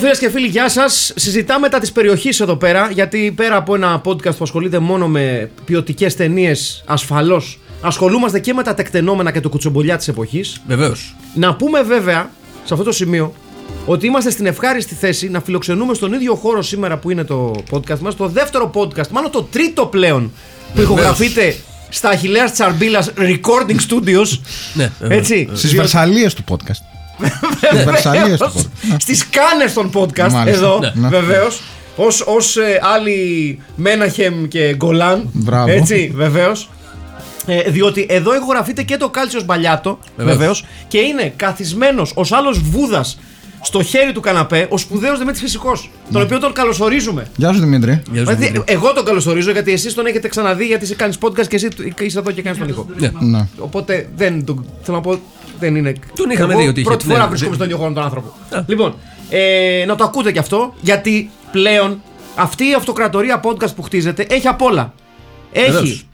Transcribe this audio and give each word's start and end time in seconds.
φίλες 0.00 0.18
και 0.18 0.30
φίλοι, 0.30 0.46
γεια 0.46 0.68
σας. 0.68 1.12
Συζητάμε 1.16 1.68
τα 1.68 1.78
της 1.78 1.92
περιοχής 1.92 2.40
εδώ 2.40 2.56
πέρα, 2.56 2.90
γιατί 2.90 3.32
πέρα 3.36 3.56
από 3.56 3.74
ένα 3.74 4.00
podcast 4.04 4.36
που 4.36 4.44
ασχολείται 4.44 4.78
μόνο 4.78 5.08
με 5.08 5.50
ποιοτικές 5.64 6.16
ταινίες, 6.16 6.82
ασφαλώς 6.86 7.58
ασχολούμαστε 7.80 8.38
και 8.38 8.54
με 8.54 8.62
τα 8.62 8.74
τεκτενόμενα 8.74 9.30
και 9.32 9.40
το 9.40 9.48
κουτσομπολιά 9.48 9.96
της 9.96 10.08
εποχής. 10.08 10.60
Βεβαίως. 10.66 11.16
Να 11.34 11.54
πούμε 11.54 11.82
βέβαια, 11.82 12.30
σε 12.64 12.72
αυτό 12.72 12.84
το 12.84 12.92
σημείο, 12.92 13.32
ότι 13.86 14.06
είμαστε 14.06 14.30
στην 14.30 14.46
ευχάριστη 14.46 14.94
θέση 14.94 15.28
να 15.28 15.40
φιλοξενούμε 15.40 15.94
στον 15.94 16.12
ίδιο 16.12 16.34
χώρο 16.34 16.62
σήμερα 16.62 16.96
που 16.98 17.10
είναι 17.10 17.24
το 17.24 17.52
podcast 17.70 17.98
μας, 17.98 18.16
το 18.16 18.28
δεύτερο 18.28 18.70
podcast, 18.74 19.08
μάλλον 19.08 19.30
το 19.30 19.42
τρίτο 19.42 19.86
πλέον, 19.86 20.32
που 20.74 20.80
ηχογραφείται 20.80 21.56
στα 21.88 22.08
Αχηλέα 22.08 22.50
Τσαρμπίλας 22.50 23.12
Recording 23.18 23.76
Studios. 23.88 24.38
Ναι, 24.74 24.90
βεβαίως. 25.00 25.18
Έτσι. 25.18 25.48
Στις 25.52 25.74
Βερσαλίες 25.74 26.34
του 26.34 26.44
podcast. 26.48 26.99
Στις 27.70 27.84
Βερσαλίε 27.84 28.36
του 28.36 28.52
podcast. 28.54 28.94
Στις 28.98 29.28
κάνες 29.28 29.72
των 29.72 29.90
podcast 29.94 30.30
Μάλιστα. 30.32 30.50
εδώ, 30.66 30.78
Ναι. 30.78 30.92
Ναι. 30.94 31.08
βεβαίως. 31.08 31.62
Ω 31.96 32.34
ως, 32.34 32.56
ε, 32.56 32.80
άλλοι 32.94 33.58
Μέναχεμ 33.74 34.48
και 34.48 34.74
Γκολάν. 34.76 35.28
Μπράβο. 35.32 35.70
Έτσι, 35.72 36.12
βεβαίως. 36.14 36.68
Ε, 37.46 37.70
διότι 37.70 38.06
εδώ 38.10 38.34
ηχογραφείται 38.34 38.82
και 38.82 38.96
το 38.96 39.08
Κάλτσιο 39.08 39.42
Μπαλιάτο, 39.44 39.98
Βεβαίως. 40.16 40.36
βεβαίως, 40.38 40.64
και 40.88 40.98
είναι 40.98 41.32
καθισμένος 41.36 42.12
ως 42.14 42.32
άλλος 42.32 42.58
Βούδας 42.60 43.18
στο 43.62 43.82
χέρι 43.82 44.12
του 44.12 44.20
καναπέ 44.20 44.66
ο 44.70 44.78
σπουδαίος 44.78 45.18
Δημήτρης 45.18 45.40
Φυσικός. 45.42 45.90
Τον 46.12 46.22
οποίο 46.22 46.38
τον 46.38 46.52
καλωσορίζουμε. 46.52 47.26
Γεια 47.36 47.52
σου 47.52 47.60
Δημήτρη. 47.60 47.90
Γεια 47.90 48.02
σου, 48.02 48.10
Δηλαδή, 48.12 48.44
Δημήτρη. 48.46 48.74
εγώ 48.74 48.92
τον 48.92 49.04
καλωσορίζω 49.04 49.50
γιατί 49.50 49.72
εσείς 49.72 49.94
τον 49.94 50.06
έχετε 50.06 50.28
ξαναδεί 50.28 50.66
γιατί 50.66 50.84
εσύ 50.84 50.94
κάνεις 50.94 51.16
podcast 51.20 51.46
και 51.48 51.56
εσύ 51.56 51.68
είσαι 52.00 52.18
εδώ 52.18 52.30
και 52.30 52.42
κάνεις 52.42 52.58
τον 52.58 52.68
ήχο. 52.68 52.86
Ναι. 52.96 53.10
Ναι. 53.20 53.46
Οπότε 53.58 54.08
δεν 54.16 54.44
τον. 54.44 54.64
Θέλω 54.82 54.96
να 54.96 55.02
πω, 55.02 55.20
δεν 55.60 55.76
είναι. 55.76 55.92
Τον 56.16 56.30
είχαμε 56.30 56.52
Εγώ 56.52 56.62
δει 56.62 56.68
ότι 56.68 56.80
είχε- 56.80 56.88
Πρώτη 56.88 57.06
ναι, 57.06 57.12
φορά 57.12 57.24
ναι. 57.24 57.30
βρίσκομαι 57.30 57.54
στον 57.54 57.66
ίδιο 57.66 57.78
χώρο 57.78 57.92
τον 57.92 58.02
άνθρωπο. 58.02 58.32
Λοιπόν, 58.66 58.94
ε, 59.30 59.84
να 59.86 59.94
το 59.94 60.04
ακούτε 60.04 60.32
κι 60.32 60.38
αυτό, 60.38 60.74
γιατί 60.80 61.30
πλέον 61.52 62.00
αυτή 62.36 62.68
η 62.68 62.74
αυτοκρατορία 62.74 63.40
podcast 63.44 63.74
που 63.76 63.82
χτίζεται 63.82 64.26
έχει 64.30 64.46
απ' 64.48 64.62
όλα. 64.62 64.94
Έχει 65.52 65.70
Βεβαίως. 65.70 66.06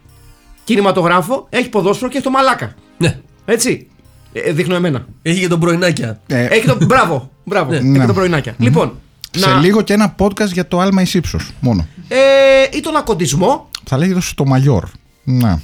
κινηματογράφο, 0.65 1.47
έχει 1.51 1.69
ποδόσφαιρο 1.69 2.11
και 2.11 2.17
έχει 2.17 2.25
το 2.27 2.31
μαλάκα. 2.33 2.75
Ναι. 2.99 3.19
Έτσι. 3.45 3.87
Ε, 4.33 4.53
δείχνω 4.53 4.75
εμένα. 4.75 5.07
Έχει 5.23 5.41
και 5.41 5.49
τον 5.49 5.61
πρωινάκια. 5.61 6.21
Ε, 6.27 6.45
Έχει 6.45 6.67
το. 6.67 6.79
μπράβο, 6.87 7.31
μπράβο. 7.45 7.73
Έχει 7.73 7.85
Ναι. 7.85 8.07
το 8.07 8.13
πρωινάκια. 8.13 8.55
Λοιπόν. 8.59 8.99
σε 9.31 9.47
να- 9.49 9.59
λίγο 9.61 9.83
και 9.83 9.93
ένα 9.93 10.15
podcast 10.19 10.53
για 10.53 10.69
το 10.69 10.81
άλμα 10.81 11.03
εις 11.03 11.15
ύψος 11.15 11.51
μόνο. 11.61 11.87
Ε, 12.09 12.77
ή 12.77 12.81
τον 12.81 12.97
ακοντισμό. 12.97 13.69
Θα 13.85 13.97
λέγεται 13.99 14.21
στο 14.21 14.45
Μαγιόρ. 14.47 14.85
Ναι. 15.25 15.59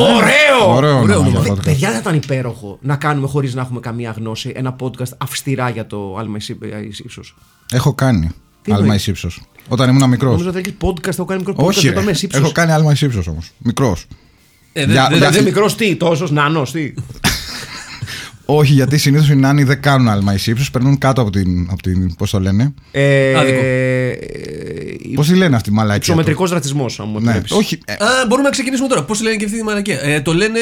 Ωραίο! 0.00 0.74
Ωραίο 0.76 0.98
ωραίο 1.00 1.18
όνομα 1.18 1.28
για 1.30 1.38
όνομα. 1.40 1.54
podcast. 1.54 1.64
Παιδιά, 1.64 1.90
θα 1.90 1.98
ήταν 1.98 2.14
υπέροχο 2.14 2.78
να 2.82 2.96
κάνουμε 2.96 3.26
χωρίς 3.28 3.54
να 3.54 3.60
έχουμε 3.60 3.80
καμία 3.80 4.14
γνώση 4.16 4.52
ένα 4.54 4.76
podcast 4.80 5.10
αυστηρά 5.18 5.68
για 5.68 5.86
το 5.86 6.16
άλμα 6.18 6.36
ύψος. 7.04 7.34
Έχω 7.72 7.94
κάνει 7.94 8.30
Τι 8.62 8.72
άλμα 8.72 8.82
εννοείς; 8.84 9.00
εις 9.00 9.06
ύψος. 9.06 9.42
Όταν 9.68 9.88
ήμουν 9.88 10.08
μικρός. 10.08 10.30
Νομίζω 10.30 10.48
ότι 10.48 10.58
έχεις 10.58 10.74
podcast, 10.80 11.08
έχω 11.18 11.24
κάνει 11.24 11.42
μικρό 11.46 11.54
podcast 11.64 11.66
Όχι, 11.68 11.80
για 11.80 11.88
ρε. 11.88 11.94
το 11.94 12.00
άλμα 12.00 12.10
ύψος. 12.22 12.40
έχω 12.40 12.52
κάνει 12.52 12.72
άλμα 12.72 12.92
εις 12.92 13.00
ύψος 13.02 13.26
όμως. 13.26 13.50
Μικρός. 13.58 14.06
Ε, 14.72 14.84
Για- 14.84 14.86
δεν- 14.86 14.94
για- 14.96 15.08
Δηλαδή 15.18 15.40
μικρός 15.42 15.74
τι, 15.74 15.96
τόσος 15.96 16.30
νάνος, 16.30 16.70
τι; 16.72 16.92
Όχι, 18.50 18.72
γιατί 18.72 18.98
συνήθως 18.98 19.28
οι 19.28 19.36
νάνοι 19.36 19.62
δεν 19.62 19.80
κάνουν 19.82 20.08
άλμα 20.08 20.34
εις 20.34 20.46
ύψος, 20.46 20.70
περνούν 20.70 20.98
κάτω 20.98 21.20
από 21.20 21.30
την. 21.30 21.68
Από 21.70 21.82
την 21.82 22.14
πώς 22.14 22.30
το 22.30 22.40
λένε; 22.40 22.74
Ε, 22.90 23.34
Άδικο. 23.34 23.60
Πώς 25.14 25.26
τη 25.26 25.34
λένε 25.34 25.56
αυτή 25.56 25.70
η 25.70 25.72
μαλακία. 25.72 25.96
Υψομετρικός 25.96 26.50
ρατσισμός, 26.50 27.00
αν 27.00 27.06
μου 27.08 27.12
Ναι, 27.20 27.30
επιτρέπεις. 27.30 27.50
όχι. 27.52 27.78
ε, 27.84 27.92
Α, 27.92 27.96
μπορούμε 28.28 28.46
να 28.46 28.50
ξεκινήσουμε 28.52 28.88
τώρα. 28.88 29.04
Πώς 29.04 29.20
λένε 29.22 29.36
και 29.36 29.44
αυτή 29.44 29.56
τη 29.56 29.62
μαλακία; 29.64 30.00
Ε, 30.02 30.20
το 30.20 30.34
λένε. 30.34 30.58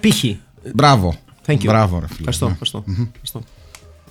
Πύχη. 0.00 0.40
μπράβο. 0.74 1.14
Thank 1.46 1.52
you. 1.52 1.64
Μπράβο, 1.64 1.98
ρε 2.00 2.06
φίλε. 2.06 2.18
Ευχαριστώ. 2.18 2.46
Ναι. 2.46 2.52
ευχαριστώ, 2.52 2.84
ευχαριστώ. 3.14 3.42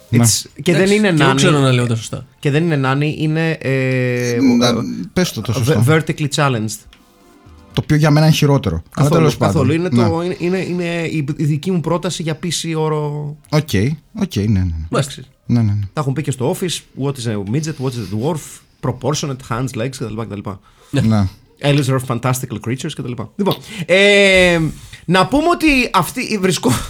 Ναι. 0.10 0.24
It's- 0.24 0.62
Και 0.62 0.72
δεν 0.72 0.82
Εντάξει, 0.82 0.96
είναι 0.96 1.12
και 1.12 1.24
Εγώ 1.24 1.34
ξέρω 1.36 1.54
να 1.54 1.60
νάνι. 1.60 1.76
λέω 1.76 1.88
τα 1.88 1.96
σωστά. 1.96 2.26
Και 2.40 2.52
δεν 2.52 2.64
είναι 2.64 2.76
νάνι, 2.76 3.16
είναι. 3.20 3.50
ε, 3.52 4.38
Να- 4.58 4.70
ο- 4.70 4.82
Πες 5.14 5.32
το 5.32 5.42
το 5.42 5.52
ο- 5.52 5.54
σωστό. 5.54 5.84
Vertically 5.88 6.28
challenged. 6.36 6.78
Το 7.78 7.84
οποίο 7.84 7.98
για 7.98 8.12
μένα 8.12 8.26
είναι 8.26 8.36
χειρότερο. 8.36 8.76
Αλλά 8.76 8.84
Καθόλου, 8.96 9.16
τέλος 9.16 9.38
πάντων. 9.38 9.54
καθόλου. 9.54 9.74
Είναι, 9.74 9.90
Ναι. 9.92 10.08
το, 10.10 10.22
είναι, 10.22 10.36
είναι, 10.40 10.58
είναι 10.58 11.04
η, 11.04 11.26
η 11.38 11.44
δική 11.44 11.72
μου 11.72 11.82
πρόταση 11.82 12.22
για 12.22 12.36
πίση 12.36 12.74
όρο. 12.74 13.36
Οκ, 13.50 13.70
οκ, 14.22 14.36
ναι, 14.36 14.44
ναι. 14.44 14.60
ναι. 14.60 14.74
Μάλιστα. 14.90 15.22
Ναι, 15.46 15.62
ναι, 15.62 15.72
ναι. 15.72 15.80
Τα 15.94 16.02
έχουν 16.02 16.14
πει 16.14 16.22
και 16.22 16.32
στο 16.32 16.56
office. 16.56 17.04
What 17.04 17.12
is 17.12 17.32
a 17.32 17.52
midget, 17.52 17.74
what 17.84 17.90
is 17.90 18.04
a 18.04 18.16
dwarf, 18.16 18.40
proportionate 18.82 19.36
hands, 19.50 19.82
legs 19.82 19.90
κτλ. 19.98 20.22
κτλ. 20.22 20.50
Ναι. 20.90 21.28
Alas 21.68 21.86
of 21.86 22.00
Fantastical 22.08 22.60
Creatures 22.68 22.92
κτλ. 22.96 23.12
Λοιπόν, 23.36 23.56
ε, 23.86 24.60
να 25.06 25.28
πούμε 25.28 25.48
ότι 25.50 25.68
αυτή 25.94 26.38
βρισκό... 26.42 26.72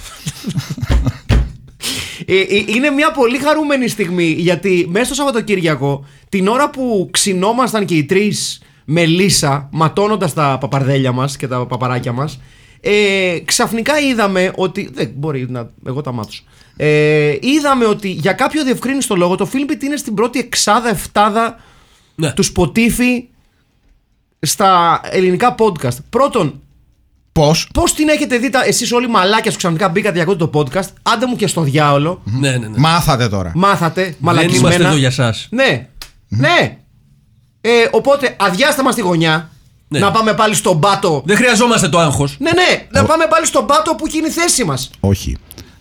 Ε, 2.25 2.39
ε, 2.39 2.63
είναι 2.75 2.89
μια 2.89 3.11
πολύ 3.11 3.37
χαρούμενη 3.37 3.87
στιγμή 3.87 4.25
γιατί 4.37 4.87
μέσα 4.89 5.05
στο 5.05 5.13
Σαββατοκύριακο 5.13 6.05
την 6.29 6.47
ώρα 6.47 6.69
που 6.69 7.09
ξυνόμασταν 7.11 7.85
και 7.85 7.95
οι 7.95 8.03
τρεις 8.03 8.61
με 8.89 9.05
λύσα 9.05 9.69
ματώνοντας 9.71 10.33
τα 10.33 10.57
παπαρδέλια 10.59 11.11
μας 11.11 11.37
και 11.37 11.47
τα 11.47 11.65
παπαράκια 11.65 12.11
μας 12.11 12.39
ε, 12.81 13.37
ξαφνικά 13.45 13.99
είδαμε 13.99 14.51
ότι 14.55 14.89
δεν 14.93 15.11
μπορεί 15.15 15.45
να 15.49 15.69
εγώ 15.87 16.01
τα 16.01 16.11
μάτωσα 16.11 16.41
ε, 16.77 17.35
είδαμε 17.41 17.85
ότι 17.85 18.09
για 18.09 18.33
κάποιο 18.33 18.63
διευκρίνηστο 18.63 19.15
λόγο 19.15 19.35
το 19.35 19.49
Filmbit 19.53 19.83
είναι 19.83 19.95
στην 19.97 20.13
πρώτη 20.13 20.39
εξάδα 20.39 20.89
εφτάδα 20.89 21.57
Ναι. 22.15 22.31
του 22.33 22.43
Spotify 22.55 23.23
στα 24.39 25.01
ελληνικά 25.03 25.55
podcast. 25.59 25.97
Πρώτον, 26.09 26.61
Πώς; 27.31 27.69
πώς 27.73 27.93
την 27.93 28.07
έχετε 28.09 28.37
δει 28.37 28.49
εσείς 28.65 28.91
όλοι 28.91 29.07
μαλάκια 29.09 29.51
που 29.51 29.57
ξαφνικά 29.57 29.89
μπήκατε 29.89 30.13
για 30.13 30.23
ακούτε 30.23 30.45
το 30.47 30.59
podcast, 30.59 30.87
άντε 31.03 31.25
μου 31.27 31.35
και 31.35 31.47
στο 31.47 31.61
διάολο. 31.61 32.21
Ναι, 32.23 32.49
ναι, 32.49 32.57
ναι. 32.57 32.77
Μάθατε 32.77 33.27
τώρα. 33.29 33.51
Μάθατε, 33.55 34.03
Δεν 34.03 34.15
μαλακισμένα. 34.19 34.67
είμαστε 34.75 34.83
εδώ 34.89 34.95
για 34.97 35.07
εσά. 35.07 35.33
Ναι, 35.49 35.87
ναι. 36.27 36.77
Ε, 37.69 37.87
οπότε, 37.91 38.35
αδειάστε 38.39 38.83
μα 38.83 38.93
τη 38.93 39.01
γωνιά. 39.01 39.49
Ναι. 39.87 39.99
Να 39.99 40.11
πάμε 40.11 40.33
πάλι 40.33 40.55
στον 40.55 40.79
πάτο. 40.79 41.21
Δεν 41.25 41.35
χρειαζόμαστε 41.35 41.89
το 41.89 41.99
άγχος. 41.99 42.35
Ναι, 42.39 42.51
ναι, 42.51 42.87
να 42.89 43.05
πάμε 43.05 43.25
πάλι 43.29 43.45
στον 43.45 43.65
πάτο 43.65 43.95
που 43.95 44.05
έχει 44.05 44.17
η 44.17 44.29
θέση 44.29 44.63
μας. 44.63 44.89
Όχι. 44.99 45.37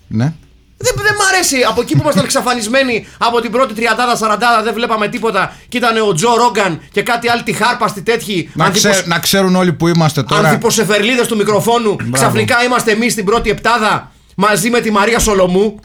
Ναι. 0.08 0.32
Δεν, 0.78 0.92
δεν 0.96 1.14
μ' 1.14 1.34
αρέσει 1.34 1.56
από 1.68 1.80
εκεί 1.80 1.94
που 1.94 2.00
ήμασταν 2.02 2.24
εξαφανισμένοι 2.28 3.06
από 3.18 3.40
την 3.40 3.50
πρώτη 3.50 3.74
τριαντάδα, 3.74 4.16
σαραντάδα, 4.16 4.62
δεν 4.62 4.74
βλέπαμε 4.74 5.08
τίποτα 5.08 5.56
και 5.68 5.76
ήταν 5.76 6.08
ο 6.08 6.12
Τζο 6.12 6.34
Ρόγκαν 6.36 6.80
και 6.92 7.02
κάτι 7.02 7.28
άλλοι 7.28 7.42
τυχάρπαστοι 7.42 8.02
τέτοιοι. 8.02 8.50
Να, 8.54 8.64
ανθυποσ- 8.64 8.92
ξέ- 8.94 9.06
να 9.06 9.18
ξέρουν 9.18 9.56
όλοι 9.56 9.72
που 9.72 9.88
είμαστε 9.88 10.22
τώρα. 10.22 10.48
Ανθιποσεφερλίδε 10.48 11.26
του 11.26 11.36
μικροφόνου. 11.36 11.96
Ξαφνικά 12.12 12.62
είμαστε 12.64 12.90
εμείς 12.90 13.12
στην 13.12 13.24
πρώτη 13.24 13.50
επτάδα 13.50 14.12
μαζί 14.36 14.70
με 14.70 14.80
τη 14.80 14.90
Μαρία 14.90 15.18
Σολομού. 15.18 15.80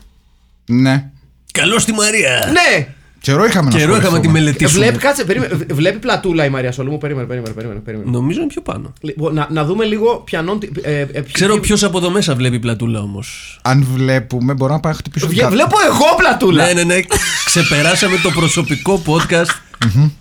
Ναι. 0.66 1.06
Καλώς 1.52 1.86
τη 1.86 1.94
Μαρία. 1.94 2.50
Ναι! 2.52 2.88
Καιρό 3.22 3.46
είχαμε 3.46 3.70
να 3.70 3.78
Καιρό 3.78 3.92
είχαμε 3.92 4.00
τη 4.02 4.06
ασχοληθούμε. 4.06 4.40
Ε, 4.40 4.42
μελετήσουμε. 4.42 4.84
Βλέπει, 4.84 4.98
κάτσε, 4.98 5.24
περίμενε, 5.24 5.54
ε, 5.70 5.74
βλέπει 5.74 5.98
πλατούλα 6.00 6.46
η 6.46 6.50
Μαρία 6.50 6.72
Σολομού. 6.72 6.98
Περίμενε, 6.98 7.28
περίμενε, 7.28 7.54
περίμενε. 7.54 7.80
περίμενε. 7.80 8.12
Νομίζω 8.12 8.40
είναι 8.40 8.48
πιο 8.50 8.62
πάνω. 8.62 8.94
Λοιπόν, 9.02 9.34
να, 9.34 9.48
να 9.52 9.66
δούμε 9.66 9.86
λίγο 9.86 10.22
πιανόν. 10.26 10.60
Ε, 10.82 11.00
ε, 11.00 11.04
ποιοι- 11.06 11.24
Ξέρω 11.32 11.52
ποιοι- 11.54 11.62
ποιος 11.62 11.84
από 11.84 11.98
εδώ 11.98 12.10
μέσα 12.10 12.36
βλέπει 12.36 12.60
πλατούλα 12.60 13.00
όμως. 13.02 13.60
Αν 13.62 13.88
βλέπουμε, 13.96 14.54
μπορώ 14.54 14.74
να 14.74 14.80
πάω 14.80 14.92
να 14.92 14.98
χτυπήσω 14.98 15.28
Βγε- 15.28 15.42
κάτι. 15.42 15.54
Βλέπω 15.54 15.76
εγώ 15.88 16.16
πλατούλα. 16.18 16.66
Ναι, 16.66 16.74
ναι, 16.74 16.84
ναι. 16.84 17.00
Ξεπεράσαμε 17.46 18.18
το 18.24 18.30
προσωπικό 18.32 19.02
podcast 19.06 19.50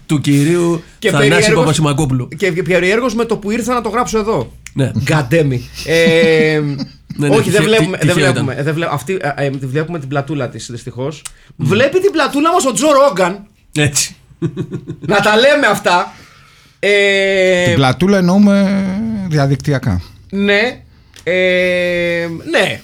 του 0.07 0.21
κυρίου 0.21 0.83
Και 0.99 1.11
Θανάση 1.11 1.29
περίεργος- 1.31 1.59
Παπασημακόπουλου. 1.61 2.29
Και 2.37 2.53
περιέργως 2.53 3.15
με 3.15 3.25
το 3.25 3.37
που 3.37 3.51
ήρθα 3.51 3.75
να 3.75 3.81
το 3.81 3.89
γράψω 3.89 4.19
εδώ. 4.19 4.53
Ναι. 4.73 4.91
Γκαντέμι. 5.03 5.69
Ε, 5.85 6.61
Ναι, 7.17 7.29
ναι, 7.29 7.35
όχι, 7.37 7.51
δεν 7.51 7.61
τυχαίο- 7.61 7.63
βλέπουμε, 7.77 7.99
τι- 7.99 8.07
δεν 8.07 8.15
τυχαίο 8.15 8.33
βλέπουμε, 8.33 8.53
ήταν. 8.53 8.65
δεν 8.65 8.75
βλέ- 8.75 8.89
αυτή, 8.93 9.19
ε, 9.21 9.47
ε, 9.47 9.51
τη 9.51 9.67
βλέπουμε 9.67 9.99
την 9.99 10.09
πλατούλα 10.09 10.49
της 10.49 10.71
δυστυχώς. 10.71 11.23
Βλέπει 11.57 12.01
την 12.01 12.11
πλατούλα 12.13 12.53
μας 12.53 12.67
ο 12.67 12.73
Τζο 12.73 12.87
Ρόγκαν. 12.93 13.47
Έτσι. 13.77 14.17
να 15.01 15.21
τα 15.21 15.37
λέμε 15.37 15.67
αυτά. 15.67 16.13
Ε, 16.79 17.65
Την 17.65 17.75
πλατούλα 17.75 18.19
εννοούμε 18.19 18.85
διαδικτυακά. 19.29 20.03
Ναι. 20.31 20.83
Ε, 21.23 22.29
ναι. 22.51 22.81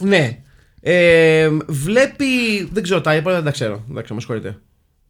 Ναι. 0.00 0.38
Ε, 0.80 1.48
βλέπει. 1.66 2.24
Δεν 2.72 2.82
ξέρω 2.82 3.00
τα 3.00 3.10
υπόλοιπα, 3.14 3.34
δεν 3.34 3.44
τα 3.44 3.50
ξέρω. 3.50 3.84
Εντάξει, 3.90 4.12
με 4.14 4.20
συγχωρείτε. 4.20 4.58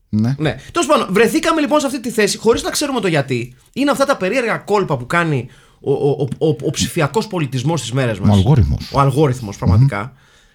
Ναι. 0.09 0.35
Ναι. 0.39 0.57
Τέλος 0.73 0.87
πάντων, 0.89 1.07
βρεθήκαμε 1.11 1.61
λοιπόν 1.61 1.81
σε 1.81 1.87
αυτή 1.87 2.01
τη 2.01 2.11
θέση 2.11 2.39
χωρίς 2.39 2.63
να 2.63 2.71
ξέρουμε 2.71 3.01
το 3.01 3.09
γιατί. 3.09 3.55
Είναι 3.73 3.91
αυτά 3.91 4.05
τα 4.05 4.17
περίεργα 4.17 4.57
κόλπα 4.57 4.97
που 4.97 5.07
κάνει 5.07 5.49
ο, 5.81 5.93
ο, 5.93 6.29
ο, 6.39 6.47
ο, 6.47 6.57
ο 6.63 6.71
ψηφιακός 6.71 7.27
πολιτισμός 7.27 7.81
στις 7.81 7.93
μέρες 7.93 8.19
μας. 8.19 8.31
Ο 8.31 8.33
αλγόριθμος. 8.33 8.91
Ο 8.93 9.01
αλγόριθμος, 9.01 9.57
πραγματικά. 9.57 10.13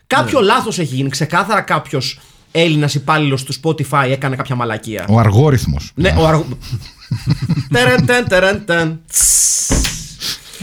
Κάποιο 0.08 0.42
λάθος 0.42 0.80
έχει 0.80 0.96
γίνει. 0.96 1.10
Ξεκάθαρα 1.10 1.62
κάποιος 1.62 2.20
Έλληνας 2.52 2.96
υπάλληλος 2.96 3.44
του 3.44 3.54
Spotify 3.62 4.08
έκανε 4.10 4.36
κάποια 4.36 4.56
μαλακία. 4.56 5.06
Ο 5.10 5.20
αργόριθμος. 5.20 5.92
Ναι, 5.96 6.16
ο 6.18 6.28
αργο... 6.28 6.46
Τερεν, 7.74 8.06
τερεν, 8.06 8.28
τερεν, 8.28 8.66
τερεν. 8.66 9.00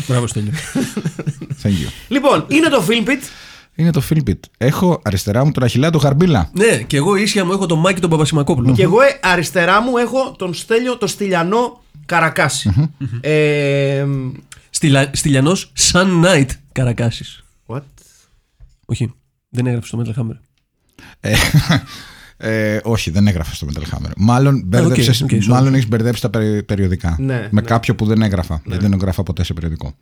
Μπράβο, 0.06 0.26
Στέλιο. 0.26 0.52
Thank 1.62 1.66
you. 1.68 1.90
Λοιπόν, 2.08 2.44
είναι 2.48 2.68
το 2.68 2.84
Filmpit. 2.88 3.22
Είναι 3.74 3.90
το 3.90 4.02
Philbit. 4.10 4.38
Έχω 4.58 5.00
αριστερά 5.04 5.44
μου 5.44 5.50
τον 5.50 5.62
Αχιλέα 5.62 5.90
τον 5.90 6.00
Γαρμπίλα. 6.00 6.50
ναι, 6.52 6.76
και 6.76 6.96
εγώ 6.96 7.16
ίσια 7.16 7.44
μου 7.44 7.52
έχω 7.52 7.66
τον 7.66 7.78
Μάκη 7.78 8.00
τον 8.00 8.10
Παπασημακόπουλο. 8.10 8.72
Και 8.72 8.82
εγώ 8.82 9.00
ε, 9.00 9.18
αριστερά 9.22 9.82
μου 9.82 9.96
έχω 9.96 10.34
τον 10.38 10.54
Στέλιο, 10.54 10.96
το 10.96 11.06
Στυλιανό 11.06 11.80
Καρακάση. 12.06 12.90
Ε, 13.20 13.30
Στυλα... 14.00 14.40
Στυλιανό 15.12 15.52
Sun 15.92 16.24
Knight 16.24 16.46
Καρακάσης. 16.72 17.44
what? 17.66 17.80
Όχι, 18.86 19.12
δεν 19.48 19.66
έγραψε 19.66 19.88
στο 19.88 20.02
Metal 20.04 20.20
Hammer. 20.20 20.38
Ε, 21.20 21.34
ε, 22.74 22.80
όχι, 22.82 23.10
δεν 23.10 23.26
έγραφα 23.26 23.54
στο 23.54 23.66
Metal 23.72 23.82
Hammer. 23.94 24.10
Μάλλον, 24.16 24.62
μπέρδεψες, 24.66 25.22
OK, 25.22 25.28
sorry. 25.32 25.44
μάλλον 25.44 25.74
έχεις 25.74 25.88
μπερδέψει 25.88 26.22
τα 26.22 26.30
περι- 26.30 26.62
περιοδικά. 26.62 27.16
Ναι, 27.18 27.34
με 27.34 27.48
ναι. 27.50 27.60
κάποιο 27.60 27.94
που 27.94 28.06
δεν 28.06 28.22
έγραφα. 28.22 28.62
Γιατί 28.66 28.82
δεν 28.82 28.92
έγραφα 28.92 29.22
ποτέ 29.22 29.44
σε 29.44 29.52
περιοδικό. 29.54 29.94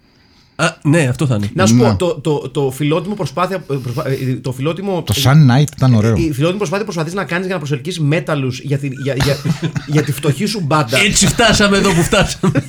Α, 0.57 0.77
ναι, 0.83 1.07
αυτό 1.07 1.27
θα 1.27 1.35
είναι. 1.35 1.51
Να 1.55 1.67
σου 1.67 1.75
Ναι. 1.75 1.83
πω, 1.89 1.97
το, 1.97 2.21
το, 2.21 2.49
το 2.51 2.71
φιλότιμο 2.71 3.15
προσπάθεια. 3.15 3.57
ε, 3.71 3.75
προσπά- 3.83 4.07
ε, 4.07 4.35
Το 4.43 4.53
φιλότιμο. 4.53 5.03
Το 5.03 5.15
Sun 5.25 5.51
Knight 5.51 5.67
ήταν 5.77 5.95
ωραίο. 5.95 6.17
Η 6.17 6.33
φιλότιμη 6.33 6.57
προσπάθεια 6.59 6.79
που 6.85 6.93
προσπαθείς 6.93 7.15
να 7.15 7.25
κάνεις 7.25 7.45
για 7.47 7.55
να 7.55 7.61
προσελκύσεις 7.61 8.01
μεταλλούς 8.01 8.61
για, 8.61 8.79
τη- 8.79 8.91
για, 9.03 9.15
για, 9.15 9.37
για 9.87 10.03
τη 10.03 10.13
φτωχή 10.13 10.47
σου 10.47 10.61
μπάντα. 10.61 10.99
Έτσι 10.99 11.27
φτάσαμε 11.27 11.77
εδώ 11.77 11.95
που 11.95 12.03
φτάσαμε. 12.03 12.65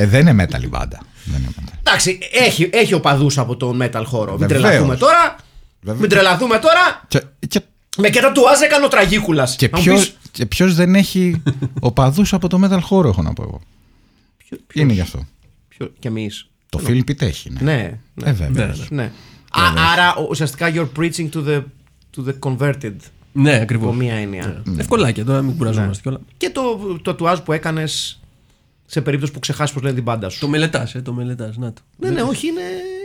Ε, 0.00 0.06
δεν 0.06 0.26
είναι 0.26 0.44
metal 0.44 0.62
η 0.62 0.68
μπάντα. 0.68 1.00
Δεν 1.24 1.40
είναι 1.40 1.48
metal. 1.60 1.72
Εντάξει, 1.78 2.18
έχει, 2.32 2.70
έχει 2.72 2.94
οπαδού 2.94 3.30
από 3.36 3.56
τον 3.56 3.78
metal 3.82 4.02
χώρο. 4.04 4.30
Μην 4.38 4.48
Βεβαίως. 4.48 4.62
τρελαθούμε 4.62 4.96
τώρα. 4.96 5.36
Βέβαια. 5.80 6.00
Μην 6.00 6.10
τρελαθούμε 6.10 6.58
τώρα. 6.58 7.02
Και, 7.08 7.22
και, 7.48 7.60
Με 7.96 8.08
και 8.08 8.20
τα 8.20 8.32
του 8.32 8.48
Άζ 8.50 8.60
έκανε 8.60 8.84
ο 8.84 8.88
τραγίκουλας. 8.88 9.56
και, 9.56 9.68
ποιος, 9.68 10.14
και 10.30 10.46
ποιος 10.46 10.74
δεν 10.74 10.94
έχει 10.94 11.42
οπαδούς 11.80 12.32
από 12.32 12.48
το 12.48 12.60
metal 12.64 12.78
χώρο, 12.82 13.08
έχω 13.08 13.22
να 13.22 13.32
πω 13.32 13.42
εγώ. 13.42 13.60
Είναι 14.72 14.92
γι' 14.92 15.00
αυτό. 15.00 15.26
Και 15.98 16.08
εμείς. 16.08 16.48
Το 16.68 16.80
Philbit 16.86 17.22
έχει, 17.22 17.50
ναι. 17.50 17.60
Ναι. 17.72 17.98
ναι. 18.14 18.28
Ε, 18.28 18.32
βέβαια. 18.32 18.74
ναι. 18.90 19.02
Α, 19.50 19.62
άρα 19.92 20.14
ουσιαστικά 20.30 20.70
you're 20.74 20.88
preaching 20.98 21.28
to 21.34 21.46
the, 21.48 21.62
to 22.16 22.28
the 22.28 22.32
converted. 22.38 22.94
ναι, 23.32 23.52
Από 23.54 23.62
ακριβώ. 23.62 23.92
μία 23.92 24.14
έννοια. 24.14 24.62
Ευκολάκια 24.78 25.24
τώρα, 25.24 25.42
μην 25.42 25.56
κουραζόμαστε 25.56 25.90
Ναι. 26.10 26.16
κιόλας. 26.16 26.20
Και 26.36 26.50
το, 26.50 26.62
το 27.02 27.14
τατουάζ 27.14 27.38
που 27.38 27.52
έκανες 27.52 28.20
σε 28.90 29.00
περίπτωση 29.00 29.32
που 29.32 29.38
ξεχάσεις 29.38 29.74
πώ 29.74 29.80
λένε 29.80 29.94
την 29.94 30.02
μπάντα 30.02 30.28
σου. 30.28 30.40
Το 30.40 30.48
μελετάς, 30.48 30.94
ε, 30.94 31.00
το 31.02 31.12
μελετάς. 31.12 31.56
Να 31.56 31.72
το. 31.72 31.80
Ναι, 31.98 32.10
ναι, 32.10 32.22
όχι, 32.22 32.46
είναι, 32.46 32.60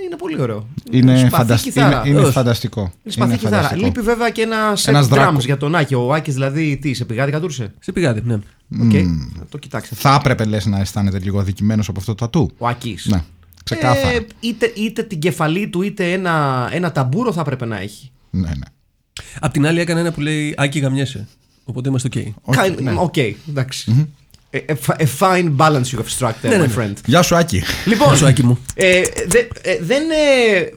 είναι 0.05 0.15
πολύ 0.15 0.41
ωραίο. 0.41 0.67
Είναι, 0.91 1.17
Σπαθί 1.17 1.29
φαντασ- 1.35 1.63
κιθάρα. 1.63 1.99
είναι, 2.05 2.09
είναι 2.09 2.19
Όχι. 2.19 2.31
φανταστικό. 2.31 2.81
Είναι 2.81 3.13
σπαθί 3.13 3.37
κιθάρα. 3.37 3.55
φανταστικό. 3.55 3.85
Λείπει 3.85 4.01
βέβαια 4.01 4.29
και 4.29 4.41
ένα 4.41 4.73
set 4.75 4.87
Ένας 4.87 5.05
drums 5.05 5.09
δράκο. 5.09 5.37
για 5.39 5.57
τον 5.57 5.75
Άκη. 5.75 5.95
Ο 5.95 6.13
Άκης 6.13 6.33
δηλαδή 6.33 6.77
τι, 6.77 6.93
σε 6.93 7.05
πηγάδι 7.05 7.31
κατούρησε. 7.31 7.73
Σε 7.79 7.91
πηγάδι, 7.91 8.21
ναι. 8.25 8.33
Οκ, 8.81 8.93
να 9.39 9.45
το 9.49 9.57
κοιτάξετε. 9.57 9.95
Θα 9.95 10.15
έπρεπε 10.19 10.45
λες 10.45 10.65
να 10.65 10.79
αισθάνεται 10.79 11.19
λίγο 11.19 11.39
αδικημένος 11.39 11.87
από 11.89 11.99
αυτό 11.99 12.15
το 12.15 12.25
τατού. 12.25 12.51
Ο 12.57 12.67
Άκης. 12.67 13.05
Ναι, 13.05 13.23
ξεκάθαρα. 13.63 14.09
Ε, 14.09 14.25
είτε, 14.39 14.71
είτε 14.75 15.03
την 15.03 15.19
κεφαλή 15.19 15.67
του 15.67 15.81
είτε 15.81 16.11
ένα, 16.11 16.67
ένα 16.71 16.91
ταμπούρο 16.91 17.33
θα 17.33 17.41
έπρεπε 17.41 17.65
να 17.65 17.79
έχει. 17.79 18.11
Ναι, 18.29 18.47
ναι. 18.49 18.65
Απ' 19.39 19.51
την 19.53 19.65
άλλη 19.65 19.79
έκανε 19.79 19.99
ένα 19.99 20.11
που 20.11 20.21
λέει 20.21 20.53
Άκη 20.57 20.79
γαμιέσαι. 20.79 21.27
Οπότε 21.63 21.89
είμαστε 21.89 22.07
οκ. 22.07 22.25
Όχι, 22.41 22.59
Kind- 22.63 22.81
ναι. 22.81 22.93
Οκ, 22.97 23.17
εντάξει. 23.49 23.91
A, 23.99 24.07
a- 24.53 25.03
a 25.03 25.05
fine 25.19 25.55
balance 25.57 25.83
you 25.91 25.97
have 25.97 26.17
struck 26.19 26.29
there, 26.41 26.49
Ναι, 26.49 26.57
ναι, 26.57 26.63
my 26.65 26.67
ναι. 26.67 26.73
friend. 26.77 26.93
Γεια 27.05 27.21
σου 27.21 27.35
Άκη. 27.35 27.63
Λοιπόν, 27.85 28.11
Όσο 28.11 28.25
Άκη 28.25 28.43
μου. 28.43 28.59
ε, 28.75 29.01
δε- 29.27 29.47
ε, 29.61 29.77
δεν. 29.81 30.03
ε, 30.11 30.69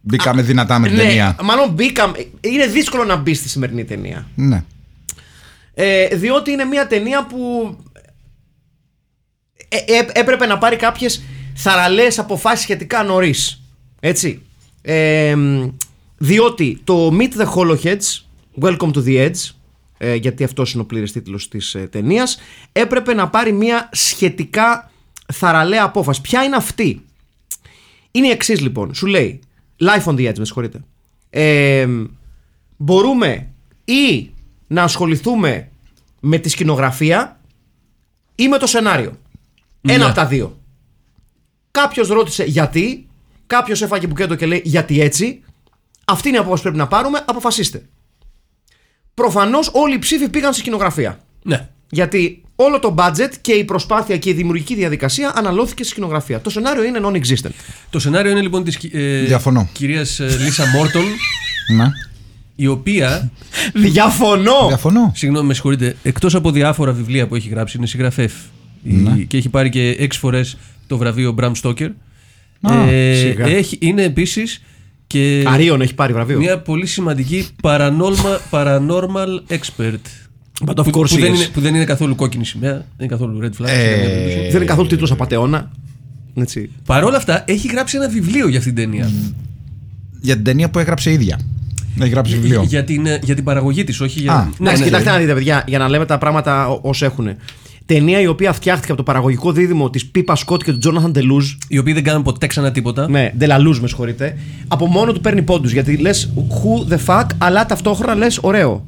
Μπήκαμε 0.00 0.42
δυνατά 0.42 0.78
με 0.78 0.86
την 0.88 0.96
ναι, 0.96 1.02
ταινία. 1.02 1.36
μάλλον 1.42 1.70
μπήκαμε. 1.72 2.26
Είναι 2.40 2.66
δύσκολο 2.66 3.04
να 3.04 3.16
μπεις 3.16 3.38
στη 3.38 3.48
σημερινή 3.48 3.84
ταινία. 3.84 4.26
Ναι. 4.34 4.64
Ε, 5.74 6.06
διότι 6.16 6.50
είναι 6.50 6.64
μια 6.64 6.86
ταινία 6.86 7.26
που 7.26 7.76
ε, 9.68 9.76
ε, 9.76 10.06
έπρεπε 10.12 10.46
να 10.46 10.58
πάρει 10.58 10.76
κάποιες 10.76 11.22
θαραλέες 11.54 12.18
αποφάσεις 12.18 12.60
σχετικά 12.62 13.02
νωρίς. 13.02 13.62
Έτσι. 14.00 14.42
Ε, 14.82 15.34
διότι 16.16 16.80
το 16.84 17.16
Meet 17.18 17.40
the 17.42 17.46
Hollowheads, 17.54 18.20
Welcome 18.60 18.92
to 18.92 19.02
the 19.04 19.30
Edge, 19.30 19.50
ε, 19.98 20.14
γιατί 20.14 20.44
αυτός 20.44 20.72
είναι 20.72 20.82
ο 20.82 20.86
πλήρες 20.86 21.12
τίτλος 21.12 21.48
της 21.48 21.74
ε, 21.74 21.78
ταινίας, 21.86 22.38
έπρεπε 22.72 23.14
να 23.14 23.28
πάρει 23.28 23.52
μια 23.52 23.88
σχετικά 23.92 24.90
θαραλέα 25.32 25.84
απόφαση. 25.84 26.20
Ποια 26.20 26.44
είναι 26.44 26.56
αυτή; 26.56 27.04
Είναι 28.10 28.26
η 28.26 28.30
εξής 28.30 28.60
λοιπόν. 28.60 28.94
Σου 28.94 29.06
λέει, 29.06 29.40
life 29.80 30.04
on 30.04 30.14
the 30.14 30.28
edge, 30.28 30.38
με 30.38 30.44
συγχωρείτε. 30.44 30.84
Ε, 31.30 31.86
μπορούμε 32.76 33.48
ή 33.84 34.30
να 34.66 34.82
ασχοληθούμε 34.82 35.68
με 36.20 36.38
τη 36.38 36.48
σκηνογραφία 36.48 37.40
ή 38.34 38.48
με 38.48 38.58
το 38.58 38.66
σενάριο. 38.66 39.18
Ένα 39.82 39.98
Ναι. 39.98 40.04
από 40.04 40.14
τα 40.14 40.26
δύο. 40.26 40.60
Κάποιος 41.70 42.08
ρώτησε 42.08 42.44
γιατί, 42.44 43.06
κάποιος 43.46 43.82
έφαγε 43.82 44.06
μπουκέτο 44.06 44.34
και 44.34 44.46
λέει 44.46 44.62
γιατί 44.64 45.00
έτσι; 45.00 45.42
Αυτή 46.04 46.28
είναι 46.28 46.36
η 46.36 46.40
απόφαση 46.40 46.62
που 46.62 46.68
πρέπει 46.68 46.82
να 46.82 46.88
πάρουμε, 46.88 47.24
αποφασίστε. 47.26 47.88
Προφανώς 49.20 49.70
όλοι 49.72 49.94
οι 49.94 49.98
ψήφοι 49.98 50.28
πήγαν 50.28 50.52
στη 50.52 50.60
σκηνογραφία. 50.60 51.18
Ναι. 51.42 51.68
Γιατί 51.90 52.42
όλο 52.56 52.78
το 52.78 52.94
budget 52.98 53.30
και 53.40 53.52
η 53.52 53.64
προσπάθεια 53.64 54.16
και 54.16 54.30
η 54.30 54.32
δημιουργική 54.32 54.74
διαδικασία 54.74 55.32
αναλώθηκε 55.36 55.82
στη 55.82 55.92
σκηνογραφία. 55.92 56.40
Το 56.40 56.50
σενάριο 56.50 56.84
είναι 56.84 57.00
non-existent. 57.02 57.50
Το 57.90 57.98
σενάριο 57.98 58.30
είναι 58.30 58.40
λοιπόν 58.40 58.64
της 58.64 58.78
ε, 58.92 59.22
Διαφωνώ. 59.26 59.68
κυρίας 59.72 60.18
Λίσα 60.18 60.66
Μόρτον, 60.66 61.02
Ναι. 61.76 61.84
η 62.56 62.66
οποία. 62.66 63.30
Διαφωνώ! 63.74 64.66
Διαφωνώ. 64.68 65.12
Συγγνώμη, 65.14 65.46
με 65.46 65.54
συγχωρείτε. 65.54 65.96
Εκτός 66.02 66.34
από 66.34 66.50
διάφορα 66.50 66.92
βιβλία 66.92 67.26
που 67.26 67.34
έχει 67.34 67.48
γράψει, 67.48 67.76
είναι 67.76 67.86
συγγραφέας. 67.86 68.32
Ναι. 68.82 69.10
Και 69.16 69.36
έχει 69.36 69.48
πάρει 69.48 69.68
και 69.68 69.88
έξι 69.98 70.18
φορές 70.18 70.56
το 70.86 70.96
βραβείο 70.96 71.34
Bram 71.40 71.52
Stoker. 71.62 71.88
Α, 72.60 72.72
σιγά. 73.20 73.46
έχει, 73.46 73.78
είναι 73.80 74.02
επίσης 74.02 74.62
και 75.06 75.44
Αρίων 75.46 75.80
έχει 75.80 75.94
πάρει 75.94 76.12
βραβείο. 76.12 76.38
μια 76.38 76.58
πολύ 76.58 76.86
σημαντική 76.86 77.46
paranormal, 77.62 78.38
paranormal 78.50 79.40
expert. 79.48 79.98
But 80.66 80.74
of 80.74 80.84
που, 80.84 81.00
course 81.00 81.08
που, 81.08 81.18
δεν 81.18 81.32
he 81.32 81.34
is. 81.34 81.36
είναι, 81.36 81.46
που 81.52 81.60
δεν 81.60 81.74
είναι 81.74 81.84
καθόλου 81.84 82.14
κόκκινη 82.14 82.44
σημαία, 82.44 82.72
δεν 82.72 82.84
είναι 82.98 83.08
καθόλου 83.08 83.38
red 83.42 83.62
flag. 83.62 83.68
Ε, 83.68 84.50
Δεν 84.50 84.56
είναι 84.56 84.64
καθόλου 84.64 84.88
τίτλος 84.88 85.10
απαταιώνα. 85.10 85.70
Έτσι. 86.34 86.70
Παρ' 86.86 87.04
όλα 87.04 87.16
αυτά, 87.16 87.44
έχει 87.46 87.68
γράψει 87.68 87.96
ένα 87.96 88.08
βιβλίο 88.08 88.48
για 88.48 88.58
αυτήν 88.58 88.74
την 88.74 88.84
ταινία. 88.84 89.10
Για 90.20 90.34
την 90.34 90.44
ταινία 90.44 90.70
που 90.70 90.78
έγραψε 90.78 91.10
η 91.10 91.12
ίδια. 91.12 91.40
Έχει 92.00 92.08
γράψει 92.10 92.34
βιβλίο. 92.34 92.62
Για 92.62 92.84
την, 92.84 93.06
ε, 93.06 93.18
για 93.22 93.34
την 93.34 93.44
παραγωγή 93.44 93.84
της, 93.84 94.00
όχι 94.00 94.20
για. 94.20 94.32
Α. 94.32 94.44
Ναι, 94.44 94.50
Εντάξει, 94.60 94.80
ναι, 94.80 94.86
κοιτάξτε 94.86 95.10
ναι. 95.10 95.16
να 95.16 95.20
δείτε, 95.22 95.34
παιδιά, 95.34 95.64
για 95.66 95.78
να 95.78 95.88
λέμε 95.88 96.06
τα 96.06 96.18
πράγματα 96.18 96.68
ω 96.68 96.90
έχουν. 97.00 97.28
Ταινία 97.86 98.20
η 98.20 98.26
οποία 98.26 98.52
φτιάχτηκε 98.52 98.88
από 98.88 98.96
το 98.96 99.02
παραγωγικό 99.02 99.52
δίδυμο 99.52 99.90
της 99.90 100.06
Πίπα 100.06 100.34
Σκότ 100.36 100.62
και 100.62 100.72
του 100.72 100.78
Τζόναθαν 100.78 101.12
Τελούζ. 101.12 101.52
Οι 101.68 101.78
οποίοι 101.78 101.92
δεν 101.92 102.04
κάνουν 102.04 102.22
ποτέ 102.22 102.46
ξανά 102.46 102.70
τίποτα. 102.72 103.08
Ναι, 103.08 103.32
Ντελαλούζ, 103.36 103.78
με 103.78 103.88
συγχωρείτε. 103.88 104.38
Από 104.68 104.86
μόνο 104.86 105.12
του 105.12 105.20
παίρνει 105.20 105.42
πόντους. 105.42 105.72
Γιατί 105.72 105.96
λες 105.96 106.32
who 106.36 106.92
the 106.92 106.98
fuck, 107.06 107.26
αλλά 107.38 107.66
ταυτόχρονα 107.66 108.14
λες 108.14 108.38
ωραίο. 108.42 108.84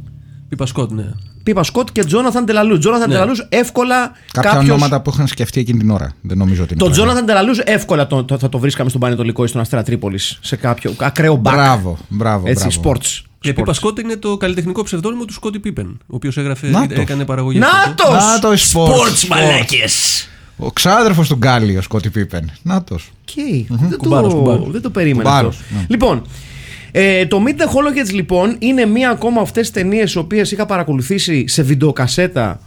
Πίπα 0.48 0.66
Σκότ, 0.66 0.90
ναι. 0.90 1.04
Πίπα 1.42 1.62
Σκότ 1.62 1.88
και 1.92 2.04
Τζόναθαν 2.04 2.44
Τελαλούζ. 2.46 2.78
Τζόναθαν 2.78 3.08
Ναι. 3.08 3.14
Τελαλούζ 3.14 3.38
εύκολα 3.48 4.12
Κάποια 4.32 4.50
κάποιος- 4.50 4.70
ονόματα 4.70 5.00
που 5.00 5.10
είχαν 5.14 5.26
σκεφτεί 5.26 5.60
εκείνη 5.60 5.78
την 5.78 5.90
ώρα. 5.90 6.12
Δεν 6.20 6.38
νομίζω 6.38 6.62
ότι 6.62 6.72
είναι. 6.74 6.82
Το 6.82 6.90
τραγούδι. 6.90 7.00
Τζόναθαν 7.00 7.26
Τελαλούζ 7.26 7.58
εύκολα 7.64 8.06
το, 8.06 8.24
το- 8.24 8.38
θα 8.38 8.48
το 8.48 8.58
βρίσκαμε 8.58 8.88
στον 8.88 9.00
Πανετολικό 9.00 9.44
ή 9.44 9.46
στον 9.46 9.60
Αστέρα 9.60 9.82
Τρίπολης. 9.82 10.38
Σε 10.42 10.56
κάποιο 10.56 10.92
ακραίο 10.98 11.34
μπακ. 11.36 11.54
Μπράβο, 11.54 11.98
μπράβο. 12.08 12.48
Έτσι, 12.48 12.66
μπράβο. 12.80 12.98
sports. 13.00 13.22
Και 13.40 13.50
Sports. 13.50 13.54
Πίπα 13.54 13.72
Σκότ 13.72 13.98
είναι 13.98 14.16
το 14.16 14.36
καλλιτεχνικό 14.36 14.82
ψευδόνυμο 14.82 15.24
του 15.24 15.32
Σκότι 15.32 15.58
Πίπεν, 15.58 15.98
ο 16.00 16.14
οποίος 16.14 16.36
έγραφε, 16.36 16.66
Νάτος. 16.68 16.98
έκανε 16.98 17.24
παραγωγή. 17.24 17.58
Να 17.58 17.68
αυτό. 17.68 17.94
το! 18.04 18.12
Να 18.12 18.38
το 18.38 18.52
sports. 18.52 19.26
μαλάκες. 19.28 20.28
Ο 20.56 20.70
ξάδερφος 20.70 21.28
του 21.28 21.34
Γκάλι, 21.36 21.76
ο 21.76 21.82
Σκότι 21.82 22.10
Πίπεν. 22.10 22.50
Νάτο. 22.62 22.94
Οκ. 22.94 23.34
Δεν, 23.68 23.96
Κουμπάρος, 23.98 24.32
το, 24.32 24.38
κουμπάρος. 24.38 24.70
δεν 24.70 24.80
το 24.82 24.90
περίμενα 24.90 25.22
Κουμπάρος, 25.28 25.56
αυτό. 25.58 25.74
ναι. 25.74 25.86
Λοιπόν, 25.88 26.22
ε, 26.92 27.26
το 27.26 27.42
Meet 27.46 27.60
the 27.60 27.64
Hollowheads 27.66 28.12
λοιπόν 28.12 28.56
είναι 28.58 28.84
μία 28.86 29.10
ακόμα 29.10 29.40
αυτές 29.40 29.70
τις 29.70 29.82
ταινίες 29.82 30.12
οι 30.12 30.18
οποίες 30.18 30.50
είχα 30.52 30.66
παρακολουθήσει 30.66 31.48
σε 31.48 31.62
βιντεοκασέτα 31.62 32.60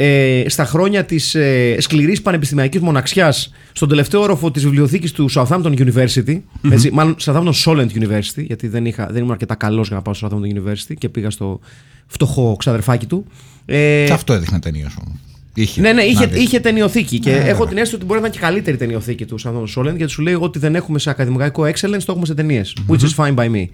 ε, 0.00 0.44
στα 0.46 0.64
χρόνια 0.64 1.04
της 1.04 1.34
ε, 1.34 1.76
σκληρής 1.80 2.22
πανεπιστημιακής 2.22 2.80
μοναξιάς 2.80 3.52
στον 3.72 3.88
τελευταίο 3.88 4.20
όροφο 4.20 4.50
της 4.50 4.62
βιβλιοθήκης 4.62 5.12
του 5.12 5.30
Southampton 5.30 5.78
University 5.78 6.40
έτσι, 6.70 6.90
μάλλον 6.92 7.16
Southampton 7.20 7.52
Solent 7.64 7.88
University 8.00 8.44
γιατί 8.46 8.68
δεν, 8.68 8.86
είχα, 8.86 9.06
δεν 9.06 9.16
ήμουν 9.16 9.30
αρκετά 9.30 9.54
καλός 9.54 9.86
για 9.86 9.96
να 9.96 10.02
πάω 10.02 10.14
στο 10.14 10.28
Southampton 10.30 10.58
University 10.58 10.94
και 10.98 11.08
πήγα 11.08 11.30
στο 11.30 11.60
φτωχό 12.06 12.56
ξαδερφάκι 12.58 13.06
του 13.06 13.24
ε, 13.66 14.04
Και 14.06 14.12
αυτό 14.12 14.32
έδειχνε 14.32 14.60
ταινίε 14.60 14.86
όμως. 15.06 15.18
Είχε. 15.54 15.80
Ναι, 15.80 15.92
ναι, 15.92 16.02
είχε, 16.02 16.24
να 16.24 16.26
δεις. 16.26 16.42
είχε 16.42 16.60
ταινιοθήκη. 16.60 17.18
Και 17.18 17.30
Ναι, 17.30 17.36
έχω 17.36 17.46
βέβαια. 17.48 17.66
την 17.66 17.76
αίσθηση 17.76 17.94
ότι 17.94 18.04
μπορεί 18.04 18.20
να 18.20 18.26
ήταν 18.26 18.38
και 18.40 18.46
καλύτερη 18.46 18.76
ταινιοθήκη 18.76 19.24
του 19.24 19.38
Σαν 19.38 19.66
Σόλεν 19.66 19.96
γιατί 19.96 20.12
σου 20.12 20.22
λέει 20.22 20.36
ότι 20.40 20.58
δεν 20.58 20.74
έχουμε 20.74 20.98
σε 20.98 21.10
ακαδημαϊκό 21.10 21.62
excellence, 21.62 22.02
το 22.04 22.12
έχουμε 22.12 22.26
σε 22.26 22.34
ταινίες. 22.34 22.76
Which 22.88 23.00
is 23.00 23.14
fine 23.24 23.34
by 23.34 23.50
me. 23.50 23.64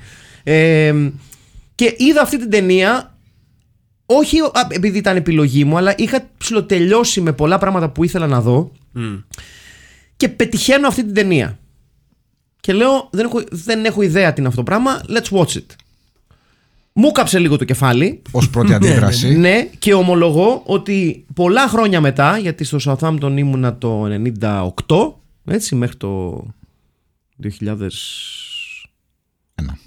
Ε, 0.42 0.94
και 1.74 1.94
είδα 1.98 2.20
αυτή 2.22 2.38
την 2.38 2.50
ταινία. 2.50 3.13
Όχι 4.06 4.40
α, 4.40 4.66
επειδή 4.68 4.98
ήταν 4.98 5.16
επιλογή 5.16 5.64
μου, 5.64 5.76
αλλά 5.76 5.94
είχα 5.96 6.28
ψηλοτελειώσει 6.38 7.20
με 7.20 7.32
πολλά 7.32 7.58
πράγματα 7.58 7.90
που 7.90 8.04
ήθελα 8.04 8.26
να 8.26 8.40
δω. 8.40 8.72
Και 10.16 10.28
πετυχαίνω 10.28 10.86
αυτή 10.88 11.04
την 11.04 11.14
ταινία. 11.14 11.58
Και 12.60 12.72
λέω, 12.72 13.08
δεν 13.12 13.24
έχω, 13.24 13.42
δεν 13.50 13.84
έχω 13.84 14.02
ιδέα 14.02 14.32
τι 14.32 14.38
είναι 14.40 14.48
αυτό 14.48 14.62
το 14.62 14.70
πράγμα. 14.70 15.00
Let's 15.08 15.38
watch 15.38 15.56
it. 15.56 15.66
Μου 16.92 17.10
κάψε 17.12 17.38
λίγο 17.38 17.56
το 17.56 17.64
κεφάλι. 17.64 18.22
Ω 18.30 18.48
πρώτη 18.50 18.74
αντίδραση. 18.78 19.36
Ναι, 19.36 19.68
και 19.78 19.94
ομολογώ 19.94 20.62
ότι 20.66 21.24
πολλά 21.34 21.68
χρόνια 21.68 22.00
μετά, 22.00 22.38
γιατί 22.38 22.64
στο 22.64 22.78
Southampton 22.84 23.34
ήμουνα 23.36 23.78
το 23.78 24.04
98, 24.40 25.12
έτσι, 25.44 25.74
μέχρι 25.74 25.96
το 25.96 26.44
2002, 27.42 27.48
Ένα. 29.54 29.78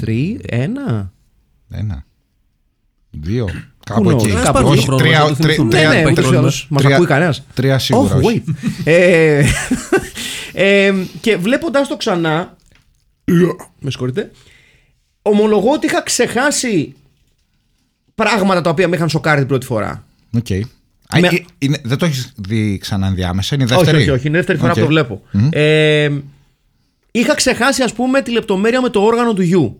3, 0.00 0.36
1. 0.50 1.08
Ένα. 1.70 2.04
Δύο. 3.20 3.48
Κάπου 3.86 4.10
knows, 4.10 4.24
εκεί. 4.24 4.32
κάπου 4.42 4.66
Όχι, 4.68 4.78
εκεί. 4.78 4.96
τρία- 5.02 5.18
Να 5.18 5.24
το 5.28 5.34
τρία- 5.34 5.36
θυμηθούμε. 5.36 5.70
τρία- 5.70 5.88
Ναι, 5.88 5.94
ναι, 5.94 6.00
υπάρχει 6.00 6.10
ούτως 6.12 6.18
ή 6.18 6.20
πρόβλημα. 6.20 6.40
άλλως. 6.42 6.66
Μας 6.70 6.82
Τρία- 6.82 6.94
ακούει 6.94 7.06
κανένας. 7.06 7.42
τρία 7.54 7.78
σίγουρα 7.78 8.16
Oh, 8.16 8.22
όχι. 8.22 8.44
wait. 8.46 8.52
ε, 8.84 9.44
ε, 10.52 10.94
και 11.20 11.36
βλέποντας 11.36 11.88
το 11.88 11.96
ξανά, 11.96 12.56
με 13.80 13.90
συγχωρείτε, 13.90 14.30
ομολογώ 15.22 15.70
ότι 15.72 15.86
είχα 15.86 16.02
ξεχάσει 16.02 16.94
πράγματα 18.14 18.60
τα 18.60 18.70
οποία 18.70 18.88
με 18.88 18.96
είχαν 18.96 19.08
σοκάρει 19.08 19.38
την 19.38 19.48
πρώτη 19.48 19.66
φορά. 19.66 20.04
Οκ. 20.36 20.50
Α, 21.08 21.18
Με- 21.20 21.26
ε, 21.28 21.44
είναι- 21.58 21.80
δεν 21.84 21.98
το 21.98 22.04
έχεις 22.04 22.32
δει 22.36 22.78
ξανά 22.78 23.06
ενδιάμεσα, 23.06 23.54
είναι 23.54 23.64
η 23.64 23.66
Όχι, 23.66 23.76
δεύτερη; 23.84 24.02
όχι, 24.02 24.10
όχι. 24.10 24.26
Είναι 24.26 24.36
η 24.36 24.40
δεύτερη 24.40 24.58
φορά 24.58 24.70
Οκ. 24.70 24.76
που 24.76 24.82
το 24.82 24.88
βλέπω. 24.90 25.22
Ε, 25.50 26.10
είχα 27.10 27.34
ξεχάσει, 27.34 27.82
ας 27.82 27.92
πούμε, 27.92 28.20
τη 28.22 28.30
λεπτομέρεια 28.32 28.80
με 28.80 28.88
το 28.88 29.00
όργανο 29.00 29.32
του 29.34 29.42
γιου. 29.42 29.78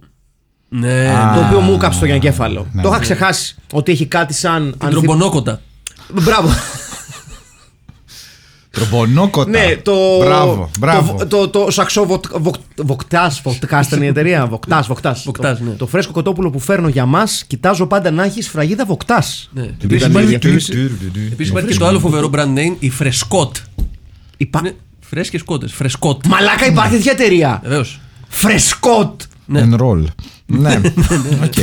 Ναι, 0.68 1.12
το 1.34 1.44
οποίο 1.46 1.60
μου 1.60 1.76
κάψε 1.76 2.00
το 2.00 2.06
εγκέφαλο. 2.06 2.66
ναι, 2.72 2.82
το 2.82 2.88
είχα 2.88 2.96
ναι. 2.98 3.02
ξεχάσει. 3.04 3.56
Ότι 3.72 3.92
έχει 3.92 4.06
κάτι 4.06 4.34
σαν. 4.34 4.62
την 4.62 4.74
ανθι- 4.78 4.90
τρομπονόκοτα. 4.90 5.60
Μπράβο. 6.12 6.48
Τρομπονόκοτα. 8.70 9.50
ναι, 9.50 9.76
το. 9.82 10.18
Μπράβο, 10.18 10.70
μπράβο. 10.78 11.14
Το, 11.14 11.26
το, 11.26 11.48
το 11.48 11.70
σαξό 11.70 12.06
βοκτά. 12.76 13.32
Βοκτά 13.44 13.82
ήταν 13.86 14.02
η 14.02 14.06
εταιρεία. 14.06 14.46
Βοκτά, 14.46 14.80
βοκτά. 14.82 15.16
Βοκτάς, 15.24 15.58
το, 15.58 15.64
ναι. 15.64 15.70
το 15.70 15.86
φρέσκο 15.86 16.12
κοτόπουλο 16.12 16.50
που 16.50 16.58
φέρνω 16.58 16.88
για 16.88 17.06
μας, 17.06 17.44
κοιτάζω 17.46 17.86
πάντα 17.86 18.10
να 18.10 18.24
έχεις 18.24 18.44
σφραγίδα 18.46 18.84
βοκτά. 18.84 19.22
Ναι. 19.50 19.62
Ήταν 19.62 19.76
Επίσης 19.82 20.06
η 20.06 20.10
υπάρχει, 20.10 20.28
διαφήμιση. 20.28 20.72
επίσης 21.32 21.50
υπάρχει 21.50 21.68
και 21.68 21.78
το 21.78 21.86
άλλο 21.86 21.98
φοβερό 21.98 22.30
brand 22.34 22.54
name, 22.58 22.76
η 22.78 22.90
Φρεσκότ. 22.90 23.56
Υπά... 24.36 24.58
Είναι 24.58 24.76
φρέσκες 25.00 25.42
κότες. 25.42 25.72
Φρεσκότ. 25.72 26.26
Μαλάκα 26.26 26.66
υπάρχει 26.66 26.90
τέτοια 26.92 27.12
εταιρεία. 27.12 27.60
Βεβαίως. 27.62 28.00
Φρεσκότ. 28.28 29.20
Ναι. 29.46 29.68
Enroll. 29.70 30.04
Ναι. 30.46 30.80
Οκ. 31.44 31.56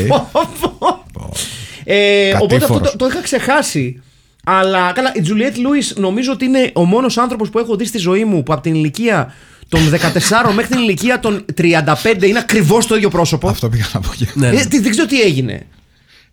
Ε, 1.84 2.34
οπότε 2.34 2.56
αυτό 2.56 2.74
Κατήφορος. 2.74 2.92
το, 2.92 2.98
το 2.98 3.06
είχα 3.06 3.22
ξεχάσει. 3.22 4.02
Αλλά 4.46 4.92
καλά, 4.92 5.12
η 5.16 5.22
Τζουλιέτ 5.22 5.58
Λούις 5.58 5.80
νομίζω 5.96 6.32
ότι 6.32 6.46
είναι 6.46 6.72
ο 6.74 6.86
μόνος 6.86 7.18
άνθρωπος 7.18 7.50
που 7.50 7.60
έχω 7.60 7.76
δει 7.76 7.86
στη 7.86 7.98
ζωή 7.98 8.26
μου 8.26 8.44
που 8.44 8.54
από 8.54 8.62
την 8.62 8.76
ηλικία 8.76 9.34
των 9.70 9.80
14 9.92 10.54
μέχρι 10.56 10.72
την 10.72 10.80
ηλικία 10.80 11.20
των 11.20 11.46
35 11.58 12.24
είναι 12.24 12.40
ακριβώς 12.40 12.88
το 12.88 12.96
ίδιο 12.96 13.10
πρόσωπο. 13.10 13.48
Αυτό 13.50 13.70
πήγα 13.70 13.86
να 13.94 14.00
πω. 14.00 14.10
και- 14.18 14.28
Ναι, 14.34 14.48
Ε, 14.48 14.52
ναι. 14.52 14.66
τι- 14.66 14.80
δεν 14.80 14.92
ξέρω 14.92 15.08
τι 15.08 15.22
έγινε. 15.22 15.66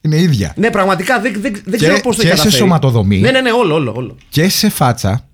Είναι 0.00 0.16
ίδια. 0.16 0.52
Ναι, 0.57 0.71
πραγματικά 0.71 1.21
δεν, 1.21 1.33
δεν, 1.33 1.52
δεν 1.52 1.62
Και- 1.64 1.76
ξέρω 1.76 2.00
πώς 2.00 2.16
το 2.16 2.23
και 2.23 2.28
έχει 2.28 2.37
σε 2.37 2.42
καταφέρει. 2.42 2.62
σωματοδομή. 2.62 3.19
Ναι, 3.19 3.30
ναι, 3.30 3.40
ναι, 3.40 3.50
όλο, 3.50 3.75
όλο. 3.75 3.92
όλο. 3.97 4.16
Και 4.28 4.49
σε 4.49 4.69
φάτσα. 4.69 5.25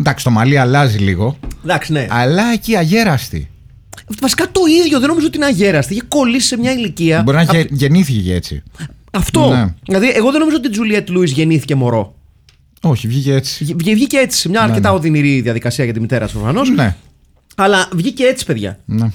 Εντάξει, 0.00 0.24
το 0.24 0.30
μαλλί 0.30 0.58
αλλάζει 0.58 0.98
λίγο. 0.98 1.38
Εντάξει, 1.64 1.92
ναι. 1.92 2.06
Αλλά 2.10 2.42
εκεί 2.52 2.76
αγέραστη. 2.76 3.50
Βασικά 4.20 4.44
το 4.52 4.60
ίδιο, 4.84 4.98
δεν 5.00 5.08
νομίζω 5.08 5.26
ότι 5.26 5.36
είναι 5.36 5.46
αγέραστη. 5.46 5.92
Είχε 5.92 6.02
κολλήσει 6.08 6.46
σε 6.46 6.58
μια 6.58 6.72
ηλικία. 6.72 7.22
Μπορεί 7.22 7.36
να 7.36 7.42
Απ- 7.42 7.54
γε- 7.54 7.68
γεννήθηκε 7.72 8.20
και 8.20 8.34
έτσι. 8.34 8.62
Αυτό. 9.12 9.48
Ναι. 9.50 9.74
Δηλαδή, 9.84 10.10
εγώ 10.14 10.30
δεν 10.30 10.40
νομίζω 10.40 10.56
ότι 10.56 10.66
η 10.68 10.70
Τζουλιέτ 10.70 11.08
Λούι 11.10 11.26
γεννήθηκε 11.26 11.74
μωρό. 11.74 12.14
Όχι, 12.82 13.08
βγήκε 13.08 13.34
έτσι. 13.34 13.64
Βγ- 13.64 13.92
Βγήκε 13.92 14.16
έτσι 14.16 14.38
σε 14.38 14.48
μια 14.48 14.60
αρκετά 14.62 14.92
οδυνηρή 14.92 15.40
διαδικασία 15.40 15.84
για 15.84 15.92
τη 15.92 16.00
μητέρα 16.00 16.24
της 16.24 16.34
προφανώς. 16.34 16.70
Ναι. 16.70 16.96
Αλλά 17.56 17.88
βγήκε 17.92 18.24
έτσι, 18.24 18.44
παιδιά. 18.44 18.78
ναι. 18.84 19.10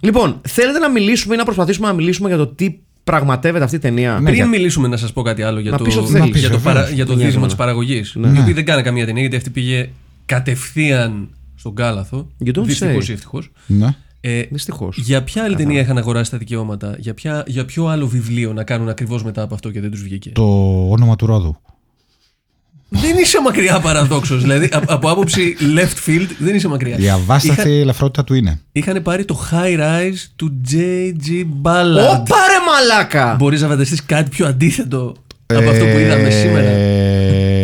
Λοιπόν, 0.00 0.40
θέλετε 0.48 0.78
να 0.78 0.90
μιλήσουμε 0.90 1.34
ή 1.34 1.36
να 1.38 1.44
προσπαθήσουμε 1.44 1.86
να 1.86 1.92
μιλήσουμε 1.92 2.28
για 2.28 2.36
το 2.36 2.46
τι 2.46 2.74
πραγματεύεται 3.04 3.64
αυτή 3.64 3.76
η 3.76 3.78
ταινία; 3.78 4.12
Ναι, 4.12 4.22
Πριν 4.22 4.34
για- 4.34 4.46
μιλήσουμε 4.46 4.88
να 4.88 4.96
σας 4.96 5.12
πω 5.12 5.22
κάτι 5.22 5.42
άλλο 5.42 5.60
για 5.60 5.70
Να 5.70 5.76
το, 5.78 5.84
πεις 5.84 5.96
ό,τι 5.96 6.10
για 6.10 6.18
θέλεις. 6.20 6.42
το, 6.42 6.48
Να 6.48 6.54
πεις, 6.54 6.62
παρα- 6.62 6.78
βεβαίως. 6.80 6.94
για 6.96 7.06
το 7.06 7.14
Δεν 7.14 7.20
δίδυμο 7.24 7.24
νοιάζομαι. 7.24 7.46
της 7.46 7.56
παραγωγής. 7.56 8.12
Ναι. 8.14 8.28
Η 8.38 8.40
οποία 8.40 8.54
δεν 8.54 8.64
κάνει 8.64 8.82
καμία 8.82 9.04
ταινία 9.06 9.20
γιατί 9.20 9.36
αυτή 9.36 9.50
πήγε 9.50 9.88
κατευθείαν 10.26 11.28
στον 11.54 11.74
κάλαθο. 11.74 12.26
You 12.44 12.48
don't 12.48 12.62
Δυστυχώς 12.64 13.04
say. 13.04 13.08
ή 13.08 13.12
ευτυχώς. 13.12 13.50
ναι. 13.66 13.94
Ε, 14.28 14.42
Δυστυχώς. 14.50 14.96
για 14.98 15.22
ποια 15.22 15.44
άλλη 15.44 15.56
ταινία 15.56 15.80
είχαν 15.80 15.98
αγοράσει 15.98 16.30
τα 16.30 16.38
δικαιώματα, 16.38 16.94
για, 16.98 17.14
ποια, 17.14 17.44
για 17.46 17.64
ποιο 17.64 17.86
άλλο 17.86 18.06
βιβλίο 18.06 18.52
να 18.52 18.64
κάνουν 18.64 18.88
ακριβώς 18.88 19.24
μετά 19.24 19.42
από 19.42 19.54
αυτό 19.54 19.70
και 19.70 19.80
δεν 19.80 19.90
τους 19.90 20.02
βγήκε; 20.02 20.30
Το 20.30 20.42
όνομα 20.90 21.16
του 21.16 21.26
Ρόδου. 21.26 21.56
Δεν 22.88 23.16
είσαι 23.16 23.40
μακριά 23.40 23.80
παραδόξως. 23.80 24.42
δηλαδή 24.42 24.68
από, 24.72 24.92
από 24.92 25.10
άποψη 25.10 25.56
left 25.60 26.08
field 26.08 26.28
δεν 26.38 26.54
είσαι 26.54 26.68
μακριά. 26.68 26.98
Η 26.98 27.08
αβάσταθη 27.08 27.70
ελαφρότητα 27.70 28.24
του 28.24 28.34
είναι. 28.34 28.60
Είχαν 28.72 29.02
πάρει 29.02 29.24
το 29.24 29.48
high 29.50 29.78
rise 29.78 30.30
του 30.36 30.60
J.G. 30.70 31.46
Ballard. 31.62 32.14
Όπα 32.14 32.36
ρε 32.48 32.60
μαλάκα! 32.66 33.34
Μπορείς 33.34 33.60
να 33.62 33.68
φανταστείς 33.68 34.04
κάτι 34.04 34.30
πιο 34.30 34.46
αντίθετο 34.46 35.14
από 35.46 35.70
αυτό 35.70 35.84
που 35.84 35.98
είδαμε 35.98 36.30
σήμερα. 36.30 36.70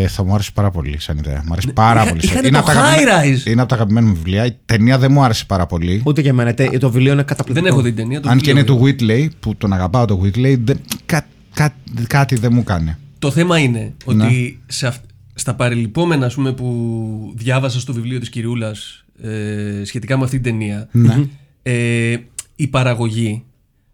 Ε, 0.03 0.07
θα 0.09 0.25
μου 0.25 0.35
άρεσε 0.35 0.51
πάρα 0.55 0.71
πολύ 0.71 1.01
σαν 1.01 1.17
ιδέα. 1.19 1.43
Μου 1.47 1.53
άρεσε 1.53 1.69
πάρα 1.73 2.01
είχα- 2.03 2.11
πολύ. 2.11 2.21
είχανε 2.25 2.47
είναι, 2.47 2.57
το 2.57 2.63
από 2.63 2.73
τα 2.73 2.81
αγαπημένα- 2.81 3.23
high 3.23 3.25
rise. 3.43 3.47
είναι 3.47 3.61
από 3.61 3.69
τα 3.69 3.75
αγαπημένα 3.75 4.07
μου 4.07 4.15
βιβλία. 4.15 4.47
Η 4.47 4.57
ταινία 4.65 4.99
δεν 4.99 5.13
μου 5.13 5.23
άρεσε 5.25 5.45
πάρα 5.45 5.67
πολύ. 5.67 6.03
Ούτε 6.05 6.23
και 6.23 6.29
εμένα. 6.29 6.55
τε- 6.55 6.79
Το 6.79 6.91
βιβλίο 6.91 7.13
είναι 7.13 7.23
καταπληκτικό. 7.23 7.67
Δεν 7.67 7.73
έχω 7.75 7.83
δει 7.83 7.89
την 7.93 8.03
ταινία. 8.03 8.21
το 8.21 8.29
Αν 8.29 8.41
και 8.41 8.51
είναι 8.51 8.63
βιβλίο 8.63 8.95
του 8.95 8.97
Whitley, 9.07 9.29
που 9.41 9.57
τον 9.57 9.73
αγαπάω 9.73 10.05
το 10.05 10.21
Whitley, 10.25 10.59
δεν, 10.65 10.81
κα, 11.07 11.27
κα- 11.55 11.75
κάτι 12.07 12.35
δεν 12.37 12.51
μου 12.55 12.65
κάνει. 12.65 12.97
Το 13.19 13.31
θέμα 13.31 13.59
είναι 13.59 13.93
ότι 14.05 14.17
Ναι. 14.17 14.29
σε 14.67 14.87
αυ- 14.87 15.05
στα 15.35 15.55
παρελειπόμενα 15.55 16.27
ας 16.27 16.35
πούμε, 16.35 16.53
που 16.53 17.33
διάβασα 17.37 17.81
στο 17.81 17.93
βιβλίο 17.93 18.19
της 18.19 18.29
Κυριούλας 18.29 19.05
ε, 19.23 19.85
σχετικά 19.85 20.19
με 20.19 20.25
αυτή 20.25 20.41
την 20.41 20.51
ταινία 20.59 20.89
Ναι. 20.93 21.25
ε, 21.63 22.17
η 22.57 22.67
παραγωγή 22.67 23.45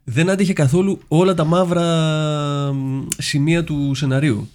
δεν 0.04 0.30
άντυχε 0.30 0.52
καθόλου 0.52 0.98
όλα 1.08 1.34
τα 1.34 1.44
μαύρα 1.44 1.82
μ, 2.72 3.06
σημεία 3.18 3.64
του 3.64 3.94
σεναρίου 3.94 4.48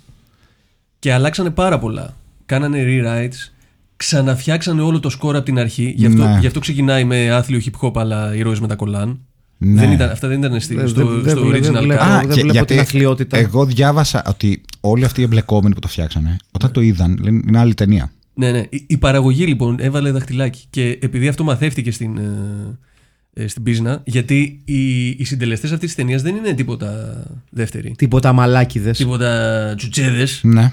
και 1.03 1.13
αλλάξανε 1.13 1.49
πάρα 1.49 1.79
πολλά 1.79 2.17
κάνανε 2.45 2.83
rewrites 2.87 3.51
ξαναφτιάξανε 3.95 4.81
όλο 4.81 4.99
το 4.99 5.09
σκορ 5.09 5.35
από 5.35 5.45
την 5.45 5.59
αρχή 5.59 5.93
γι' 5.97 6.05
αυτό, 6.05 6.23
Ναι. 6.23 6.37
γι 6.39 6.47
αυτό 6.47 6.59
ξεκινάει 6.59 7.03
με 7.03 7.29
άθλιο 7.31 7.61
hip 7.65 7.87
hop 7.87 7.97
αλλά 7.99 8.35
ήρωες 8.35 8.59
με 8.59 8.67
τα 8.67 8.75
κολάν 8.75 9.19
Ναι. 9.57 9.79
δεν 9.81 9.91
ήταν, 9.91 10.09
αυτά 10.09 10.27
δεν 10.27 10.39
ήταν 10.43 10.59
στη, 10.59 10.75
Δεν- 10.75 10.87
στο, 10.87 11.05
δεν- 11.05 11.29
στο 11.31 11.41
δεν- 11.49 11.61
δεν 11.61 11.73
original 11.75 11.81
βλέπω. 11.83 12.03
cut. 12.03 12.07
Α, 12.07 12.21
δεν 12.27 12.47
βλέπω 12.49 12.65
την 12.65 12.79
αθλειότητα. 12.79 13.37
Εγώ 13.37 13.65
διάβασα 13.65 14.23
ότι 14.27 14.61
όλοι 14.79 15.05
αυτοί 15.05 15.21
οι 15.21 15.23
εμπλεκόμενοι 15.23 15.73
που 15.73 15.79
το 15.79 15.87
φτιάξανε, 15.87 16.37
όταν 16.51 16.71
το 16.71 16.81
είδαν, 16.81 17.17
λένε 17.21 17.41
είναι 17.47 17.59
άλλη 17.59 17.73
ταινία. 17.73 18.11
Ναι, 18.33 18.51
ναι. 18.51 18.63
Η, 18.69 18.83
η 18.87 18.97
παραγωγή 18.97 19.45
λοιπόν 19.45 19.77
έβαλε 19.79 20.11
δαχτυλάκι. 20.11 20.63
Και 20.69 20.97
επειδή 21.01 21.27
αυτό 21.27 21.43
μαθεύτηκε 21.43 21.91
στην, 21.91 22.17
ε, 22.17 23.43
ε, 23.43 23.47
στην 23.47 23.63
πίσνα, 23.63 24.01
γιατί 24.05 24.61
οι, 24.65 25.07
οι 25.07 25.23
συντελεστές 25.23 25.71
αυτής 25.71 25.87
της 25.87 25.95
ταινίας 25.97 26.21
δεν 26.21 26.35
είναι 26.35 26.53
τίποτα 26.53 27.23
δεύτεροι. 27.49 27.93
Τίποτα 27.97 28.33
μαλάκιδες. 28.33 28.97
Τίποτα 28.97 29.73
τσουτσέδες. 29.77 30.39
Ναι. 30.43 30.71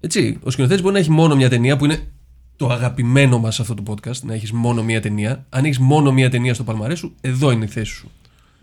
Έτσι. 0.00 0.38
Ο 0.42 0.50
σκηνοθέτης 0.50 0.82
μπορεί 0.82 0.94
να 0.94 1.00
έχει 1.00 1.10
μόνο 1.10 1.36
μια 1.36 1.48
ταινία 1.48 1.76
που 1.76 1.84
είναι 1.84 2.12
το 2.56 2.66
αγαπημένο 2.66 3.38
μας 3.38 3.60
αυτό 3.60 3.74
το 3.74 3.82
podcast. 3.86 4.20
Να 4.22 4.34
έχεις 4.34 4.52
μόνο 4.52 4.82
μια 4.82 5.00
ταινία. 5.00 5.46
Αν 5.48 5.64
έχεις 5.64 5.78
μόνο 5.78 6.12
μια 6.12 6.30
ταινία 6.30 6.54
στο 6.54 6.64
παλμαρέ 6.64 6.94
σου, 6.94 7.14
εδώ 7.20 7.50
είναι 7.50 7.64
η 7.64 7.68
θέση 7.68 7.92
σου. 7.92 8.10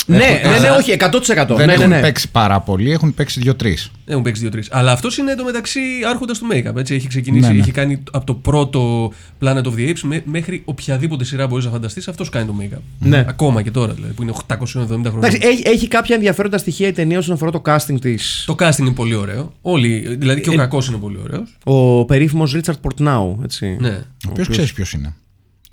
Ναι, 0.06 0.18
ναι, 0.18 0.60
ναι, 0.60 0.70
όχι, 0.70 0.96
100%. 1.00 1.48
Δεν 1.48 1.56
ναι, 1.58 1.66
ναι, 1.66 1.74
έχουν 1.74 1.90
ναι. 1.90 2.02
παίξει 2.02 2.32
πάρα 2.32 2.60
πολύ, 2.60 2.92
έχουν 2.92 3.14
παίξει 3.14 3.40
δύο-τρεις. 3.40 3.92
Έχουν 4.06 4.24
παίξει 4.24 4.42
δύο-τρεις. 4.42 4.68
Αλλά 4.72 4.92
αυτός 4.92 5.18
είναι 5.18 5.36
το 5.36 5.44
μεταξύ 5.44 5.80
άρχοντας 6.10 6.40
του 6.40 6.48
make-up. 6.52 6.76
Έτσι. 6.76 6.96
Έχει 6.96 7.08
ξεκινήσει, 7.08 7.48
Ναι, 7.48 7.54
ναι. 7.54 7.60
έχει 7.60 7.72
κάνει 7.72 8.04
από 8.12 8.26
το 8.26 8.34
πρώτο 8.34 9.12
Planet 9.42 9.64
of 9.64 9.74
the 9.78 9.90
Apes 9.90 10.00
μέ- 10.02 10.26
μέχρι 10.26 10.62
οποιαδήποτε 10.66 11.24
σειρά 11.24 11.48
μπορείς 11.48 11.66
να 11.66 11.72
φανταστείς. 11.72 12.08
Αυτός 12.08 12.30
κάνει 12.30 12.46
το 12.46 12.56
make-up. 12.62 12.82
Ναι. 13.00 13.26
Ακόμα 13.28 13.62
και 13.62 13.72
τώρα 13.72 13.94
δηλαδή, 13.94 14.14
που 14.14 14.22
είναι 14.22 14.32
870 14.48 14.66
χρόνια. 15.10 15.12
Εντάξει, 15.18 15.40
έχει, 15.42 15.62
έχει 15.66 15.88
κάποια 15.88 16.16
ενδιαφέροντα 16.16 16.58
στοιχεία 16.58 16.88
η 16.88 16.92
ταινία 16.92 17.18
όσον 17.18 17.34
αφορά 17.34 17.52
το 17.52 17.62
casting 17.66 17.98
της. 18.02 18.44
Το 18.48 18.56
casting 18.60 18.80
είναι 18.80 18.92
πολύ 18.92 19.16
ωραίο. 19.16 19.54
Όλοι, 19.62 20.16
δηλαδή 20.20 20.42
και 20.42 20.50
ο 20.50 20.54
Ε, 20.54 20.56
κακός 20.56 20.88
είναι 20.88 20.98
πολύ 20.98 21.18
ωραίος. 21.24 21.58
Ο 21.64 22.06
περίφημος 22.06 22.52
Ρίτσαρτ 22.54 22.78
Πορτνάου. 22.80 23.40
Έτσι. 23.44 23.78
Ναι. 23.80 23.90
Ο 24.28 24.30
οποίος 24.30 24.48
ξέρεις 24.50 24.74
ποιος 24.74 24.94
είναι. 24.94 25.14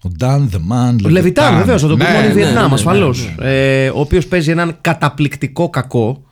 Ο 0.05 0.09
Dan 0.21 0.39
the 0.55 0.73
Man. 0.73 0.97
Ο 1.05 1.09
Λεβιτάν, 1.09 1.57
βεβαίως, 1.57 1.81
θα 1.83 1.89
τον 1.89 1.99
Ναι, 1.99 2.05
πούμε 2.05 2.17
όλοι 2.19 2.27
ναι, 2.27 2.33
Βιετνάμ, 2.33 2.69
ναι, 2.69 2.75
ασφαλώ. 2.75 3.15
ναι, 3.37 3.89
ο 3.95 4.01
οποίος 4.01 4.27
παίζει 4.27 4.51
έναν 4.51 4.77
καταπληκτικό 4.81 5.71
κακό. 5.71 6.23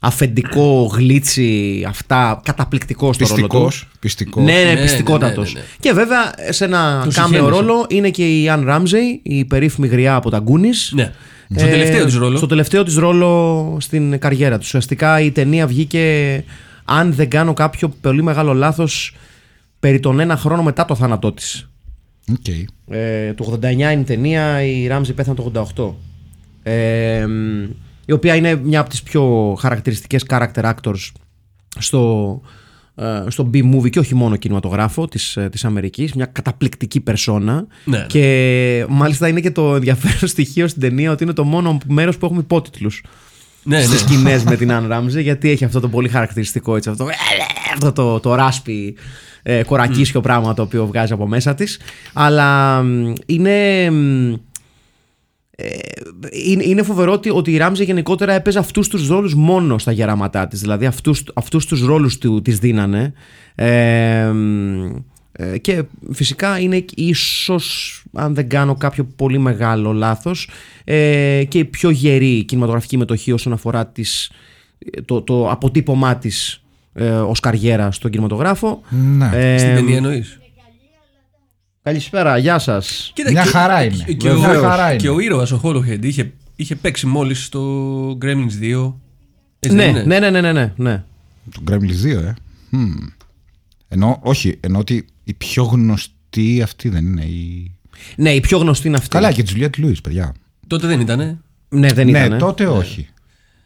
Αφεντικό, 0.00 0.90
γλίτσι, 0.94 1.84
αυτά. 1.88 2.40
Καταπληκτικό 2.44 3.12
στο 3.12 3.26
ρόλο 3.26 3.36
του. 3.36 3.46
Πιστικός, 3.48 3.88
πιστικός. 4.00 4.44
Ναι, 4.44 4.52
ναι, 4.64 4.72
Ναι, 4.72 4.80
πιστικότατος. 4.80 5.52
ναι, 5.54 5.58
ναι, 5.60 5.64
ναι. 5.66 5.72
Και 5.80 5.92
βέβαια 5.92 6.32
σε 6.50 6.64
ένα 6.64 7.02
Το 7.04 7.10
κάμεο 7.14 7.28
συγχαίρεσαι. 7.38 7.60
ρόλο 7.60 7.86
είναι 7.88 8.10
και 8.10 8.40
η 8.40 8.48
Αν 8.48 8.64
Ράμζεϊ, 8.64 9.20
η 9.22 9.44
περίφημη 9.44 9.86
γριά 9.86 10.14
από 10.14 10.30
τα 10.30 10.38
Γκούνι. 10.38 10.68
ναι. 10.90 11.12
Στο 11.56 11.66
τελευταίο 11.66 12.04
της 12.04 12.14
ρόλο. 12.16 12.36
Στο 12.36 12.46
τελευταίο 12.46 12.82
της 12.82 12.94
ρόλο 12.96 13.76
στην 13.80 14.18
καριέρα 14.18 14.58
τους. 14.58 14.66
Ουσιαστικά 14.66 15.20
η 15.20 15.30
ταινία 15.30 15.66
βγήκε 15.66 16.44
αν 16.84 17.12
δεν 17.14 17.30
κάνω 17.30 17.52
κάποιο 17.52 17.88
πολύ 18.00 18.22
μεγάλο 18.22 18.52
λάθος 18.54 19.14
περί 19.80 20.00
τον 20.00 20.20
ένα 20.20 20.36
χρόνο 20.36 20.62
μετά 20.62 20.84
το 20.84 20.94
θάνατό 20.94 21.32
της. 21.32 21.68
Οκ. 22.32 22.48
Ε, 22.88 23.34
το 23.34 23.58
89 23.62 23.70
είναι 23.72 23.92
η 23.92 24.02
ταινία, 24.02 24.62
η 24.62 24.86
Ράμσεϊ 24.86 25.12
πέθανε 25.12 25.36
το 25.36 25.68
88. 25.76 25.94
Ε, 26.62 27.26
μ, 27.26 27.62
η 28.06 28.12
οποία 28.12 28.34
είναι 28.34 28.54
μια 28.54 28.80
από 28.80 28.88
τις 28.88 29.02
πιο 29.02 29.54
χαρακτηριστικές 29.60 30.24
character 30.28 30.72
actors 30.74 31.10
στο, 31.78 32.40
ε, 32.94 33.24
στο 33.28 33.50
B-movie 33.54 33.90
και 33.90 33.98
όχι 33.98 34.14
μόνο 34.14 34.36
κινηματογράφο 34.36 35.08
της, 35.08 35.36
ε, 35.36 35.48
της 35.48 35.64
Αμερικής. 35.64 36.12
Μια 36.12 36.26
καταπληκτική 36.26 37.00
περσόνα. 37.00 37.66
Ναι. 37.84 38.06
Και 38.08 38.86
μάλιστα 38.88 39.28
είναι 39.28 39.40
και 39.40 39.50
το 39.50 39.74
ενδιαφέρον 39.74 40.28
στοιχείο 40.34 40.68
στην 40.68 40.80
ταινία 40.80 41.10
ότι 41.10 41.24
είναι 41.24 41.32
το 41.32 41.44
μόνο 41.44 41.78
μέρος 41.88 42.18
που 42.18 42.26
έχουμε 42.26 42.40
υπότιτλους 42.40 43.02
Ναι, 43.66 43.80
στις 43.80 43.92
ναι. 43.92 43.98
σκηνές 43.98 44.44
με 44.44 44.56
την 44.56 44.72
Αν 44.72 44.88
Ράμζε, 44.88 45.20
γιατί 45.20 45.50
έχει 45.50 45.64
αυτό 45.64 45.80
το 45.80 45.88
πολύ 45.88 46.08
χαρακτηριστικό 46.08 46.76
έτσι, 46.76 46.88
αυτό, 46.88 47.06
αυτό 47.74 47.92
το, 47.92 48.20
το 48.20 48.34
ράσπι 48.34 48.96
ε, 49.42 49.62
κορακίσιο 49.62 50.20
πράγμα 50.20 50.54
το 50.54 50.62
οποίο 50.62 50.86
βγάζει 50.86 51.12
από 51.12 51.26
μέσα 51.26 51.54
της. 51.54 51.80
Αλλά 52.12 52.82
μ, 52.82 53.12
είναι 53.26 53.90
μ, 53.90 54.32
ε, 55.50 55.66
είναι, 56.46 56.64
είναι 56.64 56.82
φοβερό 56.82 57.12
ότι, 57.12 57.30
ότι 57.30 57.52
η 57.52 57.56
Ράμζε 57.56 57.84
γενικότερα 57.84 58.32
έπαιζε 58.32 58.58
αυτούς 58.58 58.88
τους 58.88 59.08
ρόλους 59.08 59.34
μόνο 59.34 59.78
στα 59.78 59.92
γεράματά 59.92 60.46
της. 60.46 60.60
Δηλαδή 60.60 60.86
αυτούς, 60.86 61.24
αυτούς 61.34 61.66
τους 61.66 61.84
ρόλους 61.84 62.18
του, 62.18 62.42
της 62.42 62.58
δίνανε. 62.58 63.12
Ε, 63.54 64.30
μ, 64.34 64.96
ε, 65.38 65.58
και 65.58 65.82
φυσικά 66.12 66.58
είναι 66.58 66.84
ίσως 66.94 68.02
αν 68.12 68.34
δεν 68.34 68.48
κάνω 68.48 68.74
κάποιο 68.74 69.04
πολύ 69.16 69.38
μεγάλο 69.38 69.92
λάθος 69.92 70.50
ε, 70.84 71.44
και 71.48 71.58
η 71.58 71.64
πιο 71.64 71.90
γερή 71.90 72.44
κινηματογραφική 72.44 72.96
μετοχή 72.96 73.32
όσον 73.32 73.52
αφορά 73.52 73.86
τις, 73.86 74.30
το, 75.04 75.22
το 75.22 75.50
αποτύπωμά 75.50 76.16
της 76.16 76.62
ε, 76.92 77.08
ως 77.08 77.40
καριέρα 77.40 77.90
στον 77.90 78.10
κινηματογράφο 78.10 78.80
Ναι. 78.90 79.30
Ε, 79.32 79.58
Στην 79.58 79.74
ταινία 79.74 79.96
εννοείς; 79.96 80.38
Καλησπέρα, 81.82 82.38
γεια 82.38 82.58
σας 82.58 83.12
Μια 83.30 83.44
χαρά 83.44 83.84
είναι. 83.84 84.04
Και, 84.16 84.30
ο, 84.30 84.38
Μια 84.38 84.58
χαρά 84.58 84.88
είναι. 84.88 84.96
και 84.96 85.08
ο 85.08 85.18
ήρωας 85.18 85.52
ο 85.52 85.60
Hollowhead 85.62 86.04
είχε, 86.04 86.32
είχε 86.56 86.74
παίξει 86.74 87.06
μόλις 87.06 87.44
στο 87.44 88.18
Gremlins 88.22 88.84
2. 88.86 88.92
Έτσι 89.60 89.76
ναι, 89.76 89.84
δεν 89.84 89.88
είναι; 89.88 90.02
ναι, 90.04 90.18
ναι, 90.18 90.30
ναι, 90.30 90.40
ναι, 90.40 90.52
ναι, 90.52 90.72
ναι. 90.76 91.04
Του 91.50 91.62
Gremlins 91.70 92.20
2, 92.20 92.24
ε. 92.24 92.34
Μμμ. 92.70 92.94
Ενώ, 93.88 94.18
όχι, 94.22 94.56
ενώ 94.60 94.78
ότι 94.78 95.06
η 95.24 95.34
πιο 95.34 95.62
γνωστή 95.62 96.62
αυτή 96.62 96.88
δεν 96.88 97.06
είναι 97.06 97.24
η... 97.24 97.70
Ναι, 98.16 98.30
η 98.34 98.40
πιο 98.40 98.58
γνωστή 98.58 98.88
είναι 98.88 98.96
αυτή. 98.96 99.08
Καλά, 99.08 99.32
και 99.32 99.42
Τζουλιέτ 99.42 99.76
Λούις, 99.78 100.00
παιδιά. 100.00 100.34
Τότε 100.66 100.86
δεν 100.86 101.00
ήταν. 101.00 101.40
Ναι, 101.68 101.92
δεν 101.92 102.10
ναι, 102.10 102.24
ήταν. 102.24 102.38
τότε 102.38 102.66
όχι. 102.66 103.08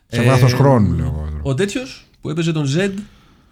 Σε 0.06 0.20
Ε, 0.20 0.24
βάθος 0.24 0.52
χρόνου, 0.52 0.92
λέω. 0.94 1.04
εγώ. 1.06 1.28
Ο 1.42 1.54
τέτοιος 1.54 2.06
που 2.20 2.30
έπαιζε 2.30 2.52
τον 2.52 2.66
Zed 2.76 2.90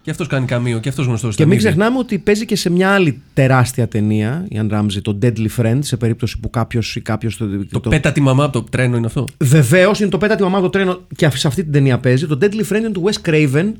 και 0.01 0.11
αυτός 0.11 0.27
κάνει 0.27 0.45
καμίο 0.45 0.79
και 0.79 0.89
αυτός 0.89 1.05
γνωστός 1.05 1.35
Και 1.35 1.45
μην 1.45 1.57
ξεχνάμε 1.57 1.97
ότι 1.97 2.17
παίζει 2.19 2.45
και 2.45 2.55
σε 2.55 2.69
μια 2.69 2.89
άλλη 2.93 3.21
τεράστια 3.33 3.87
ταινία, 3.87 4.45
η 4.49 4.57
Αν 4.57 4.67
Ράμζη, 4.71 5.01
το 5.01 5.17
Deadly 5.21 5.47
Friend, 5.57 5.79
σε 5.81 5.97
περίπτωση 5.97 6.39
που 6.39 6.49
κάποιος 6.49 6.95
ή 6.95 7.01
κάποιος. 7.01 7.37
Το, 7.71 7.79
πέτα 7.79 8.11
τη 8.11 8.21
μαμά 8.21 8.43
από 8.43 8.53
το 8.53 8.63
τρένο 8.69 8.97
είναι 8.97 9.05
αυτό. 9.05 9.27
Βεβαίως 9.37 9.99
είναι 9.99 10.09
το 10.09 10.17
πέτα 10.17 10.35
τη 10.35 10.41
μαμά 10.43 10.57
από 10.57 10.63
το 10.65 10.69
τρένο 10.69 11.01
και 11.15 11.29
σε 11.29 11.47
αυτή 11.47 11.63
την 11.63 11.71
ταινία 11.71 11.99
παίζει. 11.99 12.27
Το 12.27 12.37
Deadly 12.41 12.63
Friend 12.71 12.77
είναι 12.77 12.89
του 12.91 13.09
Wes 13.09 13.29
Craven, 13.29 13.71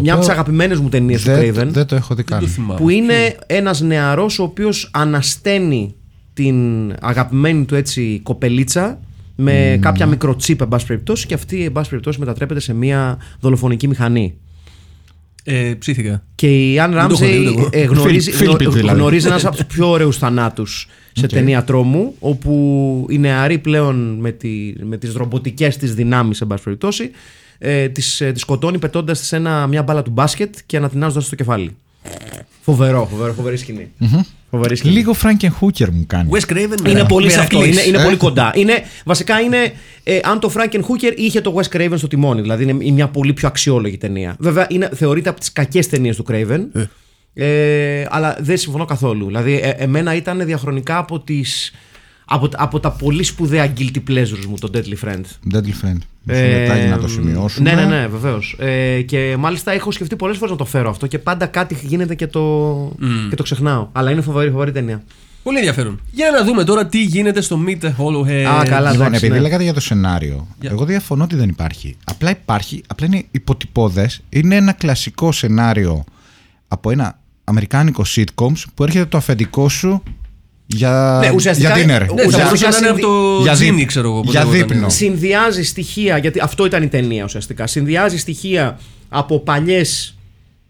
μια 0.00 0.12
από 0.12 0.20
τις 0.20 0.30
οποίο 0.30 0.40
αγαπημένες 0.40 0.78
μου 0.78 0.88
ταινίες 0.88 1.22
του 1.22 1.30
Δεν, 1.30 1.40
Craven. 1.54 1.66
δεν 1.68 1.86
το 1.86 1.94
έχω 1.94 2.14
δει 2.14 2.22
Δεν 2.28 2.38
το 2.38 2.44
καν. 2.44 2.48
θυμάμαι. 2.48 2.80
που 2.80 2.88
είναι 2.88 3.36
ένας 3.46 3.80
νεαρός 3.80 4.38
ο 4.38 4.42
οποίος 4.42 4.90
ανασταίνει 4.92 5.94
την 6.32 6.56
αγαπημένη 7.00 7.64
του 7.64 7.74
έτσι 7.74 8.20
κοπελίτσα 8.22 9.00
με 9.36 9.78
κάποια 9.82 10.06
μικροτσίπ 10.06 10.60
εν 10.60 10.68
πάση 10.68 10.86
περιπτώσει 10.86 11.26
και 11.26 11.34
αυτή 11.34 11.64
εν 11.64 11.72
πάση 11.72 11.88
περιπτώσει 11.90 12.18
μετατρέπεται 12.18 12.60
σε 12.60 12.74
μια 12.74 13.18
δολοφονική 13.40 13.88
μηχανή. 13.88 14.34
Ε, 15.44 15.74
ψήθηκα. 15.78 16.22
Και 16.34 16.72
η 16.72 16.78
Αν 16.80 16.90
το 16.90 16.96
έχω 16.96 17.06
Ράμζεϊ 17.08 17.38
δει 17.38 17.46
ούτε 17.48 17.58
εγώ. 17.60 17.68
ε, 17.72 17.82
γνωρίζει, 17.84 18.30
Φίλ- 18.30 18.46
Φίλιππιτ 18.50 18.72
δηλαδή. 18.72 18.98
γνωρίζει 18.98 19.26
ένας 19.26 19.44
από 19.44 19.56
τους 19.56 19.64
πιο 19.66 19.90
ωραίους 19.90 20.18
θανάτους 20.18 20.88
σε 21.12 21.26
ταινία 21.26 21.64
τρόμου 21.64 22.14
όπου 22.18 23.06
η 23.10 23.18
νεαρή 23.18 23.58
πλέον 23.58 24.16
με, 24.20 24.30
τη, 24.30 24.72
με 24.82 24.96
τις 24.96 25.12
ρομποτικές 25.14 25.76
της 25.76 25.94
δυνάμεις 25.94 26.40
εν 26.40 26.46
πάση 26.46 26.62
περιπτώσει 26.62 27.10
ε, 27.62 27.88
της, 27.88 28.20
ε, 28.20 28.32
της 28.32 28.40
σκοτώνει 28.42 28.78
πετώντας 28.78 29.20
της 29.20 29.32
ένα, 29.32 29.66
μια 29.66 29.82
μπάλα 29.82 30.02
του 30.02 30.10
μπάσκετ 30.10 30.54
και 30.66 30.76
ανατινάζοντας 30.76 31.24
στο 31.26 31.34
κεφάλι. 31.36 31.76
Φοβερό, 32.62 33.06
φοβερό, 33.10 33.32
φοβερή 33.32 33.56
σκηνή. 33.56 33.90
Φοβερή 34.50 34.76
σκηνή. 34.76 34.94
Λίγο 34.94 35.14
Frankenhooker 35.22 35.88
μου 35.92 36.04
κάνει. 36.06 36.30
Wes 36.32 36.52
Craven. 36.52 36.86
Είναι 36.88 36.92
με- 37.02 37.04
πολύ 37.08 37.24
με 37.26 37.30
σε 37.32 37.40
αυτό. 37.40 37.58
Αφλής. 37.58 37.72
Είναι, 37.76 37.88
είναι 37.88 37.98
Ε. 37.98 38.02
πολύ 38.04 38.16
κοντά. 38.16 38.52
Είναι, 38.54 38.82
βασικά 39.04 39.40
είναι 39.40 39.72
ε, 40.04 40.18
αν 40.22 40.40
το 40.40 40.52
Franken 40.56 40.78
Hooker 40.80 41.12
είχε 41.16 41.40
το 41.40 41.54
Wes 41.60 41.76
Craven 41.76 41.92
στο 41.96 42.06
τιμόνι. 42.08 42.40
Δηλαδή 42.40 42.62
είναι 42.62 42.72
μια 42.92 43.08
πολύ 43.08 43.32
πιο 43.32 43.48
αξιόλογη 43.48 43.96
ταινία. 43.98 44.36
Βέβαια 44.38 44.66
είναι, 44.70 44.90
θεωρείται 44.94 45.28
από 45.28 45.40
τις 45.40 45.52
κακές 45.52 45.88
ταινίες 45.88 46.16
του 46.16 46.24
Craven. 46.30 46.60
Ε, 47.34 48.04
αλλά 48.08 48.36
δεν 48.40 48.56
συμφωνώ 48.56 48.84
καθόλου. 48.84 49.26
Δηλαδή, 49.26 49.60
ε, 49.62 49.68
εμένα 49.68 50.14
ήταν 50.14 50.44
διαχρονικά 50.44 50.96
από, 50.98 51.20
τις, 51.20 51.72
από, 52.32 52.48
από 52.56 52.80
τα 52.80 52.90
πολύ 52.90 53.22
σπουδαία 53.22 53.72
guilty 53.76 53.98
pleasures 54.08 54.44
μου 54.48 54.54
το 54.60 54.70
Deadly 54.74 55.08
Friend. 55.08 55.20
Deadly 55.54 55.84
Friend. 55.84 55.98
Μισό 56.22 56.40
λεπτάκι 56.40 56.88
να 56.88 56.98
το 56.98 57.08
σημειώσουμε. 57.08 57.74
Ναι, 57.74 57.82
ναι, 57.82 57.86
ναι, 57.88 58.06
βεβαίως. 58.06 58.56
Ε, 58.58 59.00
και 59.02 59.36
μάλιστα 59.38 59.72
έχω 59.72 59.90
σκεφτεί 59.90 60.16
πολλές 60.16 60.36
φορές 60.36 60.50
να 60.50 60.56
το 60.56 60.64
φέρω 60.64 60.90
αυτό 60.90 61.06
και 61.06 61.18
πάντα 61.18 61.46
κάτι 61.46 61.78
γίνεται 61.82 62.14
και 62.14 62.26
το, 62.26 62.92
και 63.28 63.36
το 63.36 63.42
ξεχνάω. 63.42 63.88
Αλλά 63.92 64.10
είναι 64.10 64.20
φοβερή, 64.20 64.50
φοβερή 64.50 64.72
ταινία. 64.72 65.02
Πολύ 65.42 65.56
ενδιαφέρον. 65.56 66.00
Για 66.10 66.30
να 66.30 66.44
δούμε 66.44 66.64
τώρα 66.64 66.86
τι 66.86 67.02
γίνεται 67.02 67.40
στο 67.40 67.60
Meet 67.66 67.84
the 67.84 67.88
Hollowhead. 67.88 68.44
Α, 68.44 68.64
καλά. 68.64 68.90
Λοιπόν, 68.90 69.06
εντάξει, 69.06 69.24
επειδή 69.26 69.28
ναι. 69.28 69.40
λέγατε 69.40 69.62
για 69.62 69.74
το 69.74 69.80
σενάριο, 69.80 70.46
Για- 70.60 70.70
εγώ 70.70 70.84
διαφωνώ 70.84 71.24
ότι 71.24 71.36
δεν 71.36 71.48
υπάρχει. 71.48 71.96
Απλά 72.04 72.30
υπάρχει, 72.30 72.82
απλά 72.86 73.06
είναι 73.06 73.24
υποτυπώδες. 73.30 74.20
Είναι 74.28 74.56
ένα 74.56 74.72
κλασικό 74.72 75.32
σενάριο 75.32 76.04
από 76.68 76.90
ένα 76.90 77.18
αμερικάνικο 77.44 78.04
sitcoms 78.16 78.62
που 78.74 78.82
έρχεται 78.82 79.04
το 79.04 79.16
αφεντικό 79.16 79.68
σου 79.68 80.02
για, 80.76 81.18
Ναι, 81.20 81.30
ουσιαστικά- 81.34 81.78
για 81.78 81.84
dinner. 81.84 82.00
Ναι, 82.00 82.06
θα 82.06 82.12
Ουσιαστικά 82.26 82.44
μπορούσε 82.44 82.68
να 82.68 82.76
είναι 82.78 82.88
από 82.88 83.00
το 83.00 83.42
για 83.42 83.54
δι- 83.54 83.70
Genie, 83.80 83.84
ξέρω 83.84 84.08
εγώ. 84.08 84.20
πώς 84.20 84.30
για 84.30 84.44
λεγόταν. 84.44 84.68
δείπνο. 84.68 84.88
συνδυάζει 84.88 85.62
στοιχεία, 85.62 86.18
γιατί 86.18 86.40
αυτό 86.42 86.64
ήταν 86.64 86.82
η 86.82 86.88
ταινία 86.88 87.24
ουσιαστικά. 87.24 87.66
Συνδυάζει 87.66 88.18
στοιχεία 88.18 88.78
από 89.08 89.40
παλιές 89.40 90.14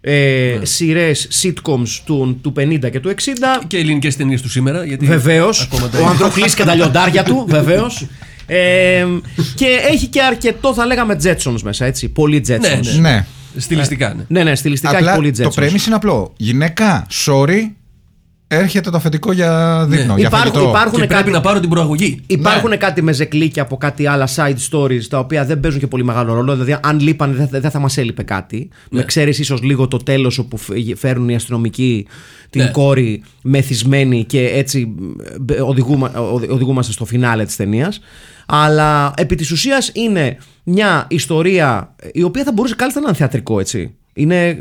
ε, 0.02 0.56
Ναι. 0.58 0.64
σειρές 0.64 1.28
sitcoms 1.42 1.88
του, 2.04 2.38
του 2.42 2.52
50 2.52 2.88
και 2.90 3.00
του 3.00 3.08
60. 3.08 3.62
Και 3.66 3.76
ελληνικές 3.76 4.16
ταινίες 4.16 4.40
του 4.42 4.48
σήμερα. 4.48 4.84
Γιατί 4.84 5.06
Βεβαίως. 5.06 5.60
ακόμα 5.72 5.88
τα- 5.88 5.98
Ο 6.00 6.06
Ανδροκλής 6.06 6.54
και 6.54 6.64
τα 6.64 6.74
λιοντάρια 6.74 7.22
του, 7.24 7.44
βεβαίως. 7.48 8.06
Ε, 8.46 9.06
και 9.54 9.66
έχει 9.90 10.06
και 10.06 10.22
αρκετό, 10.22 10.74
θα 10.74 10.86
λέγαμε, 10.86 11.16
Jetsons 11.24 11.60
μέσα, 11.62 11.84
έτσι. 11.84 12.08
Πολύ 12.08 12.44
Jetsons. 12.48 12.60
Ναι, 12.60 12.80
ναι. 12.92 12.98
Ναι. 13.10 13.26
Στιλιστικά, 13.56 14.14
ναι. 14.14 14.22
Ναι, 14.28 14.42
ναι, 14.42 14.54
στιλιστικά 14.54 14.92
Απλά 14.96 15.06
έχει 15.10 15.16
πολύ 15.16 15.30
το 15.32 15.50
Jetsons. 15.54 15.58
premise 15.62 15.86
είναι 15.86 15.94
απλό. 15.94 16.32
Γυναίκα, 16.36 17.06
sorry, 17.26 17.60
έρχεται 18.52 18.90
το 18.90 18.96
αφεντικό 18.96 19.32
για 19.32 19.84
δείπνο. 19.88 20.16
για 20.16 20.26
Υπάρχουν- 20.26 20.52
φαγητό. 20.52 20.68
υπάρχουν- 20.70 21.00
Και 21.00 21.06
κάτι- 21.06 21.14
πρέπει 21.14 21.30
να 21.30 21.40
πάρω 21.40 21.60
την 21.60 21.68
προαγωγή. 21.68 22.20
Υπάρχουν 22.26 22.68
Ναι. 22.70 22.76
κάτι 22.76 23.02
με 23.02 23.12
ζεκλίκια 23.12 23.62
από 23.62 23.76
κάτι 23.76 24.06
άλλα 24.06 24.28
side 24.36 24.56
stories 24.70 25.02
τα 25.08 25.18
οποία 25.18 25.44
δεν 25.44 25.60
παίζουν 25.60 25.80
και 25.80 25.86
πολύ 25.86 26.04
μεγάλο 26.04 26.34
ρόλο. 26.34 26.52
Δηλαδή, 26.52 26.76
αν 26.82 27.00
λείπανε, 27.00 27.34
δεν 27.34 27.48
θα, 27.48 27.60
δεν 27.60 27.70
θα 27.70 27.78
μας 27.78 27.96
έλειπε 27.96 28.22
κάτι. 28.22 28.68
Ναι. 28.90 28.98
Με 28.98 29.04
ξέρεις 29.04 29.38
ίσως 29.38 29.62
λίγο 29.62 29.88
το 29.88 29.96
τέλος 29.96 30.38
όπου 30.38 30.56
φ- 30.56 30.96
φέρνουν 30.96 31.28
οι 31.28 31.34
αστυνομικοί 31.34 32.06
την 32.50 32.62
Ναι. 32.62 32.68
κόρη 32.70 33.22
μεθυσμένη 33.42 34.24
και 34.24 34.48
έτσι 34.48 34.94
ε, 35.52 35.60
οδηγούμα, 35.60 36.10
οδη- 36.32 36.50
οδηγούμαστε 36.50 36.92
στο 36.92 37.04
φινάλε 37.04 37.44
της 37.44 37.56
ταινίας. 37.56 38.00
Αλλά 38.46 39.12
επί 39.16 39.34
της 39.34 39.50
ουσίας 39.50 39.90
είναι 39.94 40.36
μια 40.64 41.06
ιστορία 41.08 41.94
η 42.12 42.22
οποία 42.22 42.44
θα 42.44 42.52
μπορούσε 42.52 42.74
κάλλιστα 42.74 43.00
να 43.00 43.08
είναι 43.08 43.16
θεατρικό, 43.16 43.60
έτσι. 43.60 43.94
Είναι. 44.12 44.58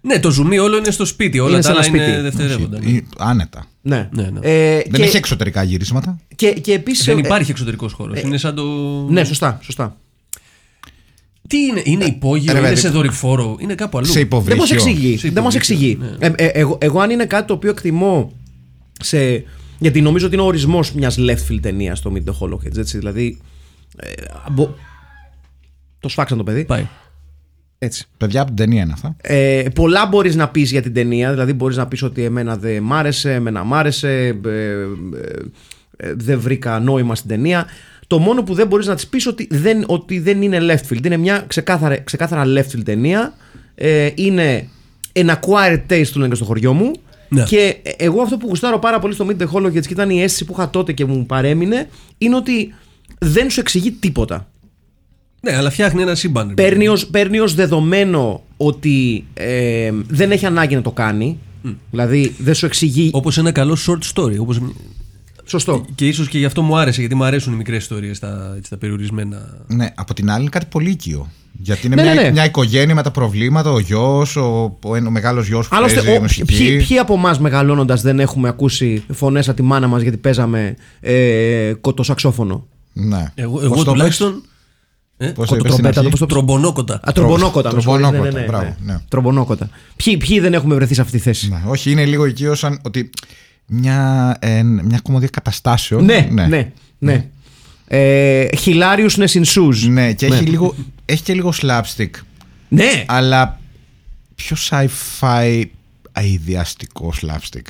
Ναι, 0.00 0.20
το 0.20 0.30
ζουμί 0.30 0.58
όλο 0.58 0.76
είναι 0.76 0.90
στο 0.90 1.04
σπίτι. 1.04 1.38
Όλα 1.38 1.50
Είναι 1.50 1.56
τα 1.62 1.62
σε 1.62 1.70
άλλα 1.70 1.84
ένα 1.86 1.96
είναι 1.96 2.06
σπίτι. 2.06 2.20
δευτερεύοντα. 2.22 2.78
Ή- 2.88 3.06
Άνετα. 3.18 3.64
Ναι. 3.82 4.08
Ναι, 4.12 4.22
ναι. 4.22 4.38
Ε, 4.42 4.74
Δεν 4.74 4.92
και, 4.92 5.02
έχει 5.02 5.16
εξωτερικά 5.16 5.62
γυρίσματα. 5.62 6.18
και, 6.36 6.50
και 6.50 6.72
επίσης, 6.72 7.04
Δεν 7.04 7.16
ε, 7.16 7.20
υπάρχει 7.24 7.50
εξωτερικός 7.50 7.92
χώρος. 7.92 8.20
Είναι 8.20 8.36
σαν 8.38 8.54
το. 8.54 8.62
Ναι, 9.08 9.24
σωστά, 9.24 9.58
σωστά. 9.62 9.96
Τι 11.48 11.58
είναι, 11.58 11.82
είναι 11.84 12.04
υπόγειο, 12.04 12.52
Ρε, 12.52 12.58
είναι 12.58 12.68
παιδί. 12.68 12.80
σε 12.80 12.88
δορυφόρο, 12.88 13.56
είναι 13.60 13.74
κάπου 13.74 13.98
αλλού. 13.98 14.06
Σε 14.06 14.12
Δεν 14.12 14.22
υποβρύχιο. 14.22 14.60
μας 14.60 14.70
εξηγεί. 14.70 15.16
Σε 15.16 15.28
Δεν 15.30 15.42
μας 15.42 15.54
υποβρύχιο, 15.54 15.86
εξηγεί. 15.88 15.98
ναι. 16.18 16.26
Ε, 16.26 16.32
ε, 16.36 16.46
εγώ, 16.60 16.78
εγώ, 16.80 17.00
αν 17.00 17.10
είναι 17.10 17.24
κάτι 17.26 17.46
το 17.46 17.52
οποίο 17.54 17.70
εκτιμώ 17.70 18.32
σε. 19.00 19.44
Γιατί 19.78 20.00
νομίζω 20.00 20.26
ότι 20.26 20.34
είναι 20.34 20.44
ο 20.44 20.46
ορισμός 20.46 20.92
μιας 20.92 21.16
left 21.18 21.52
field 21.52 21.58
ταινίας 21.62 22.00
το 22.00 22.12
Meet 22.14 22.30
the 22.30 22.34
Hollowheads. 22.40 22.76
Έτσι, 22.76 22.98
δηλαδή. 22.98 23.40
Ε, 23.96 24.10
μπο- 24.50 24.74
Το 26.00 26.08
σφάξαν 26.08 26.38
το 26.38 26.44
παιδί. 26.44 26.64
Πάει. 26.64 26.88
Έτσι. 27.82 28.04
Παιδιά 28.16 28.40
από 28.40 28.48
την 28.48 28.56
ταινία 28.56 28.82
είναι 28.82 28.92
αυτά. 28.92 29.16
Ε, 29.20 29.64
πολλά 29.74 30.06
μπορείς 30.06 30.36
να 30.36 30.48
πεις 30.48 30.70
για 30.70 30.82
την 30.82 30.94
ταινία. 30.94 31.30
Δηλαδή, 31.30 31.52
μπορείς 31.52 31.76
να 31.76 31.86
πεις 31.86 32.02
ότι 32.02 32.24
εμένα 32.24 32.56
δεν 32.56 32.82
μ' 32.82 32.92
άρεσε, 32.92 33.32
εμένα 33.32 33.64
μ' 33.64 33.74
άρεσε, 33.74 34.26
ε, 34.26 34.48
ε, 34.48 34.86
ε, 35.96 36.12
δεν 36.16 36.40
βρήκα 36.40 36.78
νόημα 36.78 37.14
στην 37.14 37.28
ταινία. 37.28 37.66
Το 38.06 38.18
μόνο 38.18 38.42
που 38.42 38.54
δεν 38.54 38.66
μπορείς 38.66 38.86
να 38.86 38.94
της 38.94 39.06
πεις 39.06 39.26
ότι 39.26 39.46
δεν, 39.50 39.84
ότι 39.86 40.18
δεν 40.18 40.42
είναι 40.42 40.58
left 40.60 40.92
field. 40.92 41.04
Είναι 41.04 41.16
μια 41.16 41.44
ξεκάθαρα, 41.46 41.98
ξεκάθαρα 41.98 42.44
left 42.46 42.76
field 42.76 42.84
ταινία. 42.84 43.34
Ε, 43.74 44.10
είναι 44.14 44.68
an 45.12 45.28
acquired 45.28 45.80
taste 45.88 46.06
του 46.12 46.18
λένε 46.18 46.28
και 46.28 46.34
στο 46.34 46.44
χωριό 46.44 46.72
μου. 46.72 46.92
Ναι. 47.28 47.42
Και 47.42 47.76
εγώ 47.96 48.22
αυτό 48.22 48.36
που 48.36 48.46
γουστάρω 48.48 48.78
πάρα 48.78 48.98
πολύ 48.98 49.14
στο 49.14 49.26
Meet 49.28 49.42
the 49.42 49.46
Hollowheads 49.52 49.86
και 49.86 49.92
ήταν 49.92 50.10
η 50.10 50.22
αίσθηση 50.22 50.44
που 50.44 50.52
είχα 50.52 50.70
τότε 50.70 50.92
και 50.92 51.04
μου 51.04 51.26
παρέμεινε 51.26 51.88
είναι 52.18 52.36
ότι 52.36 52.74
δεν 53.18 53.50
σου 53.50 53.60
εξηγεί 53.60 53.90
τίποτα. 53.90 54.49
Ναι, 55.40 55.56
αλλά 55.56 55.70
φτιάχνει 55.70 56.02
ένα 56.02 56.14
σύμπαν. 56.14 56.54
παίρνει 56.54 56.88
ως, 56.88 57.06
παίρνει 57.06 57.38
ως 57.38 57.54
δεδομένο 57.54 58.42
ότι 58.56 59.24
ε, 59.34 59.90
δεν 60.08 60.30
έχει 60.30 60.46
ανάγκη 60.46 60.74
να 60.74 60.82
το 60.82 60.90
κάνει. 60.90 61.38
Δηλαδή 61.90 62.34
δεν 62.38 62.54
σου 62.54 62.66
εξηγεί. 62.66 63.10
Όπως 63.12 63.38
ένα 63.38 63.52
καλό 63.52 63.76
short 63.86 64.14
story. 64.14 64.38
Όπως... 64.38 64.60
Σωστό. 65.44 65.84
Και 65.94 66.06
ίσως 66.06 66.28
και 66.28 66.38
γι' 66.38 66.44
αυτό 66.44 66.62
μου 66.62 66.76
άρεσε, 66.78 67.00
γιατί 67.00 67.14
μου 67.14 67.24
αρέσουν 67.24 67.52
οι 67.52 67.56
μικρές 67.56 67.78
ιστορίες 67.82 68.18
τα, 68.18 68.54
έτσι, 68.56 68.70
τα 68.70 68.76
περιορισμένα. 68.76 69.64
Ναι, 69.66 69.92
από 69.94 70.14
την 70.14 70.30
άλλη 70.30 70.40
είναι 70.40 70.50
κάτι 70.50 70.66
πολύ 70.70 70.90
οικείο. 70.90 71.28
Γιατί 71.62 71.86
είναι 71.86 71.94
Ναι, 71.94 72.02
μια, 72.02 72.14
ναι, 72.14 72.22
ναι. 72.22 72.30
μια 72.30 72.44
οικογένεια 72.44 72.94
με 72.94 73.02
τα 73.02 73.10
προβλήματα, 73.10 73.70
ο 73.72 73.78
γιος, 73.78 74.36
ο, 74.36 74.76
ο, 74.84 74.96
ο 75.06 75.10
μεγάλος 75.10 75.46
γιος 75.46 75.68
που 75.68 75.76
Άλλωστε, 75.76 76.00
παίζει 76.00 76.18
ο, 76.18 76.20
μουσική. 76.20 76.44
ποιοι, 76.56 76.84
ποιοι 76.86 76.98
από 76.98 77.14
εμάς 77.14 77.38
μεγαλώνοντας 77.38 78.02
δεν 78.02 78.20
έχουμε 78.20 78.48
ακούσει 78.48 79.04
φωνές 79.12 79.48
από 79.48 79.56
τη 79.56 79.62
μάνα 79.62 79.86
μας 79.86 80.02
γιατί 80.02 80.16
παίζαμε 80.16 80.76
ε, 81.00 81.72
κοτοσαξόφωνο. 81.80 82.66
Ναι. 82.92 83.32
Εγώ, 83.34 83.52
Πώς 83.52 83.62
εγώ 83.62 83.74
το 83.84 83.90
τουλάχιστον. 83.90 84.42
Ε, 85.22 85.26
Πώς 85.26 85.48
το 85.48 85.56
είπες 85.56 85.72
στην 85.72 85.84
Κοτοτρομπέτα, 85.84 85.98
αρχή; 85.98 86.10
πώς 86.10 86.18
το 86.20 86.26
τρομπονόκοτα. 86.26 87.00
Α, 87.02 87.12
τρομπονόκοτα. 87.12 87.72
με 87.74 87.80
συγχωρείτε, 87.80 88.08
Τρομπονόκοτα, 88.08 88.30
ναι, 88.30 88.40
ναι, 88.40 88.40
ναι, 88.40 88.46
μπράβο, 88.46 88.76
ναι. 88.84 88.98
Τρομπονόκοτα. 89.08 89.70
Ποιοι, 89.96 90.16
ποιοι 90.16 90.40
δεν 90.40 90.54
έχουμε 90.54 90.74
βρεθεί 90.74 90.94
σε 90.94 91.00
αυτή 91.00 91.16
τη 91.16 91.22
θέση; 91.22 91.48
Ναι, 91.48 91.62
όχι, 91.66 91.90
είναι 91.90 92.04
λίγο 92.04 92.26
οικείο 92.26 92.54
σαν 92.54 92.80
ότι 92.82 93.10
μια, 93.66 94.36
ε, 94.40 94.62
μια 94.62 95.00
κομμωδία 95.02 95.28
καταστάσεων. 95.32 96.04
Ναι, 96.04 96.28
ναι, 96.30 96.72
ναι. 96.98 97.26
Ε, 97.86 98.46
Hilariousness 98.64 99.32
in 99.32 99.44
shoes. 99.44 99.76
Ναι, 99.88 100.12
και 100.12 100.26
Έχει, 100.26 100.44
λίγο, 100.44 100.74
έχει 101.04 101.22
και 101.22 101.34
λίγο 101.34 101.52
slapstick. 101.62 102.10
Ναι. 102.68 103.04
Αλλά 103.06 103.60
πιο 104.34 104.56
sci-fi 104.70 105.62
αειδιαστικό 106.12 107.12
slapstick. 107.22 107.66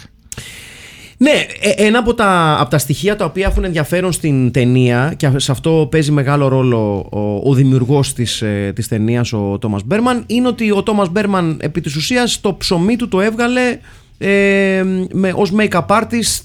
Ναι, 1.23 1.47
ε, 1.61 1.87
ένα 1.87 1.99
από 1.99 2.15
τα, 2.15 2.57
από 2.61 2.71
τα 2.71 2.79
στοιχεία 2.79 3.17
τα 3.17 3.25
οποία 3.25 3.47
έχουν 3.47 3.65
ενδιαφέρον 3.65 4.13
στην 4.13 4.51
ταινία 4.51 5.15
και 5.17 5.31
σε 5.37 5.53
αυτό 5.53 5.89
παίζει 5.91 6.11
μεγάλο 6.11 6.49
ρόλο 6.49 7.07
ο, 7.11 7.51
ο 7.51 7.55
δημιουργός 7.55 8.13
της, 8.13 8.43
ε, 8.43 8.73
της 8.75 8.89
ταινίας, 8.89 9.33
ο 9.33 9.59
Τόμας 9.59 9.83
Μπέρμαν, 9.85 10.25
είναι 10.27 10.49
ότι 10.49 10.71
ο 10.71 10.83
Τόμας 10.83 11.09
Μπέρμαν 11.09 11.59
επί 11.61 11.81
της 11.81 11.97
ουσίας 11.97 12.41
το 12.41 12.55
ψωμί 12.55 12.97
του 12.97 13.09
το 13.09 13.21
έβγαλε 13.21 13.79
ε, 14.19 14.83
με, 15.13 15.33
ως 15.35 15.53
make-up 15.57 15.87
artist 15.87 16.43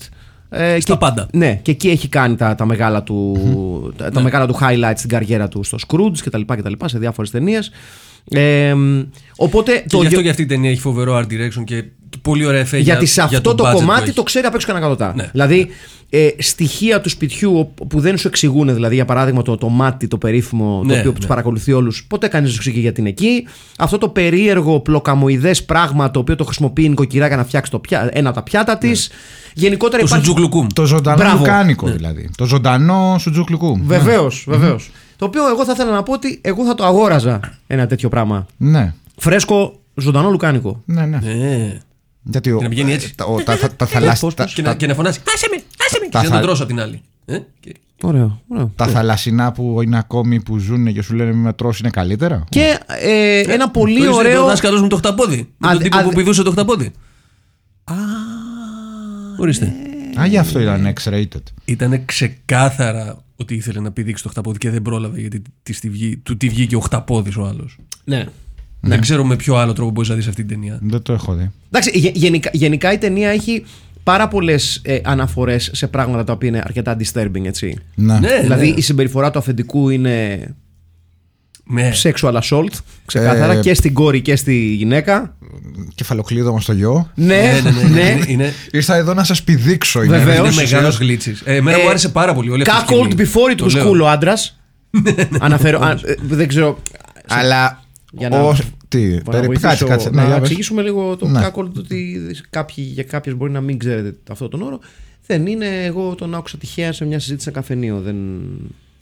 ε, 0.49 0.79
Στα 0.79 0.93
και, 0.93 0.99
πάντα. 0.99 1.27
Ναι, 1.31 1.59
και 1.61 1.71
εκεί 1.71 1.89
έχει 1.89 2.07
κάνει 2.07 2.35
τα, 2.35 2.55
τα, 2.55 2.65
μεγάλα, 2.65 3.03
του, 3.03 3.93
τα, 3.97 4.11
τα 4.11 4.21
μεγάλα 4.21 4.47
του 4.47 4.57
highlights 4.61 4.93
στην 4.95 5.09
καριέρα 5.09 5.47
του 5.47 5.63
στο 5.63 5.77
Scrooge 5.88 6.17
και 6.23 6.29
τα 6.29 6.38
λοιπά 6.38 6.55
και 6.55 6.61
τα 6.61 6.69
λοιπά 6.69 6.88
σε 6.88 6.99
διάφορες 6.99 7.31
ταινίες. 7.31 7.71
Ε, 8.29 8.73
οπότε 9.35 9.71
Και 9.71 9.83
το 9.88 9.97
γι' 9.97 10.03
αυτό 10.05 10.09
γιο- 10.09 10.21
και 10.21 10.29
αυτή 10.29 10.41
η 10.41 10.45
ταινία 10.45 10.69
έχει 10.69 10.79
φοβερό 10.79 11.17
art 11.17 11.23
direction 11.33 11.63
και, 11.63 11.81
και 12.09 12.17
πολύ 12.21 12.45
ωραία 12.45 12.59
εφέ 12.61 12.77
γιατί 12.77 13.05
για, 13.05 13.13
σε 13.13 13.25
για 13.29 13.38
αυτό 13.38 13.55
το, 13.55 13.63
budget 13.67 13.71
που 13.71 13.77
κομμάτι 13.77 14.01
έχει. 14.03 14.11
το 14.13 14.23
ξέρει 14.23 14.45
απ' 14.45 14.53
έξω 14.55 14.67
κανένα 14.73 15.13
Ναι. 15.15 15.29
Δηλαδή, 15.31 15.67
ε, 16.09 16.27
στοιχεία 16.38 17.01
του 17.01 17.09
σπιτιού 17.09 17.57
ο- 17.79 17.85
που 17.85 17.99
δεν 17.99 18.17
σου 18.17 18.27
εξηγούν, 18.27 18.73
δηλαδή 18.73 18.95
για 18.95 19.05
παράδειγμα 19.05 19.41
το, 19.41 19.57
το 19.57 19.69
μάτι, 19.69 20.07
το 20.07 20.17
περίφημο, 20.17 20.79
το 20.79 20.93
Ναι, 20.93 20.99
οποίο 20.99 21.11
ναι. 21.11 21.19
του 21.19 21.27
παρακολουθεί 21.27 21.71
όλους, 21.73 22.05
ποτέ 22.09 22.27
κανείς 22.27 22.47
δεν 22.53 22.61
σου 22.61 22.67
εξηγεί 22.69 22.81
γιατί 22.83 22.99
είναι 22.99 23.09
εκεί. 23.09 23.47
Αυτό 23.77 23.97
το 23.97 24.09
περίεργο 24.09 24.79
πλοκαμοειδές 24.79 25.63
πράγμα 25.63 26.11
το 26.11 26.19
οποίο 26.19 26.35
το 26.35 26.43
χρησιμοποιεί 26.43 26.83
η 26.83 26.89
νοικοκυρά 26.89 27.27
για 27.27 27.35
να 27.35 27.43
φτιάξει 27.43 27.71
το 27.71 27.79
πιά, 27.79 28.09
ένα 28.13 28.27
από 28.29 28.38
τα 28.38 28.43
πιάτα 28.43 28.77
της. 28.77 29.09
Γενικότερα 29.53 30.03
Ναι. 30.03 30.09
Το 30.09 30.15
υπάρχει. 30.15 30.25
Σουτζουκλουκούμ. 30.25 30.67
Το 30.73 30.85
ζωντανό 30.85 31.17
Μπράβο. 31.17 31.38
λουκάνικο 31.38 31.88
δηλαδή. 31.88 32.29
Το 32.38 32.45
ζωντανό 32.45 33.15
σουτζουκλουκού. 33.19 33.79
Βεβαίως, 33.83 34.45
βεβαίως. 34.47 34.89
Το 35.15 35.25
οποίο 35.25 35.47
εγώ 35.47 35.65
θα 35.65 35.71
ήθελα 35.71 35.91
να 35.91 36.04
πω 36.04 36.13
ότι 36.13 36.39
εγώ 36.43 36.65
θα 36.65 36.75
το 36.75 36.86
αγόραζα 36.86 37.39
ένα 37.67 37.88
τέτοιο 37.88 38.10
πράγμα. 38.10 38.45
Ναι, 38.58 38.93
Φρέσκο, 39.17 39.80
ζωντανό 39.95 40.30
λουκάνικο. 40.30 40.82
ναι, 40.86 41.06
ναι. 41.06 41.17
Ναι. 41.17 41.78
Γιατί 42.23 42.51
ο, 42.51 42.58
Και 42.58 42.63
να 42.63 42.69
πηγαίνει 42.69 42.91
έτσι. 42.93 43.15
τα, 43.15 43.25
ο- 43.25 43.43
τα, 43.43 43.58
τα, 43.58 43.69
τα, 43.75 43.86
θαλάσ- 43.86 44.21
πώς, 44.21 44.34
τα- 44.34 44.43
πώς. 44.43 44.54
Και, 44.54 44.62
να, 44.62 44.75
και 44.75 44.88
να 44.88 44.93
φωνάσει 44.93 45.19
Άσε 45.36 45.47
με, 45.51 45.63
άσε 45.86 45.97
με! 46.01 46.08
Τα 46.10 46.19
Και 46.19 46.25
να 46.28 46.34
θα- 46.34 46.39
τον 46.39 46.45
τρώσω 46.47 46.63
απ' 46.63 46.69
την 46.69 46.80
άλλη. 46.80 47.01
Ε; 47.25 47.38
Και- 47.60 47.75
Ωραίο, 48.04 48.41
ωραίο. 48.47 48.71
τα 48.75 48.88
θαλασσινά 48.88 49.51
που 49.51 49.82
είναι 49.82 49.97
ακόμη 49.97 50.41
που 50.41 50.58
ζουν 50.58 50.93
και 50.93 51.01
σου 51.01 51.13
λένε 51.15 51.32
μη 51.32 51.41
με 51.41 51.54
τρώσει 51.54 51.80
είναι 51.82 51.91
καλύτερα. 51.91 52.43
Και 52.49 52.80
ε, 52.88 53.39
ένα 53.39 53.69
πολύ 53.69 53.97
Το 53.97 54.04
είσαι 54.04 54.13
ωραίο. 54.13 54.43
Ο 54.43 54.45
δάσκαλος 54.45 54.82
μου 54.82 54.88
το 54.88 54.95
χταπόδι. 54.95 55.49
Με 55.58 55.67
Α, 55.67 55.71
τον 55.71 55.82
τύπο 55.84 55.97
α, 55.97 56.04
που 56.04 56.10
δε- 56.10 56.15
πηδούσε 56.15 56.43
το 56.43 56.51
χταπόδι. 56.51 56.91
Ορίστε. 59.38 59.73
Α, 60.19 60.25
γι' 60.25 60.38
αυτό 60.38 60.60
ήταν 60.60 60.93
X-rated. 61.04 61.43
Ήταν 61.65 62.06
ξεκάθαρα 62.06 63.17
ότι 63.36 63.56
ήθελε 63.56 63.80
να 63.80 63.91
πηδήξει 63.91 64.24
το 64.24 64.30
χταπόδι 64.30 64.58
και 64.58 64.69
δεν 64.69 64.82
πρόλαβε 64.82 65.19
γιατί 65.19 65.41
της 65.63 65.80
τη 65.80 65.89
βγή- 65.89 66.19
του 66.24 66.38
τη 66.38 66.50
βγήκε 66.50 66.76
ο 66.76 66.80
χταπόδι 66.80 67.32
ο 67.39 67.45
άλλος. 67.45 67.78
Ναι. 68.04 68.26
Δεν 68.82 69.02
ξέρω 69.02 69.26
με 69.26 69.36
ποιο 69.36 69.56
άλλο 69.56 69.74
τρόπο 69.74 69.91
μπορείς 69.91 70.10
να 70.10 70.15
δεις 70.15 70.28
αυτή 70.28 70.41
την 70.45 70.50
ταινία. 70.50 70.80
Δεν 70.82 71.02
το 71.02 71.13
έχω 71.13 71.34
δει. 71.34 71.52
Εντάξει, 71.67 71.91
γε- 72.00 72.15
γενικά, 72.15 72.50
γενικά 72.54 72.93
η 72.93 72.98
ταινία 72.98 73.30
έχει 73.30 73.63
πάρα 74.04 74.28
πολλές 74.28 74.80
ε, 74.84 75.00
αναφορές 75.04 75.69
σε 75.74 75.88
πράγματα 75.88 76.24
τα 76.24 76.34
οποία 76.34 76.50
είναι 76.50 76.62
αρκετά 76.63 76.98
disturbing, 77.00 77.45
έτσι. 77.45 77.78
Ναι. 77.95 78.19
Ναι, 78.19 78.39
δηλαδή 78.41 78.69
ναι. 78.69 78.76
η 78.78 78.82
συμπεριφορά 78.82 79.32
του 79.32 79.39
αφεντικού 79.39 79.89
είναι 79.89 80.39
Ναι. 81.67 81.91
sexual 82.04 82.39
assault, 82.41 82.69
ξεκάθαρα, 83.06 83.54
Ε, 83.54 83.60
και 83.60 83.73
στην 83.73 83.93
κόρη 83.93 84.21
και 84.21 84.36
στη 84.36 84.56
γυναίκα. 84.56 85.38
Κεφαλοκλείδωμα 85.95 86.60
στο 86.62 86.73
γιο. 86.73 87.12
Ναι, 87.15 87.25
Ναι, 87.63 87.71
ναι, 87.71 87.88
ναι, 87.89 88.01
είναι- 88.10 88.23
είναι, 88.28 88.54
Ήρθα 88.71 88.95
εδώ 88.95 89.13
να 89.13 89.23
σας 89.23 89.43
πηδήξω. 89.43 90.04
είναι 90.04 90.17
Βεβαίως. 90.17 90.38
είναι 90.38 90.47
ευθύς 90.47 90.71
μεγάλος 90.71 90.93
ουσίας. 90.93 91.08
γλίτσις. 91.08 91.41
Ε, 91.45 91.56
εμένα 91.56 91.78
μου 91.78 91.84
Ε, 91.86 91.89
άρεσε 91.89 92.10
πάρα 92.10 92.34
πολύ. 92.34 92.49
Όλη 92.49 92.63
αυτή 92.69 92.93
η 92.93 92.97
Cuckold 92.97 93.12
σκηνή. 93.12 93.30
before 93.34 93.51
it 93.51 93.56
Το 93.58 93.65
was 93.65 93.73
λέω. 93.73 93.91
cool 93.91 93.99
ο 94.01 94.08
άντρας. 94.10 94.60
Αναφέρω. 95.39 95.80
α, 95.80 95.91
ε, 95.91 96.15
δεν 96.21 96.47
ξέρω. 96.47 96.78
Αλλά. 97.28 97.84
Για 98.12 98.30
να- 98.30 98.39
ως- 98.41 98.62
Τι, 98.88 98.99
Μπορώ 99.08 99.21
να 99.25 99.32
περί- 99.32 99.45
βοηθήσω, 99.45 99.67
κάτσε, 99.67 99.86
κάτσε. 99.86 100.10
να 100.10 100.21
Ναι, 100.21 100.28
για 100.28 100.34
πες. 100.36 100.43
εξηγήσουμε 100.43 100.82
λίγο 100.82 101.15
το 101.15 101.28
Ναι. 101.28 101.47
cuckold 101.47 101.71
ότι 101.78 102.21
κάποιοι, 102.49 102.89
για 102.93 103.04
κάποιε 103.04 103.34
μπορεί 103.34 103.51
να 103.51 103.62
μην 103.62 103.78
ξέρετε 103.80 104.15
αυτό 104.32 104.47
τον 104.47 104.62
όρο. 104.62 104.80
Δεν 105.28 105.45
είναι, 105.47 105.65
εγώ 105.86 106.15
τον 106.15 106.36
άκουσα 106.36 106.58
τυχαία 106.58 106.91
σε 106.93 107.06
μια 107.06 107.19
συζήτηση 107.19 107.43
σε 107.45 107.51
καφενείο. 107.51 108.01
Δεν... 108.06 108.15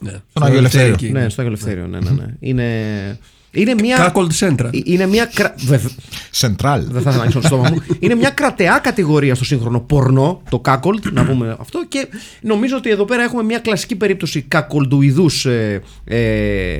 Ναι. 0.04 0.10
Στον 0.10 0.22
Στο 0.34 0.44
Άγιο 0.44 0.58
Ελευθέριο. 0.58 0.92
εκεί. 0.92 1.10
Ναι, 1.10 1.28
στο 1.28 1.42
Άγιο 1.42 1.54
Ελευθέριο, 1.56 1.86
ναι, 1.86 1.98
ναι, 1.98 2.10
ναι. 2.10 2.26
Είναι, 2.40 3.18
είναι 3.50 3.74
μια. 3.74 4.12
Cuckold 4.14 4.28
Central. 4.38 4.70
Είναι 4.84 5.06
μια. 5.06 5.24
κρα- 5.34 5.54
Βεβ- 5.58 5.90
Σεντράλ. 6.30 6.82
Δεν 6.82 6.92
θα 6.92 6.98
ήθελα 6.98 7.14
να 7.14 7.20
ανοίξω 7.20 7.40
το 7.40 7.46
στόμα 7.46 7.68
μου. 7.70 7.82
Είναι 7.98 8.14
μια 8.14 8.30
κρατεά 8.30 8.78
κατηγορία 8.78 9.34
στο 9.34 9.44
σύγχρονο 9.44 9.80
πορνό, 9.80 10.42
το 10.50 10.60
cuckold, 10.64 11.12
να 11.12 11.24
πούμε 11.24 11.56
αυτό. 11.60 11.84
Και 11.88 12.08
νομίζω 12.40 12.76
ότι 12.76 12.90
εδώ 12.90 13.04
πέρα 13.04 13.22
έχουμε 13.22 13.42
μια 13.42 13.58
κλασική 13.58 13.96
περίπτωση 13.96 14.46
cuckoldουιδού 14.52 15.26
ε, 15.44 15.78
ε, 16.04 16.18
ε, 16.18 16.78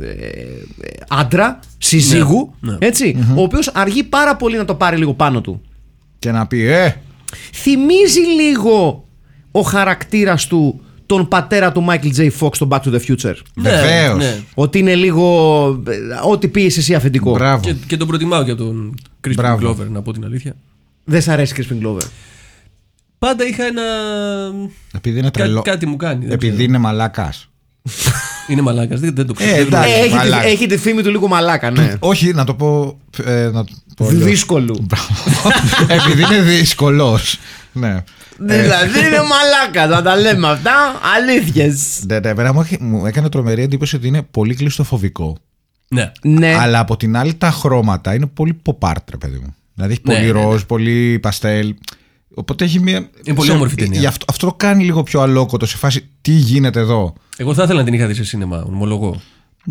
ε, 0.00 0.48
άντρα, 1.08 1.58
συζύγου, 1.78 2.54
Ναι, 2.60 2.70
ναι. 2.72 2.76
έτσι, 2.86 3.16
ο 3.36 3.42
οποίος 3.42 3.68
αργεί 3.74 4.02
πάρα 4.04 4.36
πολύ 4.36 4.56
να 4.56 4.64
το 4.64 4.74
πάρει 4.74 4.96
λίγο 4.96 5.14
πάνω 5.14 5.40
του. 5.40 5.60
Και 6.18 6.30
να 6.30 6.46
πει, 6.46 6.60
ε, 6.66 6.94
Θυμίζει 7.52 8.20
λίγο 8.40 9.04
ο 9.50 9.60
χαρακτήρας 9.60 10.46
του 10.46 10.80
τον 11.16 11.28
πατέρα 11.28 11.72
του 11.72 11.86
Michael 11.88 12.16
J. 12.16 12.30
Fox 12.40 12.54
στο 12.54 12.68
Back 12.70 12.80
to 12.80 12.92
the 12.94 13.00
Future. 13.08 13.34
Ναι, 13.54 13.70
Βεβαίως. 13.70 14.18
ναι. 14.18 14.40
Ότι 14.54 14.78
είναι 14.78 14.94
λίγο. 14.94 15.82
ε, 15.88 16.28
Ό,τι 16.30 16.48
πήγε 16.48 16.66
εσύ 16.66 16.94
αφεντικό. 16.94 17.32
μπράβο. 17.32 17.62
Και, 17.62 17.72
και 17.86 17.96
τον 17.96 18.06
προτιμάω 18.08 18.44
και 18.44 18.50
από 18.50 18.62
τον 18.64 18.94
Crispin 19.26 19.32
Μπράβο. 19.34 19.70
Glover, 19.70 19.86
να 19.90 20.02
πω 20.02 20.12
την 20.12 20.24
αλήθεια. 20.24 20.54
Δεν 21.04 21.22
σ' 21.22 21.28
αρέσει 21.28 21.54
Crispin 21.56 21.86
Glover. 21.86 22.06
Πάντα 23.18 23.46
είχα 23.46 23.64
ένα. 23.64 23.82
Επειδή 24.92 25.18
είναι 25.18 25.30
Κά- 25.30 25.42
τρελό. 25.42 25.62
κάτι 25.62 25.86
μου 25.86 25.96
κάνει. 25.96 26.24
δεν 26.24 26.32
Επειδή 26.32 26.52
ξέρω. 26.52 26.64
είναι 26.68 26.78
μαλάκας. 26.78 27.48
Είναι 28.48 28.60
μαλάκας. 28.62 29.00
Δεν, 29.00 29.14
δεν 29.14 29.26
το 29.26 29.32
ξέρω. 29.32 29.50
Ε, 29.50 29.54
Δεν 29.56 29.70
το 29.70 29.76
εντάξει. 29.76 29.92
Ε, 29.92 29.98
έχει, 29.98 30.08
τη, 30.08 30.14
μαλάκας. 30.14 30.44
έχει 30.52 30.66
τη 30.66 30.76
φήμη 30.76 31.02
του 31.02 31.10
λίγο 31.10 31.28
μαλάκα, 31.28 31.70
ναι. 31.70 31.94
Όχι, 32.12 32.32
να 32.32 32.44
το 32.44 32.54
πω. 32.54 32.98
Ε, 33.24 33.50
να 33.52 33.64
το 33.64 33.72
πω 33.96 34.06
αλλιώς. 34.06 34.24
Δύσκολου. 34.24 34.86
Επειδή 36.06 36.22
είναι 36.22 36.40
δύσκολος. 36.42 37.38
Ναι. 37.72 38.02
Δηλαδή 38.40 38.98
είναι 38.98 39.18
μαλάκα, 39.22 39.86
να 39.86 40.02
τα 40.02 40.16
λέμε 40.16 40.48
αυτά. 40.48 40.72
Αλήθειες. 41.16 42.02
Ναι, 42.06 42.18
ναι, 42.18 42.28
εμένα 42.28 42.52
μου, 42.52 42.60
έχει- 42.60 42.82
μου 42.82 43.06
έκανε 43.06 43.28
τρομερή 43.28 43.62
εντύπωση 43.62 43.96
ότι 43.96 44.06
είναι 44.06 44.22
πολύ 44.22 44.54
κλειστοφοβικό. 44.54 45.36
Ναι. 45.88 46.12
Ναι. 46.22 46.54
Αλλά 46.54 46.78
από 46.78 46.96
την 46.96 47.16
άλλη 47.16 47.34
τα 47.34 47.50
χρώματα 47.50 48.14
είναι 48.14 48.26
πολύ 48.26 48.54
ποπάρτ, 48.54 49.10
ρε 49.10 49.16
παιδί 49.16 49.38
μου. 49.38 49.54
Δηλαδή 49.74 49.92
έχει 49.92 50.02
Ναι, 50.04 50.14
πολύ 50.14 50.26
ναι, 50.32 50.38
ναι. 50.40 50.44
ροζ, 50.44 50.62
πολύ 50.62 51.18
παστέλ. 51.18 51.74
Οπότε 52.34 52.64
έχει 52.64 52.80
μια. 52.80 53.08
Είναι 53.24 53.36
πολύ 53.36 53.48
σε- 53.48 53.54
όμορφη 53.54 53.74
ταινία. 53.74 54.00
Γι' 54.00 54.06
αυτό, 54.06 54.24
αυτό 54.28 54.46
το 54.46 54.52
κάνει 54.54 54.84
λίγο 54.84 55.02
πιο 55.02 55.20
αλόκοτο 55.20 55.66
σε 55.66 55.76
φάση 55.76 56.08
τι 56.20 56.30
γίνεται 56.32 56.80
εδώ; 56.80 57.14
Εγώ 57.36 57.54
θα 57.54 57.62
ήθελα 57.62 57.78
να 57.78 57.84
την 57.84 57.94
είχα 57.94 58.06
δει 58.06 58.14
σε 58.14 58.24
σίνεμα, 58.24 58.64
ομολογώ. 58.66 59.20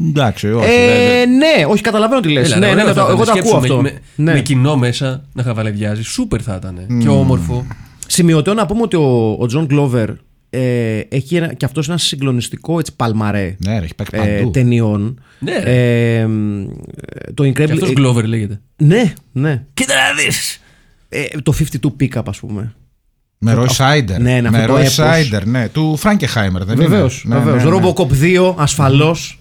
Εντάξει, 0.07 0.51
όχι. 0.51 0.67
Ε, 0.69 1.25
ναι, 1.25 1.65
όχι, 1.67 1.81
καταλαβαίνω 1.81 2.21
τι 2.21 2.29
λες. 2.29 2.45
Έλα, 2.51 2.57
Ναι, 2.57 2.67
ρε, 2.67 2.73
ναι, 2.73 2.81
ωραίο 2.81 2.87
ναι, 2.87 2.93
θα 2.93 3.05
το- 3.05 3.11
ήταν. 3.11 3.15
εγώ 3.15 3.25
το 3.25 3.31
Σκέψου 3.31 3.55
ακούω 3.57 3.81
με- 3.81 3.89
αυτό. 3.89 4.01
Με, 4.15 4.23
Ναι. 4.23 4.33
με 4.33 4.39
κοινό 4.41 4.77
μέσα 4.77 5.23
να 5.33 5.43
χαβαλεδιάζει. 5.43 6.01
Σούπερ 6.03 6.41
θα 6.43 6.55
ήταν. 6.55 6.99
Και 7.01 7.09
όμορφο. 7.09 7.65
Σημειωτέον 8.11 8.53
να 8.53 8.65
πούμε 8.65 8.81
ότι 8.81 8.95
ο, 8.95 9.35
ο 9.39 9.45
Τζον 9.45 9.65
Γκλόβερ 9.65 10.09
ε, 10.49 10.99
έχει 11.09 11.35
ένα, 11.35 11.53
και 11.53 11.65
αυτός 11.65 11.87
ένα 11.89 11.97
συγκλονιστικό 11.97 12.79
έτσι, 12.79 12.95
παλμαρέ 12.95 13.55
Ναι, 13.59 13.79
ρε, 13.79 13.83
έχει 13.85 13.95
παίξει 13.95 14.11
ε, 14.15 14.37
παντού. 14.37 14.51
ταινιών. 14.51 15.19
Ναι. 15.39 15.51
Ε, 15.63 16.25
μ, 16.27 16.65
το 17.33 17.43
Και 17.43 17.49
Incredible. 17.51 17.71
αυτός 17.71 17.89
ε, 17.89 17.93
Glover 17.97 18.23
λέγεται. 18.23 18.59
ναι, 18.77 19.13
ναι. 19.31 19.63
Κοίτα 19.73 19.93
να 19.93 20.23
δεις! 20.23 20.61
Ε, 21.09 21.23
το 21.43 21.53
52 21.57 21.87
Pickup, 21.99 22.21
ας 22.25 22.39
πούμε. 22.39 22.73
Με 23.37 23.53
Roy 23.57 23.65
Σάιντερ. 23.69 24.21
Ναι, 24.21 24.41
ναι, 24.41 24.49
με 24.49 24.57
αυτό 24.57 24.67
το 24.67 24.77
Roy 24.77 24.79
έπος. 24.81 24.93
Σάιντερ, 24.93 25.45
ναι. 25.47 25.69
Του 25.69 25.95
Φράγκεχάιμερ, 25.97 26.63
δεν 26.65 26.75
Βεβαίως. 26.77 27.23
είναι. 27.23 27.35
Ναι, 27.35 27.41
Βεβαίως. 27.43 27.63
ναι, 27.63 27.69
ναι. 27.69 27.93
Robocop 27.93 28.47
2, 28.51 28.53
ασφαλώς. 28.57 29.39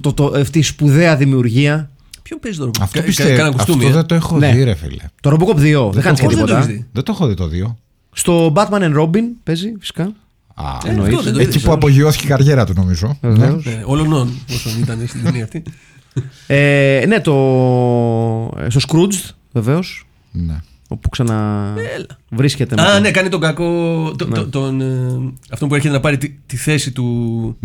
Το, 0.00 0.12
το, 0.12 0.32
αυτή 0.36 0.58
η 0.58 0.62
σπουδαία 0.62 1.16
δημιουργία. 1.16 1.90
Ποιον 2.28 2.40
παίζει 2.40 2.58
τώρα. 2.58 2.70
Αυτό 2.80 2.98
Κα- 2.98 3.04
πιστεύω. 3.04 3.36
Κάνα 3.36 3.48
Αυτό 3.48 3.56
κουστούμι. 3.56 3.84
ε; 3.84 3.90
δεν 3.92 4.06
το 4.06 4.14
έχω 4.14 4.38
Ναι. 4.38 4.52
δει, 4.52 4.62
ρε 4.64 4.74
φίλε. 4.74 5.02
Το 5.20 5.30
Robocop 5.30 5.56
2 5.58 5.90
δεν 5.92 6.02
κάνεις 6.02 6.20
και 6.20 6.26
Πώς 6.26 6.34
δεν 6.34 6.44
το 6.44 6.44
τίποτα. 6.46 6.56
έχεις 6.58 6.66
δει; 6.66 6.86
Δεν 6.92 7.02
το 7.04 7.12
έχω 7.12 7.26
δει 7.26 7.34
το 7.34 7.46
δύο. 7.48 7.78
Στο 8.12 8.52
Batman 8.56 8.80
and 8.82 8.96
Robin 9.00 9.22
παίζει 9.42 9.74
φυσικά. 9.78 10.02
Α, 10.54 10.64
Ε, 10.86 10.90
αυτό 10.90 11.22
δεν 11.22 11.32
το 11.32 11.38
Εκεί 11.38 11.42
είδες, 11.42 11.54
που 11.54 11.62
όλος. 11.64 11.74
απογειώθηκε 11.76 12.24
η 12.24 12.28
καριέρα 12.28 12.66
του, 12.66 12.72
νομίζω. 12.76 13.18
Βεβαίως. 13.20 13.64
Ναι, 13.64 13.82
όλων 13.84 14.12
όσων 14.52 14.78
ήταν 14.82 15.04
στην 15.06 15.24
ταινία 15.24 15.44
αυτή. 15.44 15.62
Ε, 16.46 17.04
ναι, 17.08 17.20
το. 17.20 17.32
Στο 18.68 18.80
Scrooged, 18.88 19.30
βεβαίως. 19.52 20.06
Ναι. 20.32 20.60
Όπου 20.88 21.08
ξανα. 21.08 21.72
Βρίσκεται. 22.30 22.74
με 22.74 22.82
Α, 22.82 22.94
το- 22.94 23.00
ναι, 23.00 23.10
κάνει 23.10 23.28
τον 23.28 23.40
κακό. 23.40 23.64
το- 24.18 24.26
το- 24.26 24.48
τον, 24.48 24.80
ε, 24.80 25.32
αυτόν 25.50 25.68
που 25.68 25.74
έρχεται 25.74 25.94
να 25.94 26.00
πάρει 26.00 26.18
τη, 26.18 26.28
τη 26.46 26.56
θέση 26.56 26.92
του, 26.92 27.04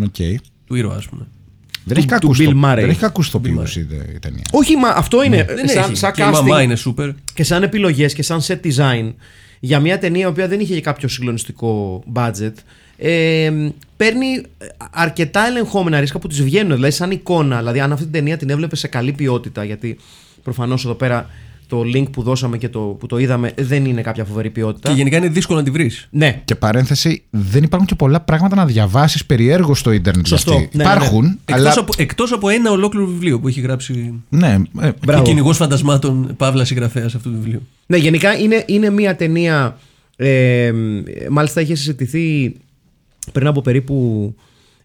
Οκ. 0.03 0.15
του 0.65 0.75
ήρωα, 0.75 0.95
ας 0.95 1.07
πούμε. 1.07 1.27
Δεν 1.89 1.97
έχει 1.97 2.07
του 2.07 2.13
κακούς 2.13 2.39
Bill 2.39 2.43
το- 2.45 2.59
Murray. 2.63 2.75
δεν 2.75 2.89
έχει 2.89 2.99
κακούς 2.99 3.29
ηθοποιούς 3.29 3.75
η 3.75 3.87
η 4.15 4.19
ταινία. 4.19 4.43
Όχι, 4.51 4.75
μα 4.77 4.89
αυτό 4.89 5.23
είναι. 5.23 5.43
Δεν 5.43 5.67
σαν, 5.69 5.83
έχει. 5.83 5.95
σαν 5.95 6.11
και 6.11 6.21
η 6.21 6.25
μαμά 6.25 6.57
casting 6.59 6.63
είναι 6.63 6.77
super. 6.85 7.13
και 7.33 7.43
σαν 7.43 7.63
επιλογές 7.63 8.13
και 8.13 8.23
σαν 8.23 8.39
set 8.47 8.59
design 8.63 9.13
για 9.59 9.79
μια 9.79 9.97
ταινία 9.99 10.25
η 10.25 10.29
οποία 10.29 10.47
δεν 10.47 10.59
είχε 10.59 10.81
κάποιο 10.81 11.07
συγκλονιστικό 11.07 12.03
budget. 12.13 12.53
Ε, 12.97 13.51
παίρνει 13.97 14.41
αρκετά 14.91 15.45
ελεγχόμενα 15.47 15.99
ρίσκα 15.99 16.19
που 16.19 16.27
τη 16.27 16.43
βγαίνουν. 16.43 16.73
Δηλαδή, 16.73 16.91
σαν 16.91 17.11
εικόνα. 17.11 17.57
Δηλαδή, 17.57 17.79
αν 17.79 17.91
αυτή 17.91 18.03
την 18.03 18.13
ταινία 18.13 18.37
την 18.37 18.49
έβλεπε 18.49 18.75
σε 18.75 18.87
καλή 18.87 19.11
ποιότητα, 19.11 19.63
γιατί 19.63 19.97
προφανώς 20.43 20.85
εδώ 20.85 20.93
πέρα 20.93 21.29
το 21.69 21.81
link 21.95 22.05
που 22.11 22.21
δώσαμε 22.23 22.57
και 22.57 22.69
το, 22.69 22.79
που 22.79 23.05
το 23.07 23.17
είδαμε 23.17 23.51
δεν 23.57 23.85
είναι 23.85 24.01
κάποια 24.01 24.25
φοβερή 24.25 24.49
ποιότητα. 24.49 24.89
Και 24.89 24.95
γενικά 24.95 25.17
είναι 25.17 25.27
δύσκολο 25.27 25.57
να 25.59 25.65
τη 25.65 25.71
βρεις. 25.71 26.07
Ναι, 26.11 26.41
Και 26.45 26.55
παρένθεση, 26.55 27.23
δεν 27.29 27.63
υπάρχουν 27.63 27.87
και 27.87 27.95
πολλά 27.95 28.19
πράγματα 28.19 28.55
να 28.55 28.65
διαβάσεις 28.65 29.25
περιέργως 29.25 29.79
στο 29.79 29.91
ίντερνετ. 29.91 30.27
για 30.27 30.37
Σωστό. 30.37 30.53
αυτή. 30.53 30.69
Ναι, 30.77 30.83
ναι, 30.83 30.89
ναι. 30.89 30.95
Υπάρχουν, 30.95 31.25
Εκτός 31.45 31.65
αλλά. 31.65 31.79
από, 31.79 31.93
εκτός 31.97 32.31
από 32.31 32.49
ένα 32.49 32.71
ολόκληρο 32.71 33.05
βιβλίο 33.05 33.39
που 33.39 33.47
έχει 33.47 33.61
γράψει 33.61 34.13
Ναι, 34.29 34.57
ε, 34.81 34.91
Μπράβο. 35.05 35.21
ο 35.21 35.25
κυνηγός 35.25 35.57
φαντασμάτων 35.57 36.33
Παύλα 36.37 36.65
συγγραφέας 36.65 37.15
αυτού 37.15 37.29
του 37.31 37.35
βιβλίου. 37.41 37.67
Ναι, 37.85 37.97
γενικά 37.97 38.37
είναι, 38.37 38.63
είναι 38.67 38.89
μια 38.89 39.15
ταινία. 39.15 39.77
Ε, 40.15 40.71
μάλιστα 41.29 41.61
είχε 41.61 41.75
συζητηθεί 41.75 42.55
πριν 43.31 43.47
από 43.47 43.61
περίπου 43.61 44.35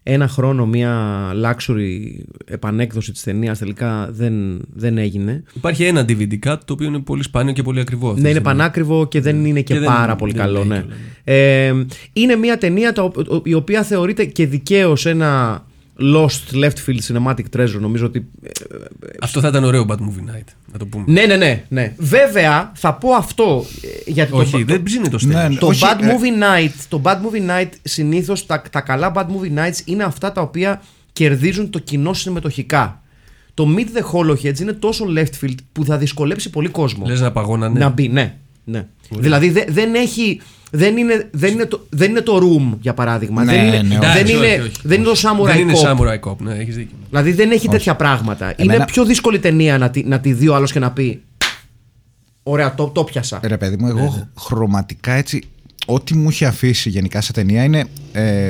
ένα 0.07 0.27
χρόνο 0.27 0.65
μια 0.65 1.31
luxury 1.43 1.99
επανέκδοση 2.45 3.11
της 3.11 3.23
ταινίας 3.23 3.59
τελικά 3.59 4.09
δεν, 4.11 4.61
δεν 4.73 4.97
έγινε. 4.97 5.43
Υπάρχει 5.53 5.83
ένα 5.83 6.05
DVD 6.09 6.33
cut 6.47 6.57
το 6.65 6.73
οποίο 6.73 6.87
είναι 6.87 6.99
πολύ 6.99 7.23
σπάνιο 7.23 7.53
και 7.53 7.63
πολύ 7.63 7.79
ακριβό. 7.79 8.09
αυτή 8.09 8.21
Ναι, 8.21 8.27
τη 8.27 8.31
είναι 8.33 8.39
στιγμή. 8.39 8.57
πανάκριβο 8.59 9.07
και 9.07 9.21
δεν 9.21 9.45
είναι 9.45 9.61
και, 9.61 9.73
Και 9.73 9.79
δεν- 9.79 9.87
πάρα 9.89 10.15
πολύ 10.15 10.31
δεν 10.33 10.41
καλό. 10.41 10.57
λέει 10.59 10.67
Ναι. 10.67 10.75
κιόλα, 10.75 10.95
ναι. 11.25 11.33
Ε, 11.67 11.85
είναι 12.13 12.35
μια 12.35 12.57
ταινία 12.57 12.93
τα, 12.93 13.03
ο- 13.03 13.41
η 13.43 13.53
οποία 13.53 13.83
θεωρείται 13.83 14.25
και 14.25 14.47
δικαίως 14.47 15.05
ένα 15.05 15.63
lost 15.99 16.53
left 16.63 16.77
field 16.87 16.99
cinematic 17.07 17.43
treasure. 17.57 17.79
Νομίζω 17.79 18.05
ότι 18.05 18.27
Αυτό 19.21 19.39
θα 19.41 19.47
ήταν 19.47 19.63
ωραίο 19.63 19.85
Bad 19.89 19.95
Movie 19.97 20.29
Night, 20.35 20.47
να 20.71 20.77
το 20.79 20.85
πούμε. 20.85 21.03
Ναι, 21.07 21.25
ναι, 21.25 21.35
ναι. 21.35 21.63
ναι. 21.69 21.93
Βέβαια, 21.97 22.71
θα 22.75 22.93
πω 22.93 23.09
αυτό. 23.13 23.65
ε, 24.05 24.11
Γιατί 24.11 24.31
το- 24.31 24.37
Όχι, 24.37 24.51
το, 24.51 24.63
δεν 24.65 24.83
ψήνει 24.83 25.09
το 25.09 25.17
στέλνο. 25.17 25.41
Ναι, 25.41 25.47
ναι. 25.47 25.55
το, 25.55 25.67
Όχι, 25.67 25.81
bad 25.83 26.01
ε, 26.03 26.07
movie 26.07 26.43
night, 26.67 26.73
το 26.89 27.01
bad 27.03 27.15
movie 27.15 27.49
night 27.61 27.69
συνήθως 27.83 28.45
τα, 28.45 28.61
τα 28.71 28.81
καλά 28.81 29.11
bad 29.15 29.25
movie 29.25 29.57
nights 29.59 29.79
είναι 29.85 30.03
αυτά 30.03 30.31
τα 30.31 30.41
οποία 30.41 30.81
κερδίζουν 31.13 31.69
το 31.69 31.79
κοινό 31.79 32.13
συμμετοχικά. 32.13 32.99
Το 33.53 33.67
Meet 33.77 33.97
the 33.97 34.03
Hollowheads 34.13 34.59
είναι 34.59 34.73
τόσο 34.73 35.05
left 35.17 35.43
field 35.45 35.55
που 35.71 35.85
θα 35.85 35.97
δυσκολέψει 35.97 36.49
πολύ 36.49 36.67
κόσμο 36.69 37.05
Λες 37.07 37.21
να 37.21 37.31
παγώνανε. 37.31 37.79
να 37.79 37.89
μπει. 37.89 38.07
Ναι, 38.07 38.33
ναι. 38.63 38.87
Δηλαδή 39.09 39.49
δε- 39.49 39.65
δεν 39.69 39.95
έχει. 39.95 40.41
Δεν 40.77 40.97
είναι, 40.97 41.29
δεν, 41.31 41.53
είναι 41.53 41.65
το, 41.65 41.85
δεν 41.89 42.09
είναι 42.09 42.21
το 42.21 42.37
room 42.37 42.77
για 42.81 42.93
παράδειγμα. 42.93 43.43
Ναι, 43.43 43.51
δεν, 43.53 43.65
είναι, 43.67 43.81
ναι, 43.81 43.87
δεν, 43.87 43.97
Εντάξει, 43.97 44.33
είναι, 44.33 44.45
όχι, 44.45 44.59
όχι. 44.59 44.71
δεν 44.83 44.99
είναι 45.01 45.09
το 45.09 45.19
Samurai 45.23 45.45
Δεν 45.45 45.59
είναι 45.59 45.73
Cop. 45.83 45.89
Samurai 45.91 46.19
Cop, 46.29 46.37
ναι, 46.37 46.53
έχεις 46.53 46.75
δίκιο. 46.75 46.97
Δηλαδή 47.09 47.31
δεν 47.31 47.51
έχει 47.51 47.67
τέτοια 47.67 47.95
πράγματα. 47.95 48.45
Είναι 48.45 48.73
Εμένα- 48.73 48.85
πιο 48.85 49.05
δύσκολη 49.05 49.39
ταινία 49.39 49.77
να 49.77 49.89
τη, 49.89 50.03
να 50.03 50.19
τη 50.19 50.33
δει 50.33 50.47
ο 50.47 50.55
άλλος 50.55 50.71
και 50.71 50.79
να 50.79 50.91
πει. 50.91 51.21
Ωραία, 52.43 52.75
το, 52.75 52.87
το 52.87 53.03
πιάσα. 53.03 53.39
Ρε 53.43 53.57
παιδί 53.57 53.75
μου, 53.79 53.85
Ναι, 53.93 54.01
εγώ 54.01 54.27
χρωματικά 54.39 55.13
έτσι. 55.13 55.43
Ό,τι 55.85 56.15
μου 56.15 56.29
είχε 56.29 56.45
αφήσει 56.45 56.89
γενικά 56.89 57.21
σε 57.21 57.31
ταινία 57.33 57.63
είναι 57.63 57.85
ε, 58.11 58.49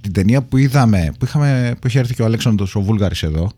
την 0.00 0.12
ταινία 0.12 0.42
που 0.42 0.56
είδαμε, 0.56 1.12
που, 1.18 1.24
είχαμε, 1.24 1.74
που 1.80 1.86
είχε 1.86 1.98
έρθει 1.98 2.14
και 2.14 2.22
ο 2.22 2.24
Αλέξανδρος 2.24 2.74
ο 2.74 2.80
Βούλγαρης 2.80 3.22
εδώ, 3.22 3.50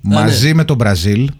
μαζί 0.00 0.54
με 0.54 0.64
τον 0.64 0.76
Μπραζίλ, 0.76 1.30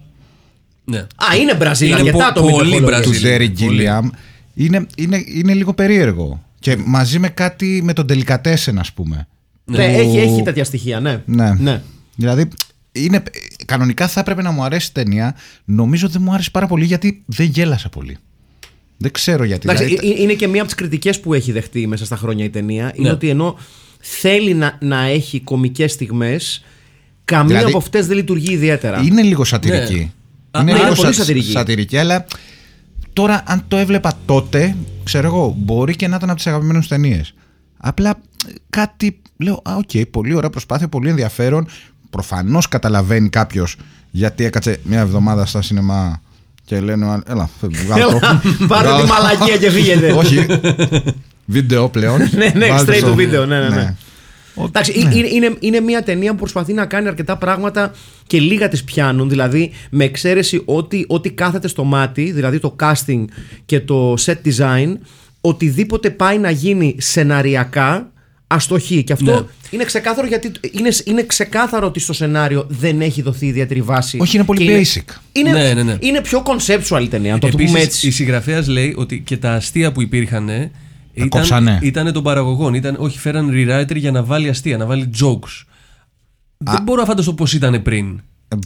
Ναι. 0.84 0.98
Α, 0.98 1.36
είναι 1.40 1.54
Μπραζίλ, 1.54 1.88
Είναι 1.88 1.96
αρκετά 1.96 2.32
πο- 2.32 2.40
το 2.40 2.46
Meet 2.46 2.50
the 2.50 2.52
πολύ 2.52 2.76
Hollowheads. 2.78 2.82
Μπραζίλ. 2.84 3.12
του 3.12 3.18
Τζέρι 3.18 3.50
πολύ. 3.50 3.68
Γκίλιαμ. 3.68 4.08
Είναι, 4.54 4.86
είναι, 4.96 5.24
είναι 5.26 5.54
λίγο 5.54 5.74
περίεργο. 5.74 6.44
Και 6.58 6.76
μαζί 6.84 7.18
με 7.18 7.28
κάτι 7.28 7.80
με 7.84 7.92
τον 7.92 8.06
Τελικατέσεν, 8.06 8.78
ας 8.78 8.92
πούμε. 8.92 9.26
Ναι, 9.64 9.76
Που- 9.76 9.82
έχει, 10.00 10.16
έχει 10.18 10.42
τέτοια 10.42 10.64
στοιχεία, 10.64 11.00
ναι. 11.00 11.22
Ναι. 11.26 11.52
ναι. 11.58 11.82
Δηλαδή, 12.16 12.48
είναι, 12.92 13.22
κανονικά 13.66 14.08
θα 14.08 14.20
έπρεπε 14.20 14.42
να 14.42 14.50
μου 14.50 14.64
αρέσει 14.64 14.86
η 14.88 14.92
ταινία. 14.92 15.34
Νομίζω 15.64 16.08
δεν 16.08 16.22
μου 16.24 16.32
άρεσε 16.32 16.50
πάρα 16.50 16.66
πολύ 16.66 16.84
γιατί 16.84 17.22
δεν 17.26 17.46
γέλασα 17.46 17.88
πολύ. 17.88 18.16
Δεν 18.96 19.10
ξέρω 19.10 19.44
γιατί. 19.44 19.68
Εντάξει, 19.70 19.84
Δηλαδή, 19.84 20.08
ε- 20.08 20.12
ε- 20.18 20.22
είναι 20.22 20.32
και 20.32 20.46
μία 20.46 20.58
από 20.60 20.66
τις 20.70 20.74
κριτικές 20.78 21.20
που 21.20 21.34
έχει 21.34 21.52
δεχτεί 21.52 21.86
μέσα 21.86 22.04
στα 22.04 22.16
χρόνια 22.16 22.44
η 22.44 22.50
ταινία. 22.50 22.92
Είναι 22.94 23.08
Ναι. 23.08 23.14
ότι 23.14 23.28
ενώ 23.28 23.58
θέλει 24.00 24.54
να, 24.54 24.78
να 24.80 25.04
έχει 25.04 25.40
κομικές 25.40 25.92
στιγμές, 25.92 26.64
καμία 27.24 27.46
Δηλαδή, 27.46 27.66
από 27.68 27.78
αυτές 27.78 28.06
δεν 28.06 28.16
λειτουργεί 28.16 28.52
ιδιαίτερα. 28.52 29.00
Είναι 29.04 29.22
λίγο 29.22 29.44
σατυρική. 29.44 30.12
Α, 30.50 30.60
Είναι 30.60 30.72
ναι, 30.72 30.72
λίγο 30.78 30.86
είναι 30.86 30.96
πολύ 30.96 31.14
σα- 31.14 31.20
σατυρική. 31.20 31.50
σατυρική, 31.50 31.96
αλλά 31.96 32.26
τώρα 33.14 33.42
αν 33.46 33.64
το 33.68 33.76
έβλεπα 33.76 34.12
τότε, 34.26 34.76
ξέρω 35.04 35.26
εγώ, 35.26 35.54
μπορεί 35.58 35.96
και 35.96 36.08
να 36.08 36.16
ήταν 36.16 36.28
από 36.28 36.38
τις 36.38 36.46
αγαπημένες 36.46 36.88
ταινίες. 36.88 37.34
Απλά 37.76 38.10
ε, 38.10 38.52
κάτι. 38.70 39.18
Λέω, 39.36 39.60
Α, 39.64 39.76
οκ, 39.76 40.06
πολύ 40.10 40.34
ωραία 40.34 40.50
προσπάθεια, 40.50 40.88
πολύ 40.88 41.08
ενδιαφέρον. 41.08 41.66
Προφανώς 42.10 42.68
καταλαβαίνει 42.68 43.28
κάποιος 43.28 43.76
γιατί 44.10 44.44
έκατσε 44.44 44.80
μια 44.82 45.00
εβδομάδα 45.00 45.46
στα 45.46 45.62
σινεμά 45.62 46.20
και 46.64 46.80
λένε, 46.80 47.04
ο 47.04 47.10
άλλος, 47.10 47.24
Έλα, 47.28 47.48
βγάλω 47.84 48.10
το. 48.10 48.16
Έλα, 48.16 48.40
πάρε 48.68 48.88
Βγάλω 48.88 49.02
τη 49.02 49.08
το». 49.08 49.12
μαλακία 49.14 49.56
και 49.56 49.70
φύγετε. 49.70 50.12
Όχι. 50.12 50.46
Βίντεο 51.46 51.88
πλέον. 51.88 52.18
ναι, 52.36 52.52
ναι, 52.56 52.68
Βάλτε 52.68 52.92
straight 52.92 52.98
στο- 52.98 53.14
to 53.14 53.18
video, 53.18 53.46
ναι, 53.48 53.58
ναι, 53.60 53.68
ναι. 53.68 53.82
Ο- 53.82 53.96
Εντάξει, 54.62 55.02
ναι. 55.04 55.14
είναι, 55.14 55.28
είναι, 55.28 55.54
είναι 55.60 55.80
μια 55.80 56.02
ταινία 56.02 56.30
που 56.30 56.38
προσπαθεί 56.38 56.72
να 56.72 56.86
κάνει 56.86 57.08
αρκετά 57.08 57.36
πράγματα 57.36 57.92
και 58.26 58.40
λίγα 58.40 58.68
τις 58.68 58.84
πιάνουν. 58.84 59.28
Δηλαδή, 59.28 59.70
με 59.90 60.04
εξαίρεση 60.04 60.62
ότι, 60.64 61.04
ότι 61.08 61.30
κάθεται 61.30 61.68
στο 61.68 61.84
μάτι, 61.84 62.32
δηλαδή 62.32 62.58
το 62.58 62.76
casting 62.80 63.24
και 63.66 63.80
το 63.80 64.14
set 64.24 64.36
design, 64.44 64.94
οτιδήποτε 65.40 66.10
πάει 66.10 66.38
να 66.38 66.50
γίνει 66.50 66.96
σεναριακά, 66.98 68.12
αστοχή. 68.46 69.04
Και 69.04 69.12
αυτό 69.12 69.32
Ναι. 69.32 69.40
είναι 69.70 69.84
ξεκάθαρο 69.84 70.26
γιατί 70.26 70.52
είναι, 70.70 70.88
είναι 71.04 71.22
ξεκάθαρο 71.22 71.86
ότι 71.86 72.00
στο 72.00 72.12
σενάριο 72.12 72.66
δεν 72.68 73.00
έχει 73.00 73.22
δοθεί 73.22 73.46
ιδιαίτερη 73.46 73.82
βάση. 73.82 74.18
Όχι, 74.20 74.36
είναι 74.36 74.44
πολύ 74.44 74.66
Και 74.66 74.80
basic. 74.80 75.14
Είναι, 75.32 75.50
Ναι, 75.52 75.72
ναι, 75.74 75.82
ναι. 75.82 75.96
είναι 76.00 76.20
πιο 76.20 76.42
conceptual 76.46 77.02
η 77.02 77.08
ταινία, 77.08 77.32
να 77.32 77.38
το 77.38 77.48
πούμε 77.48 77.62
Επίσης, 77.62 77.84
έτσι. 77.84 78.06
η 78.06 78.10
συγγραφέας 78.10 78.68
λέει 78.68 78.94
ότι 78.96 79.20
και 79.20 79.36
τα 79.36 79.52
αστεία 79.52 79.92
που 79.92 80.02
υπήρχαν 80.02 80.48
ε, 80.48 80.70
ήταν, 81.14 81.28
κόψανε. 81.28 81.78
ήταν 81.82 82.12
των 82.12 82.22
παραγωγών. 82.22 82.74
Ήταν, 82.74 82.96
όχι, 82.98 83.18
φέραν 83.18 83.50
rewriter 83.52 83.96
για 83.96 84.10
να 84.10 84.22
βάλει 84.22 84.48
αστεία, 84.48 84.76
να 84.76 84.86
βάλει 84.86 85.10
jokes. 85.20 85.64
Δεν 86.58 86.82
μπορώ 86.82 87.00
να 87.00 87.06
φανταστώ 87.06 87.32
πώς 87.34 87.52
ήταν 87.52 87.82
πριν. 87.82 88.20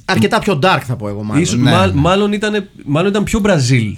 Αρκετά 0.05 0.39
πιο 0.39 0.59
dark 0.63 0.81
θα 0.85 0.97
πω 0.97 1.09
εγώ 1.09 1.23
μάλλον. 1.23 1.43
Ίσως, 1.43 1.59
ναι, 1.59 1.71
μα- 1.71 1.87
ναι. 1.87 1.93
Μάλλον, 1.93 2.33
ήταν, 2.33 2.69
μάλλον 2.85 3.11
ήταν 3.11 3.25
πιο 3.25 3.39
Μπραζίλ. 3.41 3.97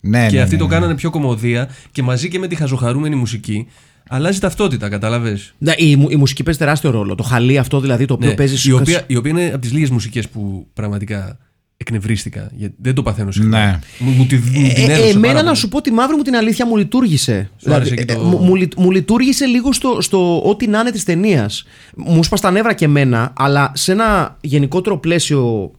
Ναι, 0.00 0.28
και 0.28 0.36
ναι, 0.36 0.42
αυτοί 0.42 0.54
ναι, 0.54 0.60
το 0.60 0.66
ναι. 0.66 0.74
κάνανε 0.74 0.94
πιο 0.94 1.10
κομμωδία 1.10 1.68
και 1.92 2.02
μαζί 2.02 2.28
και 2.28 2.38
με 2.38 2.46
τη 2.46 2.54
χαζοχαρούμενη 2.54 3.14
μουσική 3.14 3.66
αλλάζει 4.08 4.38
ταυτότητα, 4.38 4.88
κατάλαβε. 4.88 5.38
Ναι, 5.58 5.72
η, 5.76 5.96
μου- 5.96 6.10
η 6.10 6.16
μουσική 6.16 6.42
παίζει 6.42 6.58
τεράστιο 6.58 6.90
ρόλο. 6.90 7.14
Το 7.14 7.22
χαλί 7.22 7.58
αυτό 7.58 7.80
δηλαδή 7.80 8.04
το 8.04 8.14
οποίο 8.14 8.28
Ναι, 8.28 8.34
παίζει 8.34 8.68
η, 8.68 8.72
οποία, 8.72 9.02
η 9.06 9.16
οποία 9.16 9.30
είναι 9.30 9.46
από 9.46 9.58
τις 9.58 9.72
λίγες 9.72 9.90
μουσικές 9.90 10.28
που 10.28 10.66
πραγματικά 10.72 11.38
εκνευρίστηκα. 11.84 12.50
Γιατί 12.56 12.74
δεν 12.78 12.94
το 12.94 13.02
παθαίνω 13.02 13.30
συχνά. 13.30 13.58
Ναι. 13.66 13.78
Μου, 13.98 14.10
μου, 14.10 14.26
τη, 14.26 14.34
μου 14.36 14.42
την 14.74 14.90
Ε, 14.90 14.92
έδωσε 14.92 15.08
εμένα 15.08 15.20
πάρα 15.26 15.38
να 15.38 15.42
πολύ. 15.44 15.56
σου 15.56 15.68
πω 15.68 15.80
τη 15.80 15.92
μαύρη 15.92 16.16
μου 16.16 16.22
την 16.22 16.34
αλήθεια 16.36 16.66
μου 16.66 16.76
λειτουργήσε. 16.76 17.50
Σου 17.56 17.74
άρεσε 17.74 17.94
και 17.94 18.02
ε, 18.08 18.14
το- 18.14 18.20
μου, 18.20 18.38
μου, 18.38 18.54
λει- 18.54 18.76
μου 18.78 18.90
λειτουργήσε 18.90 19.44
λίγο 19.44 19.72
στο, 19.72 19.96
στο 20.00 20.42
ό,τι 20.42 20.66
να 20.66 20.80
είναι 20.80 20.90
της 20.90 21.04
ταινίας. 21.04 21.64
Μου 21.96 22.22
σπα 22.24 22.38
τα 22.38 22.50
νεύρα 22.50 22.72
και 22.72 22.84
εμένα, 22.84 23.32
αλλά 23.36 23.72
σε 23.74 23.92
ένα 23.92 24.36
γενικότερο 24.40 24.98
πλαίσιο 24.98 25.70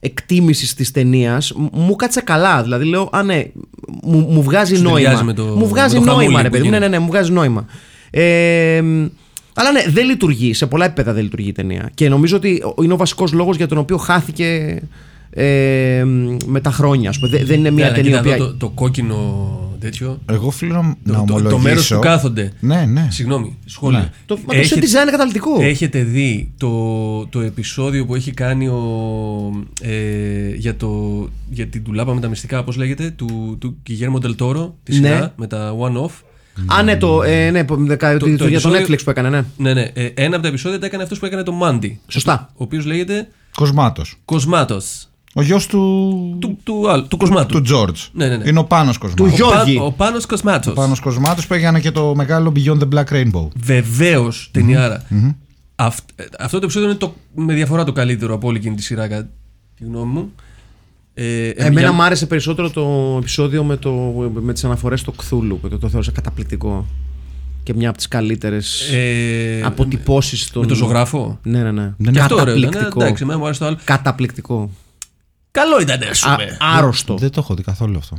εκτίμησης 0.00 0.74
της 0.74 0.90
ταινίας 0.90 1.52
μου 1.72 1.96
κάτσε 1.96 2.20
καλά. 2.20 2.62
Δηλαδή 2.62 2.84
λέω, 2.84 3.08
Α, 3.12 3.22
ναι, 3.22 3.44
μου, 4.02 4.18
μου 4.30 4.42
βγάζει 4.42 4.74
Σου 4.76 4.82
νόημα. 4.82 4.98
ταιριάζει 4.98 5.24
με 5.24 5.32
το- 5.32 5.44
μου 5.44 5.68
βγάζει 5.68 5.94
με 5.98 6.00
το 6.04 6.06
χαμούλι 6.10 6.24
νόημα, 6.26 6.42
ρε 6.42 6.48
που 6.48 6.52
παιδί 6.52 6.64
μου. 6.64 6.70
Ναι, 6.70 6.76
γίνεται. 6.76 6.90
ναι, 6.92 6.98
ναι, 6.98 7.04
μου 7.04 7.10
βγάζει 7.10 7.32
νόημα. 7.32 7.64
Ε, 8.10 8.82
αλλά 9.54 9.72
ναι, 9.72 9.84
δεν 9.88 10.06
λειτουργεί. 10.06 10.54
Σε 10.54 10.66
πολλά 10.66 10.84
επίπεδα 10.84 11.12
δεν 11.12 11.22
λειτουργεί 11.22 11.48
η 11.48 11.52
ταινία. 11.52 11.90
Και 11.94 12.08
νομίζω 12.08 12.36
ότι 12.36 12.62
είναι 12.82 12.92
ο 12.92 12.96
βασικός 12.96 13.32
λόγος 13.32 13.56
για 13.56 13.66
τον 13.66 13.78
οποίο 13.78 13.96
χάθηκε 13.96 14.80
ε, 15.34 16.04
με 16.46 16.60
τα 16.60 16.70
χρόνια. 16.70 17.08
Ας 17.10 17.18
πούμε. 17.18 17.30
Δεν- 17.30 17.46
Δεν 17.46 17.58
είναι 17.58 17.70
μια 17.70 17.78
Ναι, 17.84 17.84
αλλά 17.90 17.94
ταινία. 17.94 18.10
κοίτα 18.10 18.20
οποία- 18.20 18.34
εδώ 18.34 18.46
το, 18.46 18.54
το 18.56 18.68
κόκκινο 18.68 19.48
τέτοιο. 19.80 20.18
Εγώ 20.26 20.46
οφείλω 20.46 20.96
να 21.02 21.12
Το, 21.12 21.12
το, 21.12 21.20
ομολογήσω. 21.20 21.50
το 21.56 21.58
μέρος 21.58 21.88
που 21.88 21.98
κάθονται. 21.98 22.52
Ναι, 22.60 22.84
ναι. 22.84 23.08
Συγγνώμη, 23.10 23.58
σχόλιο. 23.64 23.98
Ναι. 23.98 24.10
Το, 24.26 24.38
μα 24.46 24.54
το 24.54 24.60
set 24.60 24.74
design 24.78 25.02
είναι 25.02 25.10
καταλητικό. 25.10 25.50
Έχετε 25.60 26.02
δει 26.02 26.52
το, 26.58 27.26
το 27.26 27.40
επεισόδιο 27.40 28.06
που 28.06 28.14
έχει 28.14 28.30
κάνει 28.30 28.68
ο, 28.68 28.80
ε, 29.82 30.54
για, 30.54 30.76
το, 30.76 30.88
για 31.50 31.66
την 31.66 31.84
τουλάπα 31.84 32.14
με 32.14 32.20
τα 32.20 32.28
μυστικά, 32.28 32.64
πώς 32.64 32.76
λέγεται, 32.76 33.10
του, 33.16 33.56
του 33.60 33.76
Guillermo 33.88 34.26
del 34.26 34.34
Toro, 34.38 34.70
τη 34.82 35.00
Ναι. 35.00 35.08
σειρά 35.08 35.32
με 35.36 35.46
τα 35.46 35.74
one-off. 35.78 36.10
Α, 36.66 36.82
ναι, 36.82 36.96
το, 36.96 37.22
ε, 37.22 37.50
ναι, 37.50 37.64
που- 37.64 37.86
δεκα- 37.86 38.12
Το- 38.12 38.18
το- 38.18 38.24
το 38.24 38.28
για 38.28 38.38
το 38.38 38.44
επεισόδιο- 38.68 38.86
Netflix 38.86 39.04
που 39.04 39.10
έκανε, 39.10 39.28
ναι. 39.28 39.44
Ναι, 39.56 39.72
ναι. 39.74 39.90
ε, 39.94 40.06
ένα 40.14 40.34
από 40.34 40.42
τα 40.42 40.48
επεισόδια 40.48 40.78
τα 40.78 40.86
έκανε 40.86 41.02
αυτός 41.02 41.18
που 41.18 41.26
έκανε 41.26 41.42
το 41.42 41.52
Mandy. 41.62 41.90
Σωστά. 42.08 42.50
Ο 42.52 42.62
οποίος 42.64 42.84
λέγεται 42.84 43.28
Κοσμάτος. 43.54 44.16
Κοσμάτος. 44.24 45.08
Ο 45.36 45.42
γιος 45.42 45.66
του. 45.66 45.78
Του, 46.40 46.58
του, 46.62 46.90
άλλου, 46.90 47.06
του 47.08 47.16
Κοσμάτου. 47.16 47.62
του 47.62 47.74
George. 47.74 48.08
Ναι, 48.12 48.28
ναι, 48.28 48.36
ναι. 48.36 48.48
Είναι 48.48 48.58
ο 48.58 48.64
Πάνος 48.64 48.98
Κοσμάτο. 48.98 49.22
Του 49.24 49.28
Γιώργη. 49.34 49.76
Ο, 49.76 49.80
Πα, 49.80 49.84
ο 49.86 49.92
Πάνος 49.92 50.26
Κοσμάτος. 50.26 50.72
Ο 50.72 50.74
Πάνος 50.74 51.00
Κοσμάτος 51.00 51.46
που 51.46 51.54
έγινε 51.54 51.80
και 51.80 51.90
το 51.90 52.14
μεγάλο 52.14 52.52
Beyond 52.56 52.78
the 52.78 52.88
Black 52.94 53.04
Rainbow. 53.12 53.48
Βεβαίως 53.56 54.48
ταινιάρα. 54.52 55.04
Αυτ- 55.76 56.10
ε, 56.20 56.24
αυτό 56.38 56.58
το 56.58 56.64
επεισόδιο 56.64 56.88
είναι 56.88 56.98
το, 56.98 57.14
με 57.34 57.54
διαφορά 57.54 57.84
το 57.84 57.92
καλύτερο 57.92 58.34
από 58.34 58.48
όλη 58.48 58.56
εκείνη 58.56 58.76
τη 58.76 58.82
σειρά, 58.82 59.08
κατά 59.08 59.28
τη 59.78 59.84
γνώμη 59.84 60.12
μου. 60.12 60.32
Ε, 61.14 61.48
Εμένα 61.48 61.80
για- 61.80 61.92
μου 61.92 62.02
άρεσε 62.02 62.26
περισσότερο 62.26 62.70
το 62.70 63.14
επεισόδιο 63.18 63.64
με, 63.64 63.76
το, 63.76 63.92
με 64.40 64.52
τις 64.52 64.64
αναφορές 64.64 65.00
στο 65.00 65.12
Κθούλου 65.12 65.58
που 65.60 65.68
το, 65.68 65.78
το 65.78 65.88
θεώρησα 65.88 66.10
καταπληκτικό 66.12 66.86
και 67.62 67.74
μια 67.74 67.88
από 67.88 67.96
τις 67.98 68.08
καλύτερες 68.08 68.90
ε, 68.92 69.60
αποτυπώσεις 69.64 70.50
των... 70.50 70.62
Με 70.62 70.68
το 70.68 70.74
ζωγράφο; 70.74 71.38
Ναι, 71.42 71.62
ναι, 71.62 71.70
ναι. 71.70 72.10
Και 72.10 72.20
αυτό 72.20 72.34
ωραίο 72.34 72.56
ήταν. 72.56 72.62
Καταπληκτικό. 72.70 73.00
Εντάξει, 73.02 73.22
εμένα 73.22 73.38
μου 73.38 73.44
άρεσε 73.44 73.60
το 73.60 73.66
άλλο. 73.66 73.76
Καταπληκτικό. 73.84 74.70
Καλό 75.54 75.80
ήταν, 75.80 76.02
α 76.02 76.32
Α, 76.32 76.36
πούμε. 76.36 76.56
άρρωστο. 76.60 77.14
Δεν 77.16 77.30
το 77.30 77.40
έχω 77.40 77.54
δει 77.54 77.62
καθόλου 77.62 77.98
αυτό. 77.98 78.16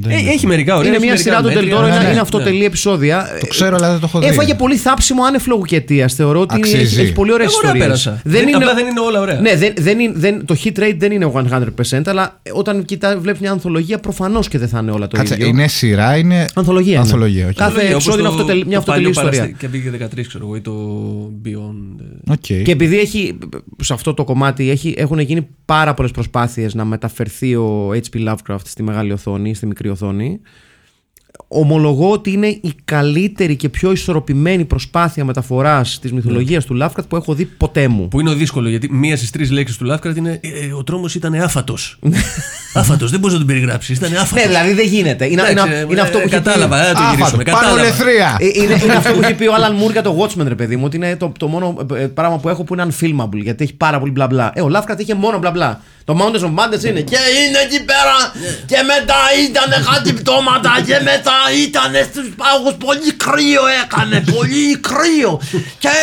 Δεν 0.00 0.10
Ε, 0.10 0.18
είναι. 0.18 0.30
έχει 0.30 0.46
μερικά 0.46 0.74
ωραία. 0.76 0.86
είναι 0.86 0.96
έχει 0.96 1.04
μια 1.04 1.14
μερικά 1.14 1.30
σειρά 1.30 1.42
του 1.42 1.46
μέτρια. 1.54 1.62
Τελτόρο, 1.68 1.86
ναι, 1.88 1.94
είναι, 1.94 2.04
ναι, 2.04 2.10
είναι 2.10 2.20
αυτοτελή 2.20 2.64
επεισόδια. 2.64 3.26
Το 3.40 3.46
ξέρω, 3.46 3.76
αλλά 3.76 3.90
δεν 3.90 4.00
το 4.00 4.06
έχω 4.08 4.18
δει. 4.18 4.26
Έφαγε 4.26 4.54
πολύ 4.54 4.76
θάψιμο 4.76 5.24
άνευ 5.24 5.46
λόγου 5.46 5.62
και 5.62 5.76
αιτία. 5.76 6.08
Θεωρώ 6.08 6.40
ότι 6.40 6.54
Αξίζει. 6.54 6.76
έχει, 6.82 7.00
έχει 7.00 7.12
πολύ 7.12 7.32
ωραίες 7.32 7.44
Εγώ 7.44 7.52
ωραία 7.56 7.70
ιστορίες. 7.70 7.82
πέρασα. 7.86 8.20
Δεν- 8.24 8.54
απλά 8.56 8.74
δεν 8.74 8.86
είναι 8.86 9.00
όλα 9.00 9.20
ωραία. 9.20 9.40
Ναι, 9.40 9.56
δεν, 9.56 9.72
δεν 9.78 9.98
είναι, 9.98 10.12
δεν, 10.16 10.44
το 10.44 10.56
hit 10.64 10.78
rate 10.78 10.94
δεν 10.98 11.12
είναι 11.12 11.32
100%, 11.34 12.00
αλλά 12.06 12.40
όταν 12.52 12.84
κοιτάς, 12.84 13.18
βλέπεις 13.18 13.38
μια 13.40 13.50
ανθολογία, 13.50 13.98
προφανώς 13.98 14.40
και 14.50 14.58
δεν 14.58 14.68
θα 14.68 14.78
είναι 14.78 14.90
όλα 14.90 15.06
το 15.06 15.16
Κάτσε, 15.16 15.34
ίδιο. 15.34 15.46
είναι 15.46 15.68
σειρά, 15.68 16.16
είναι. 16.16 16.44
Ανθολογία. 16.54 16.92
είναι. 16.92 17.00
Ανθολογία, 17.00 17.46
οκ. 17.46 17.52
Κάθε 17.54 17.78
Όπως 17.80 17.90
επεισόδιο 17.92 18.18
είναι 18.20 18.28
το- 18.28 18.34
αυτοτελή- 18.34 18.66
μια 18.66 18.72
το 18.72 18.78
αυτοτελή 18.78 19.04
παλιό 19.04 19.20
ιστορία. 19.28 19.38
παραστή- 19.40 19.58
Και 19.60 19.68
πήγε 19.68 19.90
13, 19.90 20.26
ξέρω 20.28 20.44
εγώ, 20.44 20.56
ή 20.56 20.60
το 20.60 20.72
Beyond. 21.44 22.00
ε. 22.28 22.32
Οκ. 22.32 22.38
Και 22.64 22.70
επειδή 22.72 22.98
έχει, 22.98 23.38
σε 23.82 23.92
αυτό 23.92 24.14
το 24.14 24.24
κομμάτι 24.24 24.70
έχει, 24.70 24.94
έχουν 24.98 25.18
γίνει 25.18 25.46
πάρα 25.64 25.94
πολλές 25.94 26.08
προσπάθειες 26.08 26.74
να 26.74 26.84
μεταφερθεί 26.84 27.54
ο 27.54 27.90
H.P. 27.92 28.28
Lovecraft 28.28 28.58
στη 28.64 28.82
μεγάλη 28.82 29.12
οθόνη, 29.12 29.54
στη 29.54 29.66
μικρή 29.66 29.87
οθόνη, 29.88 30.40
ομολογώ 31.48 32.10
ότι 32.10 32.32
είναι 32.32 32.46
η 32.46 32.74
καλύτερη 32.84 33.56
και 33.56 33.68
πιο 33.68 33.92
ισορροπημένη 33.92 34.64
προσπάθεια 34.64 35.24
μεταφοράς 35.24 35.98
της 35.98 36.12
μυθολογίας 36.12 36.64
του 36.64 36.78
Lovecraft 36.82 37.08
που 37.08 37.16
έχω 37.16 37.34
δει 37.34 37.44
ποτέ 37.44 37.88
μου. 37.88 38.08
Που 38.08 38.20
είναι 38.20 38.34
δύσκολο 38.34 38.68
γιατί 38.68 38.92
μία 38.92 39.16
στις 39.16 39.30
τρεις 39.30 39.50
λέξεις 39.50 39.76
του 39.76 39.86
Lovecraft 39.92 40.16
είναι 40.16 40.40
ε, 40.42 40.66
ε, 40.66 40.72
ο 40.72 40.84
τρόμος 40.84 41.14
ήταν 41.14 41.34
άφατος. 41.34 41.98
άφατος, 42.74 43.10
δεν 43.10 43.18
μπορείς 43.20 43.32
να 43.34 43.38
τον 43.40 43.48
περιγράψεις. 43.48 43.96
Ήταν 43.96 44.12
άφατος. 44.12 44.32
Ναι, 44.32 44.42
δηλαδή 44.46 44.72
δεν 44.72 44.86
γίνεται. 44.86 45.24
Είναι, 45.24 45.42
είναι, 45.50 45.86
είναι 45.90 46.00
αυτό 46.00 46.18
που 46.18 46.24
έχει 46.26 46.36
πει- 46.36 46.42
Κατάλαβα, 46.42 46.88
ε, 46.88 46.92
το 46.92 46.98
Άφατος, 46.98 47.16
γυρίσουμε. 47.16 47.42
πάνω 47.44 47.58
Κατάλαβα. 47.58 47.82
λεθρία. 47.82 48.36
Ε, 48.40 48.46
είναι, 48.62 48.80
είναι 48.84 48.92
αυτό 48.94 49.12
που 49.12 49.20
έχει 49.24 49.34
πει 49.34 49.46
ο 49.46 49.54
Άλαν 49.54 49.74
Μουρ 49.74 49.92
για 49.92 50.02
το 50.02 50.16
Watchmen, 50.20 50.44
ρε 50.46 50.54
παιδί 50.54 50.76
μου, 50.76 50.82
ότι 50.84 50.96
είναι 50.96 51.16
το, 51.16 51.32
το 51.38 51.46
μόνο 51.46 51.76
ε, 51.96 52.06
πράγμα 52.06 52.38
που 52.38 52.48
έχω 52.48 52.64
που 52.64 52.74
είναι 52.74 52.86
unfilmable, 52.90 53.42
γιατί 53.42 53.64
έχει 53.64 53.74
πάρα 53.74 53.98
πολύ 53.98 54.10
μπλα 54.10 54.26
μπλα. 54.26 54.52
Ε, 54.54 54.60
ο 54.62 54.70
Lovecraft 54.74 54.98
είχε 54.98 55.14
μόνο 55.14 55.38
μπλα 55.38 55.50
μπλα. 55.50 55.80
Το 56.08 56.14
Mountains 56.20 56.44
of 56.48 56.54
Madness 56.58 56.84
είναι 56.84 57.00
και 57.00 57.18
είναι 57.40 57.58
εκεί 57.66 57.80
πέρα 57.90 58.16
και 58.70 58.78
μετά 58.92 59.20
ήταν 59.46 59.70
κάτι 59.90 60.12
πτώματα 60.12 60.72
και 60.86 60.98
μετά 61.10 61.38
ήταν 61.66 61.92
στους 62.10 62.26
πάγους 62.40 62.74
πολύ 62.86 63.12
κρύο 63.24 63.62
έκανε, 63.82 64.24
πολύ 64.34 64.64
κρύο 64.88 65.40
και 65.78 65.94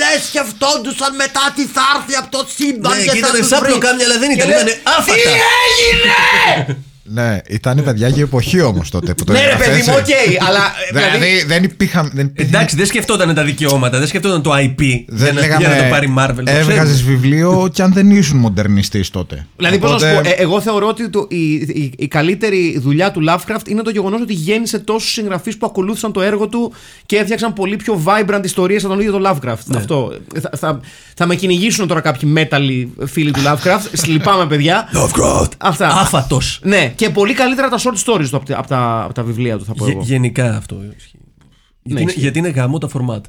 λες 0.00 0.20
σκεφτόντουσαν 0.28 1.14
μετά 1.14 1.44
τι 1.56 1.64
θα 1.74 1.84
έρθει 1.96 2.14
από 2.20 2.30
το 2.36 2.46
σύμπαν 2.56 2.96
Ναι, 2.96 3.02
και 3.02 3.10
και 3.10 3.20
θα 3.24 3.28
ήταν 3.28 3.40
τους 3.40 3.48
σάπιο 3.48 3.74
βρει. 3.74 3.78
κάμια, 3.86 4.04
αλλά 4.06 4.18
δεν 4.18 4.28
Και 4.28 4.34
ήταν, 4.34 4.48
λες, 4.48 4.60
ήτανε 4.60 4.80
άφατα. 4.96 5.12
Τι 5.14 5.30
έγινε! 5.64 6.80
Ναι, 7.14 7.38
ήταν 7.48 7.82
παιδιά 7.84 8.10
και 8.10 8.20
εποχή 8.22 8.60
όμως 8.60 8.90
τότε 8.90 9.14
που 9.14 9.24
το 9.24 9.32
Ναι 9.32 9.38
ρε 9.38 9.44
έγραφε, 9.44 9.64
παιδί 9.64 9.78
έτσι. 9.78 9.90
μου, 9.90 9.96
οκ, 9.98 10.46
αλλά 10.48 10.58
ε, 10.58 10.98
δηλαδή 10.98 11.18
Δηλαδή 11.18 11.44
δεν 11.46 11.62
υπήρχαν. 11.64 12.10
Δεν 12.14 12.26
υπήρχε- 12.26 12.54
Εντάξει, 12.54 12.76
δεν 12.76 12.86
σκεφτόταν 12.86 13.34
τα 13.34 13.44
δικαιώματα, 13.44 13.98
δεν 13.98 14.06
σκεφτόταν 14.08 14.42
το 14.42 14.50
IP 14.54 14.80
δεν 15.06 15.06
για, 15.08 15.32
να, 15.32 15.40
λέγαμε. 15.40 15.66
για 15.66 15.76
να 15.76 15.82
το 15.82 15.88
πάρει 15.90 16.14
Marvel. 16.18 16.34
το 16.44 16.50
Έβγαζες 16.50 16.94
ξέρουμε. 16.94 17.16
βιβλίο 17.18 17.68
και 17.72 17.82
αν 17.82 17.92
δεν 17.92 18.10
ήσουν 18.10 18.38
μοντερνιστής 18.38 19.10
τότε. 19.10 19.46
Δηλαδή, 19.56 19.78
πώς 19.78 19.90
να 19.90 19.98
σου 19.98 20.06
Οπότε- 20.12 20.22
πω, 20.24 20.28
ε, 20.28 20.42
εγώ 20.42 20.60
θεωρώ 20.60 20.86
ότι 20.86 21.08
το, 21.10 21.26
η, 21.30 21.52
η, 21.54 21.92
η 21.98 22.08
καλύτερη 22.08 22.78
δουλειά 22.82 23.10
του 23.10 23.20
Lovecraft 23.28 23.68
είναι 23.68 23.82
το 23.82 23.90
γεγονός 23.90 24.20
ότι 24.20 24.32
γέννησε 24.32 24.78
τόσους 24.78 25.10
συγγραφείς 25.12 25.56
που 25.56 25.66
ακολούθησαν 25.66 26.12
το 26.12 26.20
έργο 26.22 26.48
του 26.48 26.72
και 27.06 27.16
έφτιαξαν 27.16 27.52
πολύ 27.52 27.76
πιο 27.76 28.02
vibrant 28.06 28.40
ιστορίες 28.44 28.84
από 28.84 28.92
τον 28.92 29.02
ίδιο 29.02 29.12
τον 29.12 29.22
Lovecraft. 29.26 29.74
Αυτό. 29.76 30.12
Θα, 30.40 30.50
θα, 30.58 30.80
θα 31.16 31.26
με 31.26 31.34
κυνηγήσουν 31.34 31.86
τώρα 31.88 32.00
κάποιοι 32.00 32.28
μέταλλοι 32.32 32.92
φίλοι 33.06 33.30
του 33.30 33.40
Lovecraft. 33.46 34.06
Λυπάμαι, 34.12 34.46
παιδιά. 34.46 34.88
Lovecraft. 34.94 35.48
Αυτά. 35.58 35.88
Άφατος. 35.88 36.60
Ναι, 36.62 36.92
και 37.02 37.10
πολύ 37.10 37.34
καλύτερα 37.34 37.68
τα 37.68 37.78
short 37.78 38.04
stories 38.04 38.26
του 38.30 38.36
από, 38.36 38.44
τα- 38.46 38.58
από, 38.58 38.66
τα, 38.68 39.02
από 39.04 39.12
τα 39.14 39.22
βιβλία 39.22 39.58
του, 39.58 39.64
θα 39.64 39.74
πω 39.74 39.86
εγώ. 39.90 40.00
γενικά 40.02 40.56
αυτό 40.56 40.76
ισχύει. 40.96 41.18
Γιατί, 41.82 42.00
είναι, 42.00 42.10
ισχύει. 42.10 42.20
γιατί 42.20 42.38
είναι 42.38 42.48
γαμό 42.48 42.78
τα 42.78 42.88
format. 42.92 43.20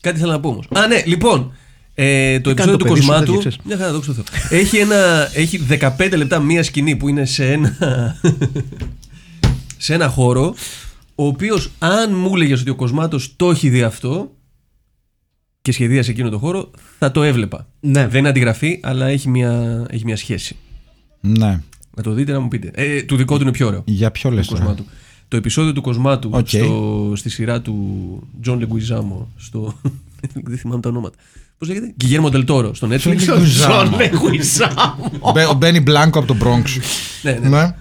Κάτι 0.00 0.18
θέλω 0.18 0.30
να 0.32 0.40
πω 0.40 0.48
όμως. 0.48 0.66
Α, 0.74 0.86
ναι, 0.86 1.02
λοιπόν. 1.06 1.52
Ε, 1.94 2.40
το 2.40 2.50
επεισόδιο 2.50 2.76
το 2.76 2.84
του 2.84 2.90
παιδί 2.90 3.00
σου, 3.00 3.06
Κοσμάτου. 3.06 3.24
τέτοιο, 3.24 3.38
ξέρεις. 3.38 3.58
Μια 3.64 3.76
χαρά, 3.76 3.92
δόξα 3.92 4.14
τω 4.14 4.22
Θεώ. 4.22 4.58
έχει, 4.58 4.76
ένα, 4.76 5.28
έχει 5.34 5.66
15 5.98 6.12
λεπτά 6.16 6.38
μία 6.40 6.62
σκηνή 6.62 6.96
που 6.96 7.08
είναι 7.08 7.24
σε 7.24 7.52
ένα. 7.52 7.76
σε 9.76 9.94
ένα 9.94 10.08
χώρο. 10.08 10.54
Ο 11.14 11.26
οποίος, 11.26 11.70
αν 11.78 12.14
μου 12.14 12.32
έλεγες 12.34 12.60
ότι 12.60 12.70
ο 12.70 12.74
Κοσμάτος 12.74 13.32
το 13.36 13.50
έχει 13.50 13.68
δει 13.68 13.82
αυτό 13.82 14.32
και 15.62 15.72
σχεδίασε 15.72 16.10
εκείνο 16.10 16.28
το 16.28 16.38
χώρο, 16.38 16.70
θα 16.98 17.10
το 17.10 17.22
έβλεπα. 17.22 17.66
Ναι. 17.80 18.06
Δεν 18.08 18.18
είναι 18.18 18.28
αντιγραφή, 18.28 18.80
αλλά 18.82 19.06
έχει 19.06 19.28
μια, 19.28 19.84
έχει 19.90 20.04
μια 20.04 20.16
σχέση. 20.16 20.56
Ναι. 21.20 21.60
Να 21.98 22.04
το 22.04 22.12
δείτε 22.12 22.32
να 22.32 22.40
μου 22.40 22.48
πείτε. 22.48 22.70
Ε, 22.74 23.02
του 23.02 23.16
δικό 23.16 23.36
του 23.36 23.42
είναι 23.42 23.50
πιο 23.52 23.66
ωραίο. 23.66 23.82
Για 23.84 24.10
ποιο 24.10 24.30
λες 24.30 24.46
Του 24.46 24.54
Κοσμάτου. 24.54 24.84
Το 25.28 25.36
επεισόδιο 25.36 25.72
του 25.72 25.80
Κοσμάτου 25.80 26.30
Οκ. 26.32 26.48
στο, 26.48 27.12
στη 27.16 27.28
σειρά 27.30 27.60
του 27.60 27.74
Τζον 28.42 28.58
Λεγκουιζάμο. 28.58 29.28
Στο. 29.36 29.78
δεν 30.48 30.58
θυμάμαι 30.58 30.80
τα 30.80 30.88
ονόματα. 30.88 31.16
Πώς 31.58 31.68
λέγεται; 31.68 31.94
Γκιγέρμο 32.00 32.30
ντελ 32.30 32.52
Τόρο 32.52 32.74
στο 32.74 32.88
Netflix. 32.90 33.16
Leguizamo. 33.16 33.68
John 33.68 33.88
Leguizamo. 33.92 35.48
Ο 35.50 35.54
Μπένι 35.54 35.80
Μπλάνκο 35.80 36.18
από 36.18 36.28
τον 36.28 36.38
Bronx. 36.44 36.64
ναι, 37.22 37.32
ναι. 37.32 37.48
Ναι. 37.48 37.74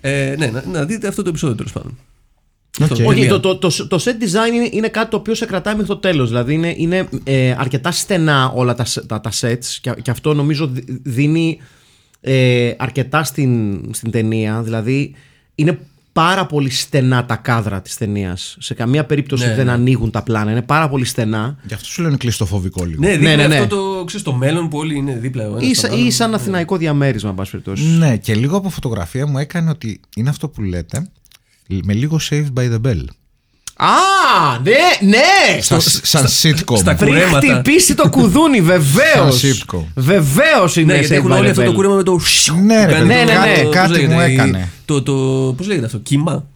Ε, 0.00 0.34
ναι, 0.38 0.46
να, 0.46 0.64
να 0.72 0.84
δείτε 0.84 1.08
αυτό 1.08 1.22
το 1.22 1.28
επεισόδιο 1.28 1.56
τέλος 1.56 1.72
πάντων. 1.72 1.96
Οκ. 2.80 2.90
Αυτό. 2.90 2.94
Όχι, 3.06 3.14
Τελεία. 3.20 3.28
το, 3.28 3.40
το, 3.40 3.56
το, 3.58 3.86
το 3.86 3.96
set 4.04 4.22
design 4.22 4.54
είναι, 4.54 4.68
είναι 4.72 4.88
κάτι 4.88 5.10
το 5.10 5.16
οποίο 5.16 5.34
σε 5.34 5.46
κρατάει 5.46 5.72
μέχρι 5.74 5.88
το 5.88 5.96
τέλος. 5.96 6.28
Δηλαδή 6.28 6.54
είναι, 6.54 6.74
είναι 6.76 7.08
ε, 7.24 7.54
αρκετά 7.58 7.90
στενά 7.90 8.50
όλα 8.54 8.74
τα, 8.74 8.84
σε- 8.84 9.06
τα, 9.06 9.20
τα 9.20 9.30
sets 9.40 9.64
και, 9.80 9.94
και 10.02 10.10
αυτό 10.10 10.34
νομίζω 10.34 10.66
δι- 10.66 11.00
δίνει 11.02 11.58
ε, 12.20 12.72
αρκετά 12.78 13.24
στην, 13.24 13.80
στην 13.94 14.10
ταινία. 14.10 14.62
Δηλαδή 14.62 15.14
είναι 15.54 15.78
πάρα 16.12 16.46
πολύ 16.46 16.70
στενά 16.70 17.26
τα 17.26 17.36
κάδρα 17.36 17.82
της 17.82 17.96
ταινίας. 17.96 18.56
Σε 18.60 18.74
καμία 18.74 19.04
περίπτωση 19.04 19.46
Ναι, 19.46 19.54
δεν 19.54 19.66
ναι. 19.66 19.72
ανοίγουν 19.72 20.10
τα 20.10 20.22
πλάνα. 20.22 20.50
Είναι 20.50 20.62
πάρα 20.62 20.88
πολύ 20.88 21.04
στενά. 21.04 21.56
Γι' 21.66 21.74
αυτό 21.74 21.86
σου 21.88 22.02
λένε 22.02 22.16
κλειστοφοβικό 22.16 22.84
λίγο. 22.84 23.00
Ναι, 23.02 23.10
δείχνει 23.16 23.36
ναι, 23.36 23.46
ναι. 23.46 23.58
αυτό 23.58 23.76
το, 23.98 24.04
ξέρεις, 24.04 24.24
το 24.24 24.32
μέλλον 24.32 24.68
που 24.68 24.78
όλοι 24.78 24.96
είναι 24.96 25.16
δίπλα. 25.16 25.44
ο 25.44 25.56
ένας 25.56 25.62
Ή, 25.62 25.74
στον 25.74 25.88
σα- 25.90 25.94
άλλον. 25.96 26.06
ή 26.06 26.10
σαν 26.10 26.34
αθηναϊκό 26.34 26.76
διαμέρισμα, 26.76 27.28
εν 27.28 27.34
πάση 27.34 27.50
περιπτώσει. 27.50 27.84
Ναι, 27.84 28.16
και 28.16 28.34
λίγο 28.34 28.56
από 28.56 28.68
φωτογραφία 28.68 29.26
μου 29.26 29.38
έκανε 29.38 29.70
ότι 29.70 30.00
είναι 30.16 30.28
αυτό 30.28 30.48
που 30.48 30.62
λέτε. 30.62 31.10
Με 31.82 31.92
λίγο 31.92 32.18
saved 32.30 32.48
by 32.58 32.72
the 32.72 32.80
bell. 32.86 33.04
Α, 33.78 33.86
ναι, 34.62 35.08
ναι! 35.08 35.60
Σαν, 35.60 35.80
σαν 35.80 36.24
sitcom. 36.42 36.76
στα 36.78 36.94
Πριν 36.94 37.08
κουρέματα. 37.14 37.38
χτυπήσει 37.54 37.94
το 37.94 38.08
κουδούνι, 38.08 38.60
βεβαίως. 38.60 39.38
Σαν 39.40 39.50
sitcom. 39.52 39.84
Βεβαίως 39.94 40.76
Ναι, 40.76 40.82
είναι 40.82 40.92
γιατί 40.98 41.08
Saved 41.14 41.16
έχουν 41.16 41.32
by 41.32 41.36
όλοι 41.36 41.46
the 41.46 41.50
αυτό 41.50 41.62
το 41.64 41.70
Bell. 41.70 41.74
κούρεμα 41.74 41.94
με 41.94 42.02
το. 42.02 42.20
Ναι, 42.64 42.84
ρε, 42.86 42.92
Κάνει 42.92 43.08
παιδί, 43.08 43.24
το- 43.26 43.32
κάτι- 43.32 43.62
πώς 43.62 43.74
κάτι 43.74 43.92
λέγεται, 43.92 44.14
μου 44.14 44.20
η- 44.20 44.32
έκανε. 44.32 44.68
Το, 44.84 45.02
το, 45.02 45.12
πώς 45.56 45.66
λέγεται 45.66 45.86
αυτό, 45.86 45.98
κύμα; 45.98 46.46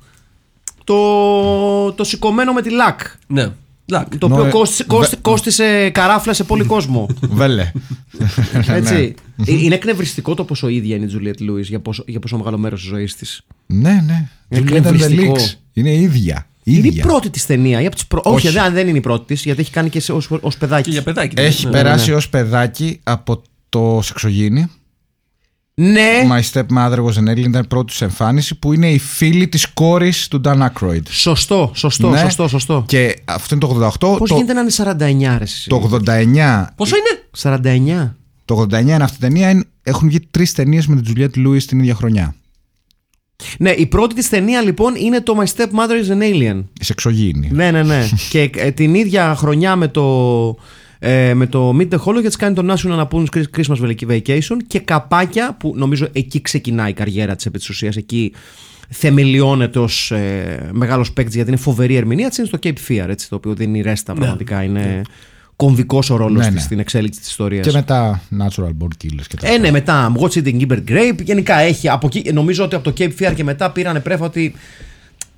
Το, 0.85 1.93
το 1.93 2.05
σηκωμένο 2.05 2.53
με 2.53 2.63
τη 2.63 2.71
λακ. 2.71 3.01
Ναι. 3.27 3.49
Λακ. 3.87 4.17
Το 4.19 4.27
οποίο 4.27 4.45
Νο- 4.45 4.51
κόστησε, 4.51 4.85
βε- 4.89 4.97
κόστη- 4.99 5.17
κόστησε 5.21 5.91
καράφλα 5.91 6.33
σε 6.33 6.45
πολύ 6.45 6.65
κόσμο. 6.65 7.07
Βέλε. 7.21 7.73
Έτσι. 8.69 9.15
Ε, 9.47 9.53
Είναι 9.53 9.75
εκνευριστικό 9.75 10.35
το 10.35 10.45
πόσο 10.45 10.69
ίδια 10.69 10.97
είναι 10.97 11.05
η 11.05 11.09
Τζουλιέτ 11.09 11.41
Λούις 11.41 11.69
για 11.69 11.81
πόσο, 11.81 12.05
για 12.07 12.21
πόσο 12.21 12.37
μεγάλο 12.37 12.59
μέρος 12.59 12.81
της 12.81 12.89
ζωής 12.89 13.17
της. 13.17 13.41
ναι, 13.67 14.05
ναι. 14.07 14.29
Είναι 14.49 14.71
Juliette 14.71 16.37
and 16.71 16.75
the 16.75 16.77
εκνευριστικό. 16.77 16.79
Leaks. 16.79 16.79
Είναι 16.79 16.79
ίδια. 16.79 16.79
Είναι 16.79 16.87
η 16.87 16.89
ίδια. 16.89 17.05
πρώτη 17.05 17.31
της 17.31 17.47
ταινία. 17.47 17.81
ή 17.81 17.87
από 17.87 17.95
τις 17.95 18.07
προ- 18.07 18.27
Όχι, 18.27 18.47
Όχι. 18.47 18.57
δεν, 18.59 18.73
δεν 18.73 18.89
είναι 18.89 18.99
η 18.99 19.01
πρώτη 19.01 19.25
της, 19.35 19.43
γιατί 19.45 19.61
έχει 19.61 19.71
κάνει 19.71 19.89
και 19.89 20.03
ως 20.13 20.27
Και 20.29 20.49
παιδάκι. 20.59 20.91
για 20.91 21.03
παιδάκι. 21.03 21.35
Έχει 21.41 21.65
ναι. 21.65 21.71
περάσει 21.71 22.13
ως 22.13 22.29
παιδάκι 22.29 23.01
από 23.03 23.43
το 23.69 24.01
Σεξογίνη. 24.03 24.67
Ναι, 25.75 26.09
My 26.31 26.41
Stepmother 26.53 26.99
was 27.05 27.13
an 27.13 27.29
Alien 27.31 27.37
ήταν 27.49 27.63
η 27.63 27.67
πρώτη 27.67 27.87
της 27.93 28.01
εμφάνιση 28.01 28.55
που 28.59 28.73
είναι 28.73 28.91
η 28.91 28.99
φίλη 28.99 29.49
της 29.49 29.67
κόρης 29.73 30.29
του 30.29 30.41
Dan 30.45 30.67
Aykroyd. 30.69 31.03
σωστό, 31.09 31.71
σωστό, 31.75 32.11
Ναι. 32.11 32.19
σωστό, 32.19 32.49
σωστό. 32.49 32.85
Και 32.87 33.17
αυτό 33.25 33.55
είναι 33.55 33.65
το 33.65 33.69
88. 34.13 34.17
Πώς 34.19 34.29
το, 34.29 34.35
γίνεται 34.37 34.53
να 34.53 34.61
είναι 34.61 34.71
49 34.71 35.37
ρε, 35.39 35.45
εσύ. 35.45 35.69
το 35.69 35.77
89. 35.77 36.67
Πόσο 36.77 36.95
είναι; 36.97 37.23
49. 37.37 38.17
Το 38.45 38.55
89 38.71 38.81
είναι 38.95 39.05
αυτή 39.05 39.17
η 39.17 39.21
ταινία. 39.21 39.51
είναι- 39.51 39.65
Έχουν 39.83 40.09
βγει 40.09 40.21
τρεις 40.31 40.53
ταινίες 40.53 40.87
με 40.87 41.01
την 41.01 41.15
Juliette 41.17 41.47
Lewis 41.47 41.63
την 41.63 41.79
ίδια 41.79 41.95
χρονιά. 41.95 42.35
Ναι, 43.59 43.71
η 43.71 43.87
πρώτη 43.87 44.15
της 44.15 44.29
ταινία 44.29 44.63
λοιπόν 44.63 44.95
είναι 44.95 45.21
το 45.21 45.39
My 45.41 45.45
Stepmother 45.45 46.07
is 46.07 46.19
an 46.19 46.23
Alien. 46.23 46.65
Η 46.81 46.85
Σεξογίνη. 46.85 47.49
Ναι, 47.53 47.71
ναι, 47.71 47.83
ναι. 47.83 48.09
και 48.31 48.51
ε, 48.57 48.71
την 48.71 48.95
ίδια 48.95 49.35
χρονιά 49.35 49.77
με 49.77 49.89
το, 49.89 50.57
ε, 50.99 51.35
με 51.35 51.47
το 51.47 51.77
Meet 51.79 51.89
the 51.89 51.99
Holocaust 52.05 52.35
κάνει 52.39 52.55
το 52.55 52.75
National 52.75 53.07
Lampoon's 53.07 53.45
Christmas 53.57 53.95
Vacation 54.09 54.57
και 54.67 54.79
καπάκια 54.79 55.57
που 55.59 55.73
νομίζω 55.77 56.09
εκεί 56.13 56.41
ξεκινάει 56.41 56.91
η 56.91 56.95
καριέρα 56.95 57.37
της 57.37 57.47
επί 57.47 57.59
της 57.59 57.69
ουσίας. 57.69 57.97
Εκεί 57.97 58.33
θεμελιώνεται 58.89 59.79
ως 59.79 60.11
ε, 60.11 60.71
μεγάλος 60.73 61.13
παίκτης 61.13 61.35
γιατί 61.35 61.51
είναι 61.51 61.59
φοβερή 61.59 61.97
ερμηνεία 61.97 62.29
της 62.29 62.39
είναι 62.39 62.47
στο 62.47 62.59
Cape 62.63 62.89
Fear 62.89 63.09
έτσι, 63.09 63.29
το 63.29 63.37
οποίο 63.37 63.55
δίνει 63.55 63.81
ρέστα 63.81 64.15
πραγματικά 64.15 64.63
είναι 64.63 65.03
κομβικός 65.61 66.11
ο 66.11 66.17
ρόλος 66.17 66.39
Ναι, 66.39 66.45
της 66.47 66.55
ναι. 66.55 66.61
στην 66.61 66.79
εξέλιξη 66.79 67.21
της 67.21 67.29
ιστορίας. 67.29 67.67
Και 67.67 67.73
μετά 67.73 68.23
Natural 68.39 68.69
Born 68.81 69.05
Killers 69.05 69.25
και 69.29 69.37
τα 69.37 69.49
Ε, 69.49 69.59
ναι, 69.59 69.71
μετά 69.71 70.13
Watch 70.21 70.33
Eating 70.33 70.61
Gilbert 70.61 70.83
Grape. 70.89 71.23
Γενικά 71.23 71.59
έχει. 71.59 71.89
Από 71.89 72.07
εκεί, 72.07 72.33
νομίζω 72.33 72.65
ότι 72.65 72.75
από 72.75 72.85
το 72.85 72.93
Cape 72.99 73.13
Fear 73.21 73.33
και 73.35 73.45
μετά 73.45 73.71
πήρανε 73.71 74.01
πρέφα 74.01 74.25
ότι 74.25 74.55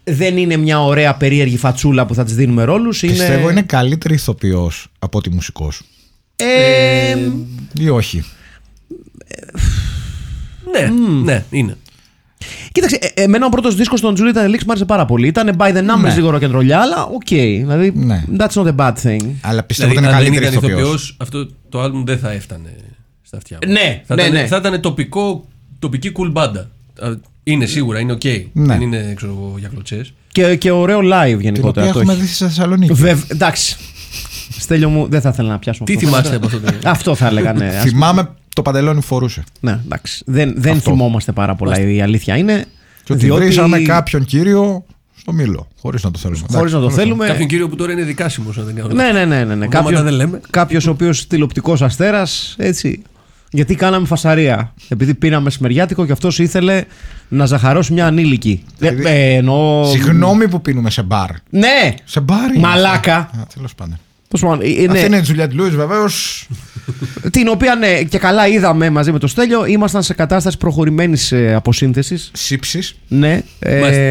δεν 0.05 0.37
είναι 0.37 0.57
μια 0.57 0.83
ωραία 0.83 1.15
περίεργη 1.15 1.57
φατσούλα 1.57 2.07
που 2.07 2.15
θα 2.15 2.25
της 2.25 2.35
δίνουμε 2.35 2.65
ρόλους. 2.65 3.01
Πιστεύω 3.01 3.51
είναι 3.51 3.63
καλύτερη 3.63 4.15
ηθοποιός 4.15 4.89
από 4.99 5.19
ότι 5.19 5.31
μουσικός. 5.31 5.83
Ε, 6.37 7.17
Ή 7.79 7.89
όχι. 7.89 8.25
Ναι, 10.73 10.91
ναι, 11.25 11.45
είναι. 11.51 11.77
Κοίταξε, 12.73 12.99
ε, 13.15 13.23
εμένα 13.23 13.47
ο 13.47 13.49
πρώτος 13.49 13.75
δίσκος 13.75 14.01
των 14.01 14.15
Juliet 14.19 14.37
and 14.37 14.47
the 14.51 14.55
Licks 14.55 14.63
μου 14.65 14.69
άρεσε 14.69 14.85
πάρα 14.85 15.05
πολύ. 15.05 15.27
Ήταν 15.27 15.51
by 15.59 15.73
the 15.73 15.79
numbers 15.79 16.01
Ναι. 16.03 16.15
λίγο 16.15 16.31
ροκεντρολιά, 16.31 16.81
αλλά 16.81 17.05
οκ. 17.05 17.29
Δηλαδή, 17.29 17.93
Ναι. 17.95 18.25
that's 18.39 18.53
not 18.63 18.67
a 18.67 18.75
bad 18.77 18.93
thing. 19.03 19.27
Αλλά 19.41 19.63
πιστεύω 19.63 19.91
Δηλαδή, 19.91 19.91
ότι 19.91 19.97
είναι 19.97 20.07
αν 20.07 20.13
δεν 20.13 20.23
καλύτερη 20.23 20.45
ήταν 20.45 20.53
ηθοποιός. 20.59 20.79
ηθοποιός, 20.81 21.17
αυτό 21.19 21.47
το 21.69 21.83
album 21.85 22.03
δεν 22.05 22.19
θα 22.19 22.31
έφτανε 22.31 22.75
στα 23.23 23.37
αυτιά 23.37 23.59
μου. 23.67 23.73
Ναι, 23.73 24.03
θα 24.07 24.15
ναι, 24.15 24.23
ήταν, 24.23 24.35
ναι. 24.35 24.47
Θα 24.47 24.57
ήταν 24.57 24.81
τοπικό, 24.81 25.45
τοπική 25.79 26.13
cool 26.19 26.31
μπάντα. 26.33 26.61
Α, 27.01 27.09
Είναι 27.45 27.67
σίγουρα, 27.67 27.99
είναι 28.01 28.13
οκ. 28.13 28.25
Ναι. 28.25 28.43
Δεν 28.53 28.81
είναι 28.81 29.13
ξέρω, 29.17 29.33
εγώ, 29.33 29.55
για 29.59 29.69
κλωτσές. 29.69 30.13
Και, 30.33 30.57
και 30.57 30.71
ωραίο 30.71 30.99
live 30.99 31.29
Την 31.31 31.41
γενικότερα. 31.41 31.69
οποία 31.87 31.93
το 31.93 31.99
έχουμε 31.99 32.13
έχεις. 32.13 32.25
δει 32.25 32.33
στη 32.35 32.45
Θεσσαλονίκη. 32.45 32.93
Βεβ- 32.93 33.31
εντάξει. 33.31 33.77
Στέλιο 34.59 34.89
μου, 34.89 35.07
δεν 35.09 35.21
θα 35.21 35.29
ήθελα 35.29 35.49
να 35.49 35.59
πιάσουμε 35.59 35.87
Τι 35.87 35.95
αυτό. 35.95 36.07
θυμάστε 36.07 36.37
από 36.37 36.47
αυτό 36.47 36.61
το. 36.61 36.73
Αυτό 36.85 37.15
θα 37.15 37.27
έλεγα, 37.27 37.53
ναι. 37.53 37.67
Ας- 37.67 37.83
Θυμάμαι 37.83 38.29
το 38.55 38.63
παντελόνι 38.63 39.01
που 39.01 39.07
φορούσε. 39.07 39.45
ναι, 39.61 39.81
εντάξει. 39.85 40.23
Δεν, 40.27 40.55
δεν 40.57 40.77
Αυτό. 40.77 40.91
θυμόμαστε 40.91 41.33
πάρα 41.33 41.55
πολλά. 41.55 41.81
Η 41.81 42.03
αλήθεια 42.03 42.37
είναι. 42.37 42.65
Και 43.05 43.13
ότι 43.13 43.25
διότι- 43.25 43.45
βρήσαμε 43.45 43.79
κάποιον 43.81 44.25
κύριο 44.25 44.85
στο 45.17 45.33
μήλο. 45.33 45.69
Χωρίς 45.81 46.03
να 46.03 46.11
το 46.11 46.19
θέλουμε. 46.19 46.47
Χωρίς 46.53 46.73
να 46.73 46.81
το 46.81 46.91
θέλουμε. 46.91 47.27
Κάποιον 47.27 47.49
κύριο 47.49 47.69
που 47.69 47.77
τώρα 47.77 47.93
είναι 47.93 48.03
δικάσιμος, 48.03 48.59
αν 48.59 48.65
δεν 48.65 48.75
κάνω 48.75 48.95
Ναι, 48.95 49.13
ναι, 49.13 49.25
ναι. 49.25 49.45
ναι, 49.45 49.55
ναι. 49.55 49.67
Ονόματα 49.67 50.03
δεν 50.03 50.13
λέμε. 50.13 50.41
κάποιος 50.51 50.87
ο 50.87 50.91
οποίος 50.91 51.27
τηλεοπτικός 51.27 51.83
αστέρας, 51.83 52.55
έτσι. 52.59 53.03
Γιατί 53.55 53.75
κάναμε 53.75 54.07
φασαρία. 54.07 54.75
Επειδή 54.89 55.15
πήραμε 55.15 55.43
μεσημεριάτικο 55.45 56.07
και 56.07 56.13
αυτός 56.13 56.39
ήθελε 56.39 56.85
να 57.29 57.47
ζαχαρώσει 57.47 57.93
μια 57.93 58.07
ανήλικη. 58.07 58.63
Ε, 58.81 58.91
Δηλαδή- 58.91 59.17
ε, 59.17 59.35
εννοώ... 59.35 59.85
Συγγνώμη 59.85 60.49
που 60.49 60.61
πίνουμε 60.61 60.91
σε 60.91 61.03
μπαρ. 61.03 61.31
Ναι! 61.51 61.95
Σε 62.05 62.21
μπαρ 62.21 62.51
είναι. 62.51 62.59
Μαλάκα. 62.67 63.31
Τέλος 63.55 63.75
πάντων. 63.75 63.99
Πώς 64.33 64.41
πω, 64.41 64.53
ε, 64.53 64.83
ε, 64.83 64.87
ναι. 64.87 64.93
Αυτή 64.93 65.07
είναι 65.07 65.17
η 65.17 65.21
Τζουλιάτ 65.21 65.53
Λούις, 65.53 65.75
βεβαίως. 65.75 66.47
Την 67.31 67.49
οποία 67.49 67.75
ναι, 67.75 68.03
και 68.03 68.19
καλά 68.19 68.47
είδαμε 68.47 68.91
μαζί 68.91 69.13
με 69.13 69.19
το 69.19 69.27
Στέλιο. 69.27 69.67
Ήμασταν 69.67 70.03
σε 70.03 70.15
κατάσταση 70.15 70.57
προχωρημένης 70.59 71.33
ε, 71.33 71.55
αποσύνθεσης. 71.55 72.31
Σύψης. 72.33 72.95
Ναι. 73.09 73.43
Ε, 73.59 73.81
Μάλιστα. 73.81 74.03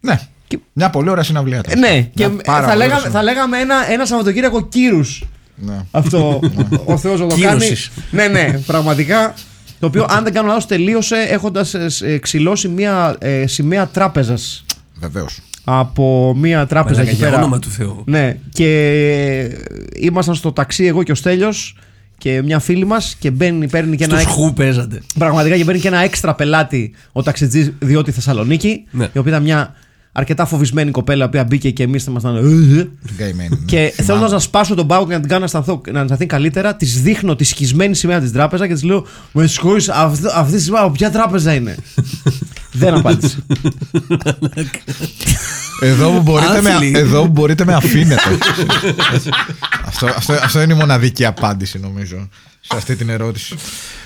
Ναι. 0.00 0.20
Και- 0.48 0.58
Μια 0.72 0.90
πολύ 0.90 1.10
ωραία 1.10 1.22
συναυλία. 1.22 1.60
ε, 1.68 1.74
ναι. 1.76 2.08
Και 2.14 2.28
Μια 2.28 2.42
πάρα 2.44 2.60
θα, 2.60 2.66
πολύ 2.66 2.78
λέγαμε, 2.78 3.00
ωραία 3.00 3.10
θα 3.12 3.22
λέγαμε 3.22 3.58
ένα, 3.58 3.90
ένα 3.90 4.06
Σαββατοκύριακο 4.06 4.62
κύρους. 4.68 5.24
Ναι. 5.56 5.84
Αυτό 5.90 6.40
ο 6.84 6.96
Θεός 6.98 7.20
να 7.20 7.26
το 7.26 7.36
κάνει. 7.36 7.58
Κύρωσης. 7.60 7.90
Ναι, 8.10 8.26
ναι, 8.28 8.60
πραγματικά. 8.66 9.34
Το 9.80 9.86
οποίο, 9.86 10.06
αν 10.08 10.24
δεν 10.24 10.32
κάνω 10.32 10.46
λάθος, 10.48 10.66
τελείωσε 10.66 11.16
έχοντας 11.16 11.74
ξυλώσει 12.20 12.68
μια 12.68 13.16
ε, 13.18 13.46
σημαία 13.46 13.86
τράπεζας. 13.86 14.64
Βεβαίως. 15.00 15.40
Από 15.64 16.34
μια 16.36 16.66
τράπεζα 16.66 16.94
Μαλάκα, 16.94 17.10
εκεί 17.10 17.18
για 17.18 17.28
πέρα. 17.28 17.38
όνομα 17.42 17.58
του 17.58 17.70
Θεού. 17.70 18.02
Ναι, 18.06 18.36
και 18.52 19.58
ήμασταν 20.00 20.34
στο 20.34 20.52
ταξί 20.52 20.84
εγώ 20.84 21.02
και 21.02 21.12
ο 21.12 21.14
Στέλιος 21.14 21.76
και 22.18 22.42
μια 22.44 22.58
φίλη 22.58 22.84
μας 22.86 23.16
και 23.18 23.30
μπαίνει, 23.30 23.68
παίρνει 23.68 23.96
και 23.96 24.04
ένα 24.04 24.12
Στο 24.18 24.22
έξ- 24.22 24.32
σχού 24.32 24.52
παίζατε. 24.52 25.02
Πραγματικά 25.18 25.56
και 25.56 25.64
παίρνει 25.64 25.80
και 25.80 25.88
ένα 25.88 25.98
έξτρα 25.98 26.34
πελάτη 26.34 26.92
ο 27.12 27.22
ταξιτζής 27.22 27.72
διότι 27.78 28.10
Θεσσαλονίκη. 28.10 28.84
Ναι. 28.90 29.04
Η 29.12 29.18
οποία 29.18 29.30
ήταν 29.32 29.42
μια 29.42 29.74
αρκετά 30.12 30.44
φοβισμένη 30.46 30.90
κοπέλα, 30.90 31.24
η 31.24 31.26
οποία 31.26 31.44
μπήκε 31.44 31.70
και 31.70 31.82
εμείς 31.82 32.04
ήμασταν. 32.04 32.36
«Ε, 32.36 33.48
Και 33.64 33.92
θέλοντα 34.02 34.28
να 34.28 34.38
σπάσω 34.38 34.74
τον 34.74 34.86
πάγο 34.86 35.06
και 35.06 35.12
να 35.12 35.18
την 35.20 35.28
κάνω 35.28 35.38
να 35.40 35.44
αισθανθώ- 35.44 35.90
να 35.90 36.00
αισθανθεί 36.00 36.26
καλύτερα, 36.26 36.76
της 36.76 37.02
δείχνω 37.02 37.36
τη 37.36 37.44
σχισμένη 37.44 37.94
σημαία 37.94 38.20
της 38.20 38.32
τράπεζα 38.32 38.66
και 38.66 38.72
της 38.72 38.82
λέω: 38.82 39.06
Με 39.32 39.46
συγχωρείς, 39.46 39.88
αυτή, 39.88 40.26
αυτή 40.34 40.54
η 40.56 40.58
σημαία 40.58 40.80
από 40.82 40.90
ποια 40.90 41.10
τράπεζα 41.10 41.54
είναι; 41.54 41.76
Δεν 42.72 42.94
απάντησε. 42.94 43.44
Εδώ 45.80 46.10
που 46.10 46.22
μπορείτε, 46.22 46.60
με, 46.62 46.70
Άθλη. 46.72 46.92
εδώ 46.96 47.22
που 47.22 47.28
μπορείτε 47.28 47.64
με 47.64 47.74
αφήνετε. 47.74 48.22
αυτό, 49.86 50.06
αυτό, 50.06 50.32
αυτό 50.32 50.62
είναι 50.62 50.72
η 50.72 50.76
μοναδική 50.76 51.24
απάντηση 51.24 51.78
νομίζω 51.78 52.28
σε 52.60 52.76
αυτή 52.76 52.96
την 52.96 53.08
ερώτηση. 53.08 53.54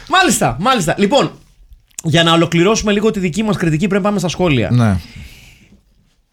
μάλιστα, 0.08 0.56
μάλιστα. 0.60 0.94
Λοιπόν, 0.98 1.30
για 2.02 2.22
να 2.22 2.32
ολοκληρώσουμε 2.32 2.92
λίγο 2.92 3.10
τη 3.10 3.20
δική 3.20 3.42
μας 3.42 3.56
κριτική, 3.56 3.86
πρέπει 3.86 4.02
να 4.02 4.08
πάμε 4.08 4.18
στα 4.18 4.28
σχόλια. 4.28 4.70
ναι. 4.70 4.96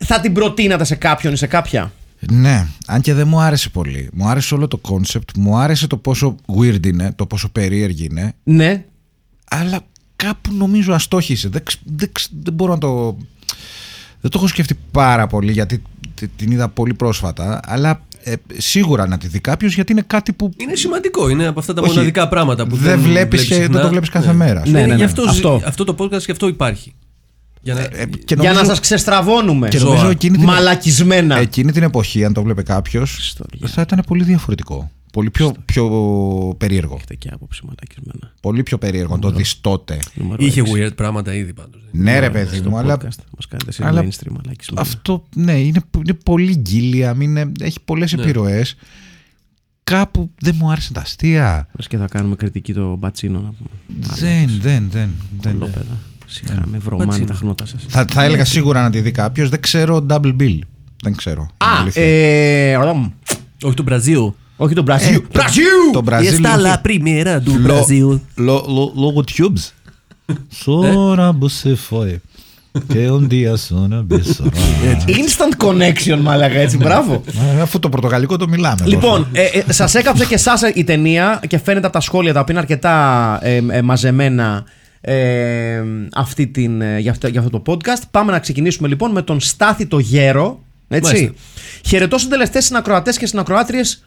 Θα 0.05 0.19
την 0.19 0.33
προτείνατε 0.33 0.83
σε 0.83 0.95
κάποιον 0.95 1.33
ή 1.33 1.37
σε 1.37 1.47
κάποια; 1.47 1.91
Ναι, 2.31 2.67
αν 2.87 3.01
και 3.01 3.13
δεν 3.13 3.27
μου 3.27 3.39
άρεσε 3.39 3.69
πολύ. 3.69 4.09
Μου 4.13 4.27
άρεσε 4.27 4.53
όλο 4.53 4.67
το 4.67 4.77
κόνσεπτ, 4.77 5.29
μου 5.37 5.57
άρεσε 5.57 5.87
το 5.87 5.97
πόσο 5.97 6.35
weird 6.59 6.85
είναι, 6.85 7.13
το 7.15 7.25
πόσο 7.25 7.49
περίεργη 7.49 8.07
είναι, 8.11 8.33
Ναι. 8.43 8.83
αλλά 9.49 9.79
κάπου 10.25 10.53
νομίζω 10.53 10.93
αστόχησε. 10.93 11.49
Δεν, 11.49 11.63
ξ- 11.63 11.79
δεν, 11.83 12.09
ξ- 12.11 12.31
δεν 12.43 12.53
μπορώ 12.53 12.71
να 12.73 12.77
το... 12.79 13.17
Δεν 14.21 14.31
το 14.31 14.37
έχω 14.37 14.47
σκεφτεί 14.47 14.77
πάρα 14.91 15.27
πολύ 15.27 15.51
γιατί 15.51 15.81
τε- 16.15 16.29
την 16.35 16.51
είδα 16.51 16.69
πολύ 16.69 16.93
πρόσφατα, 16.93 17.59
αλλά 17.65 18.01
ε, 18.23 18.33
σίγουρα 18.57 19.07
να 19.07 19.17
τη 19.17 19.27
δει 19.27 19.39
κάποιος 19.39 19.73
γιατί 19.73 19.91
είναι 19.91 20.03
κάτι 20.07 20.33
που 20.33 20.51
Είναι 20.57 20.75
σημαντικό. 20.75 21.29
Είναι 21.29 21.47
από 21.47 21.59
αυτά 21.59 21.73
τα 21.73 21.81
Όχι, 21.81 21.91
μοναδικά 21.91 22.27
πράγματα 22.27 22.67
που 22.67 22.75
δεν 22.75 22.83
δεν, 22.89 22.99
βλέπεις 22.99 23.11
βλέπεις 23.23 23.43
και 23.47 23.53
δεν 23.55 23.63
συχνά. 23.63 23.81
το 23.81 23.89
βλέπεις 23.89 24.09
κάθε 24.09 24.33
μέρα. 24.33 24.63
Ναι, 24.67 24.71
ναι, 24.85 24.85
γι' 24.93 24.97
ναι. 24.99 25.03
αυτό, 25.03 25.23
Αυτό. 25.29 25.61
αυτό. 25.65 25.83
το 25.83 25.95
podcast 25.99 26.19
γι' 26.25 26.31
αυτό 26.31 26.47
υπάρχει. 26.47 26.93
Για 27.61 27.73
να... 27.73 27.79
Ε, 27.81 27.87
και 28.05 28.23
Για 28.27 28.35
νομίζω- 28.35 28.59
να 28.59 28.63
σας 28.65 28.79
ξεστραβώνουμε. 28.79 29.67
και 29.67 29.79
νομίζω 29.79 30.01
ζώα. 30.01 30.09
εκείνη 30.11 30.37
την, 30.37 30.45
Μαλακισμένα. 30.45 31.37
εκείνη 31.37 31.71
την 31.71 31.83
εποχή, 31.83 32.25
αν 32.25 32.33
το 32.33 32.43
βλέπει 32.43 32.63
κάποιος, 32.63 33.17
Ιστορία. 33.17 33.67
θα 33.67 33.81
ήταν 33.81 34.03
πολύ 34.07 34.23
διαφορετικό. 34.23 34.91
Πολύ 35.13 35.29
πιο, 35.31 35.53
πιο 35.65 35.85
περίεργο. 36.57 36.95
Έχετε 36.95 37.15
και 37.15 37.29
άποψη 37.33 37.61
μαλακισμένα. 37.65 38.33
Πολύ 38.41 38.63
πιο 38.63 38.77
περίεργο 38.77 39.13
να 39.15 39.21
το 39.21 39.31
δεις 39.31 39.61
τότε. 39.61 39.99
Νούμερο 40.13 40.45
Είχε 40.45 40.59
έξι. 40.59 40.73
weird 40.75 40.95
πράγματα 40.95 41.33
ήδη 41.33 41.53
πάντως. 41.53 41.81
Ναι, 41.91 42.19
ρε 42.19 42.29
παιδί 42.29 42.55
Στο 42.57 42.69
μου, 42.69 42.77
αλλά 42.77 42.95
podcast 42.95 43.01
μας 43.35 43.47
κάνετε 43.49 43.71
σε 43.71 43.85
αλλά 43.85 44.01
mainstream 44.01 44.31
μαλακισμένα. 44.31 44.81
αυτό 44.87 45.23
ναι, 45.35 45.59
είναι, 45.59 45.81
είναι 45.97 46.13
πολύ 46.25 46.55
γκίλια, 46.57 47.15
είναι, 47.19 47.51
έχει 47.59 47.79
πολλές 47.85 48.13
Ναι. 48.13 48.21
επιρροές. 48.23 48.75
Κάπου 49.83 50.31
δεν 50.39 50.55
μου 50.59 50.71
άρεσαν 50.71 50.93
τα 50.93 51.01
αστεία. 51.01 51.67
Λες 51.77 51.87
και 51.87 51.97
θα 51.97 52.07
κάνουμε 52.07 52.35
κριτική 52.35 52.73
το 52.73 52.95
μπατσίνο 52.95 53.39
να 53.39 53.53
πούμε. 53.57 53.69
Δεν, 54.15 54.49
δεν, 54.61 54.87
δεν. 54.91 55.09
δεν. 55.41 55.53
Κολόπεδα. 55.59 55.97
Σιγά 56.25 56.63
με 56.65 56.77
βρωμάνε 56.77 57.05
Μπατσίνο. 57.05 57.27
τα 57.27 57.33
χνότα 57.33 57.65
σας. 57.65 57.85
Θα, 57.87 58.05
θα 58.11 58.23
έλεγα 58.23 58.45
σίγουρα 58.45 58.81
να 58.81 58.89
τη 58.89 59.01
δει 59.01 59.11
κάποιος. 59.11 59.49
Δεν 59.49 59.59
ξέρω 59.61 60.05
double 60.09 60.35
bill. 60.39 60.59
Δεν 61.03 61.15
ξέρω. 61.15 61.41
Α, 61.41 61.67
Είναι 61.71 61.79
αλήθεια. 61.79 62.03
ε, 62.03 62.75
ρομ. 62.75 63.09
Όχι 63.63 63.75
το 63.75 63.83
Μπραζίλ. 63.83 64.31
Όχι 64.63 64.73
τον 64.73 64.83
Μπραζίλ. 64.83 65.13
Ε, 65.15 65.19
Μπραζίλ! 65.33 65.63
Το 65.93 66.01
Μπραζίλ. 66.01 66.45
Está 66.45 66.53
έχει- 66.57 66.63
la 66.67 66.81
primera 66.87 67.39
do 67.39 67.51
Lo- 67.51 67.67
Brasil. 67.67 68.19
lo- 68.37 68.65
lo- 68.65 68.91
Λόγω 68.95 69.23
tubes. 69.37 69.73
Σόρα 70.49 71.37
você 71.41 71.73
foi. 71.89 72.15
Και 72.87 73.09
un 73.09 73.27
día 73.27 73.53
sono 73.69 74.03
besora. 74.07 74.57
Instant 75.07 75.65
connection, 75.67 76.19
μάλακα 76.21 76.59
έτσι. 76.59 76.77
Μπράβο. 76.77 77.23
Ε, 77.57 77.61
Αφού 77.61 77.79
το 77.79 77.89
πορτογαλικό 77.89 78.37
το 78.37 78.47
μιλάμε. 78.47 78.85
Λοιπόν, 78.85 79.27
ε, 79.31 79.43
ε, 79.43 79.73
σας 79.73 79.95
έκαψε 79.95 80.25
και 80.25 80.33
εσάς 80.33 80.61
η 80.73 80.83
ταινία 80.83 81.41
και 81.47 81.57
φαίνεται 81.57 81.85
από 81.85 81.95
τα 81.95 82.01
σχόλια 82.01 82.33
τα 82.33 82.39
οποία 82.39 82.53
είναι 82.53 82.61
αρκετά 82.63 83.39
ε, 83.41 83.61
ε, 83.69 83.81
μαζεμένα 83.81 84.63
ε, 85.01 85.81
αυτή 86.13 86.47
την, 86.47 86.81
ε, 86.81 86.99
για, 86.99 87.11
αυτό, 87.11 87.27
για 87.27 87.39
αυτό 87.39 87.59
το 87.61 87.73
podcast. 87.73 88.01
Πάμε 88.11 88.31
να 88.31 88.39
ξεκινήσουμε 88.39 88.87
λοιπόν 88.87 89.11
με 89.11 89.21
τον 89.21 89.39
Στάθη 89.39 89.85
το 89.85 89.99
Γέρο. 89.99 90.59
Έτσι. 90.87 91.13
Μάλιστα. 91.13 91.33
Χαιρετώ 91.85 92.17
συντελεστέ 92.17 92.61
συνακροατές 92.61 93.17
και 93.17 93.25
συνακροάτριες. 93.25 94.03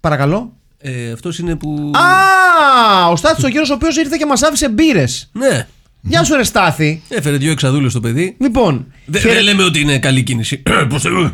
Παρακαλώ. 0.00 0.52
Ε, 0.78 1.12
Αυτός 1.12 1.38
είναι 1.38 1.56
που. 1.56 1.90
Α, 1.94 3.08
ο 3.08 3.16
Στάθης 3.16 3.44
ο 3.44 3.48
Γέρος 3.48 3.70
ο 3.70 3.74
οποίος 3.74 3.96
ήρθε 3.96 4.16
και 4.18 4.26
μας 4.26 4.42
άφησε 4.42 4.68
μπύρες. 4.68 5.28
Ναι. 5.32 5.66
Γεια 6.08 6.24
σου 6.24 6.34
ρε 6.36 6.42
Στάθη. 6.44 7.02
Έφερε 7.08 7.36
δύο 7.36 7.50
εξαδούλες 7.50 7.90
στο 7.90 8.00
παιδί. 8.00 8.36
Λοιπόν, 8.40 8.86
Δεν 9.06 9.20
χαιρε- 9.20 9.36
δεν 9.36 9.44
λέμε 9.44 9.62
ότι 9.62 9.80
είναι 9.80 9.98
καλή 9.98 10.22
κίνηση. 10.22 10.62
Πώς 10.90 11.02
το- 11.02 11.30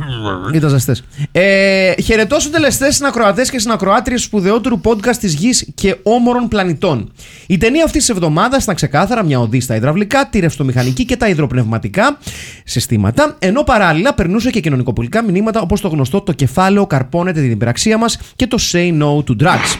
Ήταν 0.54 0.70
ζεστές. 0.70 1.04
Ε, 1.32 1.92
χαιρετώ 2.02 2.40
συντελεστέ 2.40 2.90
συνακροατές 2.92 3.50
και 3.50 3.58
συνακροάτριες 3.58 4.20
του 4.20 4.26
σπουδαιότερου 4.26 4.80
podcast 4.84 5.16
της 5.16 5.34
γης 5.34 5.70
και 5.74 5.96
όμορων 6.02 6.48
πλανητών. 6.48 7.12
Η 7.46 7.58
ταινία 7.58 7.84
αυτής 7.84 8.00
της 8.00 8.08
εβδομάδας 8.14 8.62
ήταν 8.62 8.74
ξεκάθαρα 8.74 9.24
μια 9.24 9.40
οδή 9.40 9.60
στα 9.60 9.76
υδραυλικά, 9.76 10.28
τη 10.28 10.38
ρευστομηχανική 10.38 11.04
και 11.04 11.16
τα 11.16 11.28
υδροπνευματικά 11.28 12.18
συστήματα, 12.64 13.36
ενώ 13.38 13.62
παράλληλα 13.62 14.14
περνούσε 14.14 14.50
και 14.50 14.60
κοινωνικοπολιτικά 14.60 15.22
μηνύματα 15.24 15.60
όπως 15.60 15.80
το 15.80 15.88
γνωστό 15.88 16.20
Το 16.20 16.32
κεφάλαιο 16.32 16.86
καρπώνεται 16.86 17.40
την 17.40 17.50
υπεραξία 17.50 17.98
μας 17.98 18.18
και 18.36 18.46
το 18.46 18.58
Say 18.72 18.98
No 19.02 19.16
to 19.16 19.42
Drugs. 19.46 19.78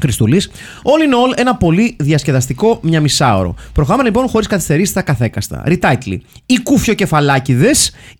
Χριστούλης. 0.00 0.50
All 0.82 1.00
in 1.00 1.32
all, 1.32 1.38
ένα 1.38 1.56
πολύ 1.56 1.96
διασκεδαστικό 1.98 2.78
μια 2.82 3.00
μισάωρο. 3.00 3.54
Προχάμε 3.72 4.02
λοιπόν 4.02 4.28
χωρίς 4.28 4.46
καθυστερήσεις 4.46 4.90
στα 4.90 5.02
καθέκαστα. 5.02 5.62
Retitle. 5.66 6.18
Οι 6.46 6.58
κούφιοκεφαλάκιδε 6.62 7.70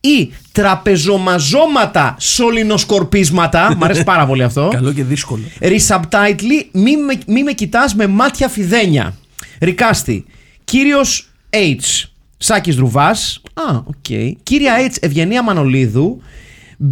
ή 0.01 0.33
τραπεζομαζώματα 0.53 2.16
σωληνοσκορπίσματα. 2.18 3.77
Μ' 3.77 3.85
αρέσει 3.85 4.05
πάρα 4.12 4.27
πολύ 4.27 4.43
αυτό. 4.43 4.68
Καλό 4.72 4.93
και 4.93 5.05
δύσκολο. 5.05 5.43
Resubtitle. 5.61 6.66
Μη 6.72 6.97
με, 6.97 7.18
μη 7.27 7.43
με 7.43 7.53
κοιτάς 7.53 7.95
με 7.95 8.07
μάτια 8.07 8.49
φιδένια. 8.49 9.14
Ρικάστη. 9.61 10.25
Κύριος 10.64 11.31
H. 11.51 12.09
Σάκης 12.39 12.77
Ρουβά. 12.77 13.09
Α, 13.55 13.77
οκ. 13.85 14.35
Κύρια 14.43 14.75
H. 14.91 14.97
Ευγενία 15.01 15.43
Μανολίδου. 15.43 16.22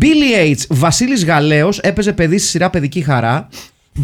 Billy 0.01 0.51
H. 0.51 0.57
Βασίλης 0.68 1.24
Γαλέο 1.24 1.68
έπαιζε 1.80 2.12
παιδί 2.12 2.39
στη 2.39 2.49
σειρά 2.49 2.70
Παιδική 2.70 3.01
Χαρά. 3.01 3.49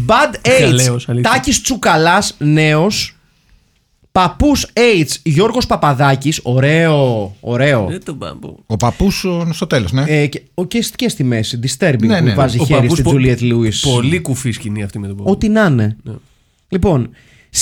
Bad 0.07 0.47
H. 0.47 0.61
Γαλέος, 0.61 1.09
αλήθεια. 1.09 1.31
Τάκης 1.31 1.61
Τσουκαλάς, 1.61 2.35
νέος. 2.37 3.13
Παππούς 4.11 4.65
H. 4.73 5.05
Γιώργος 5.23 5.65
Παπαδάκης. 5.65 6.39
Ωραίο, 6.43 7.35
ωραίο. 7.39 7.87
Δεν 7.89 8.03
τον 8.05 8.17
πάμπο. 8.17 8.55
Ο 8.65 8.75
παππούς 8.75 9.25
στο 9.51 9.67
τέλος, 9.67 9.91
ναι. 9.91 10.03
Ε, 10.07 10.27
και, 10.27 10.41
ο, 10.53 10.65
και, 10.65 10.81
στη- 10.81 10.95
και 10.95 11.09
στη 11.09 11.23
μέση. 11.23 11.59
Disturbing 11.63 11.95
Ναι, 11.99 12.17
που 12.17 12.23
ναι. 12.23 12.33
βάζει 12.33 12.59
Ο 12.59 12.65
χέρι 12.65 12.79
παππούς 12.79 12.97
στη 12.97 13.03
πο- 13.03 13.11
Juliet 13.15 13.39
Lewis. 13.41 13.91
Πολύ 13.93 14.19
κουφή 14.19 14.51
σκηνή 14.51 14.83
αυτή 14.83 14.99
με 14.99 15.07
τον 15.07 15.15
παππού. 15.17 15.31
Ό,τι 15.31 15.49
να 15.49 15.65
είναι. 15.65 15.95
Λοιπόν, 16.69 17.09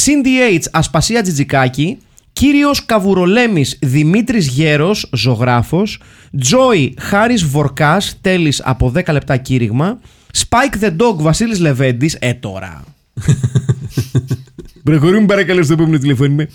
Cindy 0.05 0.53
H. 0.55 0.63
Ασπασία 0.71 1.21
Τζιτζικάκη. 1.21 1.97
Κύριος 2.34 2.86
Καβουρολέμης 2.86 3.78
Δημήτρης 3.82 4.47
Γέρος, 4.47 5.09
ζωγράφος. 5.13 6.01
Τζόι 6.39 6.93
Χάρης 6.99 7.43
Βορκάς, 7.43 8.17
τέλης 8.21 8.61
από 8.65 8.89
10 8.89 9.11
λεπτά 9.13 9.38
κήρυγμα. 9.38 9.99
Spike 10.34 10.80
the 10.84 10.95
Dog 10.97 11.15
Βασίλης 11.17 11.59
Λεβέντης, 11.59 12.15
ε 12.19 12.34
τώρα. 12.34 12.84
Προχωρούμε 14.84 15.25
παρακαλώ 15.25 15.63
στο 15.63 15.73
επόμενο 15.73 15.97
τηλεφώνημα. 15.97 16.45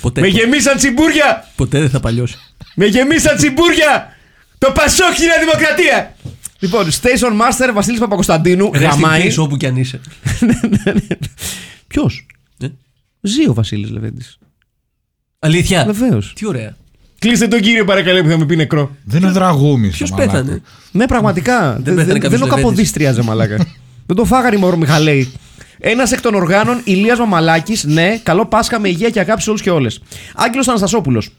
Ποτέ, 0.00 0.20
Με 0.20 0.26
γεμίσαν 0.26 0.76
τσιμπούρια! 0.76 1.48
ποτέ 1.56 1.78
δεν 1.80 1.90
θα 1.90 2.00
παλιώσει. 2.00 2.36
Με 2.74 2.86
γεμίσαν 2.86 3.36
τσιμπούρια! 3.36 4.16
Το 4.58 4.72
Πασόκ 4.74 5.18
είναι 5.18 5.32
Δημοκρατία! 5.40 6.16
Λοιπόν, 6.58 6.86
Station 6.90 7.32
Master 7.40 7.70
Βασίλης 7.74 8.00
Παπακοσταντίνου, 8.00 8.70
Ρε 8.72 8.78
στην 8.78 8.88
γαμάει. 8.90 9.22
πίσω 9.22 9.42
όπου 9.42 9.56
κι 9.56 9.66
αν 9.66 9.76
είσαι. 9.76 10.00
Ποιος; 11.86 12.26
Ε, 12.60 12.66
Ζει 13.20 13.48
ο 13.48 13.54
Βασίλης 13.54 13.90
Λεβέντης. 13.90 14.38
Αλήθεια; 15.38 15.84
Βεβαίως. 15.84 16.32
Τι 16.36 16.46
ωραία. 16.46 16.76
Κλείστε 17.18 17.48
τον 17.48 17.60
κύριο 17.60 17.84
παρακαλώ 17.84 18.22
που 18.22 18.28
θα 18.28 18.38
με 18.38 18.44
πει 18.44 18.56
νεκρό. 18.56 18.90
Δεν 19.04 19.20
είναι 19.20 19.30
ο 19.30 19.32
Δραγούμη. 19.32 19.88
Ποιος 19.88 20.10
πέθανε; 20.10 20.62
Ναι, 20.90 21.06
πραγματικά. 21.06 21.72
δεν 21.72 21.94
πέθανε 21.94 22.12
δεν, 22.12 22.20
κάποιος 22.20 22.30
δεν 22.30 22.42
ο 22.42 22.44
Λεβέντης. 22.44 22.62
Καποδίστριαζε, 22.64 23.22
μαλάκα. 23.22 23.56
δεν 24.06 24.16
το 24.16 24.24
φάγανε 24.24 24.56
οι 24.56 24.58
Μαυρομιχαλαίοι. 24.58 25.32
Ένας 25.78 26.12
εκ 26.12 26.20
των 26.20 26.34
οργάνων, 26.34 26.80
Ηλίας 26.84 27.18
Μαμαλάκης, 27.18 27.84
ναι, 27.84 28.20
καλό 28.22 28.46
Πάσχα 28.46 28.78
με 28.80 28.88
υγεία 28.88 29.10
και 29.10 29.20
αγάπη 29.20 29.42
σε 29.42 29.50
όλους 29.50 29.62
και 29.62 29.70
όλες. 29.70 30.02
Άγγελος 30.34 30.68
Αναστασόπουλος. 30.68 31.30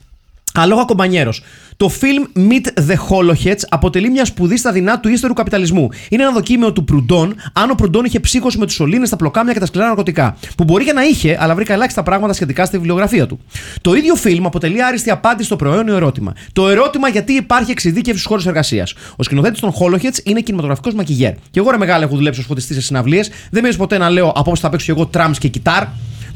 Αλόγα 0.53 0.85
κομπανιέρο. 0.85 1.33
Το 1.77 1.91
film 2.01 2.39
Meet 2.39 2.89
the 2.89 2.95
Holoheads 3.09 3.61
αποτελεί 3.69 4.09
μια 4.09 4.25
σπουδή 4.25 4.57
στα 4.57 4.71
δεινά 4.71 4.99
του 4.99 5.09
ύστερου 5.09 5.33
καπιταλισμού. 5.33 5.89
Είναι 6.09 6.23
ένα 6.23 6.31
δοκίμιο 6.31 6.73
του 6.73 6.83
Προυντών, 6.83 7.35
αν 7.53 7.69
ο 7.69 7.75
Προυντών 7.75 8.05
είχε 8.05 8.19
ψύχωση 8.19 8.57
με 8.57 8.65
τους 8.65 8.75
σωλήνες, 8.75 9.09
τα 9.09 9.15
πλοκάμια 9.15 9.53
και 9.53 9.59
τα 9.59 9.65
σκληρά 9.65 9.87
ναρκωτικά. 9.87 10.37
Που 10.57 10.63
μπορεί 10.63 10.85
και 10.85 10.93
να 10.93 11.03
είχε, 11.03 11.37
αλλά 11.39 11.55
βρήκα 11.55 11.73
ελάχιστα 11.73 12.03
πράγματα 12.03 12.33
σχετικά 12.33 12.65
στη 12.65 12.77
βιβλιογραφία 12.77 13.27
του. 13.27 13.39
Το 13.81 13.93
ίδιο 13.93 14.15
φιλμ 14.15 14.45
αποτελεί 14.45 14.83
άριστη 14.83 15.09
απάντηση 15.09 15.45
στο 15.45 15.55
προαιώνιο 15.55 15.95
ερώτημα. 15.95 16.33
Το 16.53 16.69
ερώτημα 16.69 17.09
γιατί 17.09 17.33
υπάρχει 17.33 17.71
εξειδίκευση 17.71 18.19
στου 18.19 18.29
χώρου 18.29 18.41
εργασίας. 18.45 18.93
Ο 19.15 19.23
σκηνοθέτης 19.23 19.59
των 19.59 19.73
Holoheads 19.79 20.17
είναι 20.23 20.41
κινηματογραφικός 20.41 20.93
μακιγέρ. 20.93 21.33
Και 21.51 21.59
εγώ 21.59 21.71
ρε 21.71 21.77
μεγάλα 21.77 22.03
έχω 22.03 22.15
δουλέψει 22.15 22.39
ως 22.39 22.45
φωτιστής 22.45 22.75
σε 22.75 22.81
συναυλίες. 22.81 23.29
Δεν 23.51 23.63
με 23.63 23.71
ποτέ 23.77 23.97
να 23.97 24.09
λέω 24.09 24.31
απόψε 24.35 24.61
θα 24.61 24.69
παίξω 24.69 24.91
εγώ 24.91 25.05
τραμς 25.05 25.37
και 25.37 25.47
κιτάρ. 25.47 25.83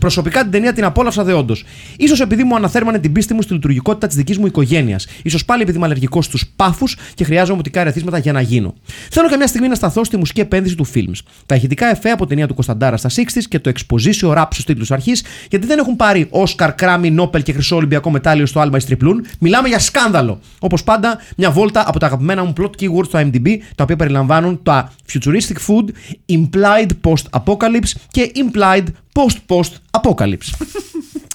Προσωπικά 0.04 0.41
την 0.41 0.51
ταινία 0.51 0.74
την 0.74 0.84
απόλαυσα 0.84 1.24
δεόντω. 1.24 1.56
σω 1.56 2.24
επειδή 2.24 2.43
μου 2.43 2.56
αναθέρμανε 2.56 2.99
την 2.99 3.12
πίστη 3.12 3.34
μου 3.34 3.41
στη 3.41 3.54
λειτουργικότητα 3.54 4.08
της 4.08 4.16
δικής 4.16 4.38
μου 4.38 4.45
οικογένειας. 4.45 5.08
σω 5.30 5.38
πάλι 5.45 5.62
επειδή 5.62 5.78
είμαι 5.78 5.86
αλλεργικός 5.86 6.26
στους 6.26 6.45
πάφους 6.56 6.97
και 7.14 7.24
χρειάζομαι 7.24 7.56
μοτικά 7.58 7.82
ερεθίσματα 7.82 8.18
για 8.18 8.32
να 8.32 8.41
γίνω. 8.41 8.74
Θέλω 9.10 9.30
καμιά 9.30 9.47
στιγμή 9.47 9.68
να 9.68 9.76
σταθώ 9.76 10.04
στη 10.04 10.18
μουσική 10.18 10.39
επένδυση 10.39 10.76
του 10.76 10.84
φιλμ. 10.84 11.12
Τα 11.45 11.56
ηχητικά 11.56 11.89
εφέ 11.89 12.10
από 12.10 12.26
ταινία 12.26 12.47
του 12.47 12.54
Κωνσταντάρα 12.54 12.97
στα 12.97 13.10
60 13.10 13.22
και 13.49 13.60
το 13.60 13.72
exposition 13.76 14.38
rap 14.38 14.45
στους 14.49 14.66
τίτλους 14.66 14.91
αρχής, 14.91 15.24
γιατί 15.49 15.68
δεν 15.68 15.80
έχουν 15.80 15.95
πάρει 15.95 16.28
Όσκαρ, 16.30 16.76
Κράμι, 16.76 17.12
Νόπελ 17.12 17.43
και 17.43 17.54
Χρυσό 17.54 17.76
Ολυμπιακό 17.76 18.10
μετάλλιο 18.10 18.45
στο 18.45 18.60
Άλμα 18.60 18.80
Τριπλούν. 18.80 19.26
Μιλάμε 19.39 19.68
για 19.68 19.80
σκάνδαλο. 19.80 20.39
Όπως 20.60 20.84
πάντα, 20.84 21.20
μια 21.38 21.51
βόλτα 21.51 21.84
από 21.88 21.99
τα 21.99 22.06
αγαπημένα 22.06 22.43
μου 22.43 22.54
plot 22.62 22.70
keywords 22.80 23.06
στο 23.06 23.20
IMDb, 23.20 23.58
τα 23.76 23.84
οποία 23.84 23.95
περιλαμβάνουν 23.95 24.60
τα 24.64 24.93
futuristic 25.14 25.58
food, 25.68 25.86
implied 26.30 26.89
post-apocalypse 27.01 27.91
και 28.12 28.32
implied 28.36 28.84
post-post-apocalypse. 29.14 30.51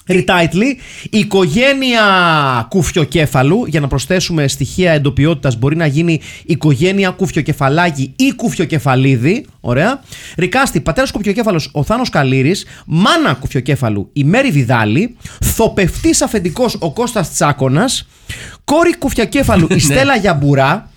Retitle, 0.09 0.75
η 1.09 1.17
οικογένεια 1.17 2.01
κουφιοκέφαλου, 2.69 3.65
για 3.67 3.79
να 3.79 3.87
προσθέσουμε 3.87 4.47
στοιχεία 4.47 4.91
εντοπιότητας, 4.91 5.57
μπορεί 5.57 5.75
να 5.75 5.85
γίνει 5.85 6.21
οικογένεια 6.45 7.09
κουφιοκεφαλάκι 7.09 8.13
ή 8.15 8.33
κουφιοκεφαλίδη. 8.35 9.45
Ωραία. 9.59 10.01
Ρικάστη, 10.37 10.81
πατέρας 10.81 11.11
κουφιοκέφαλος 11.11 11.69
ο 11.71 11.83
Θάνος 11.83 12.09
Καλύρης, 12.09 12.65
μάνα 12.85 13.33
κουφιοκέφαλου 13.33 14.09
η 14.13 14.23
Μέρη 14.23 14.51
Βιδάλη, 14.51 15.17
θοπευτής 15.41 16.21
αφεντικός 16.21 16.77
ο 16.79 16.93
Κώστας 16.93 17.33
Τσάκωνας, 17.33 18.07
κόρη 18.63 18.97
κουφιοκέφαλου 18.97 19.67
η 19.69 19.79
Στέλλα 19.89 20.15
Γιαμπουρά, 20.15 20.91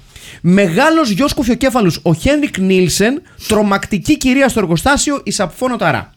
Μεγάλος 0.44 1.10
γιος 1.10 1.34
κουφιοκέφαλους 1.34 1.98
ο 2.02 2.14
Χένρικ 2.14 2.58
Νίλσεν, 2.58 3.22
τρομακτική 3.48 4.16
κυρία 4.16 4.48
στο 4.48 4.60
εργοστάσιο 4.60 5.20
η 5.24 5.30
Σαπφόνο 5.30 5.76
Ταρά. 5.76 6.12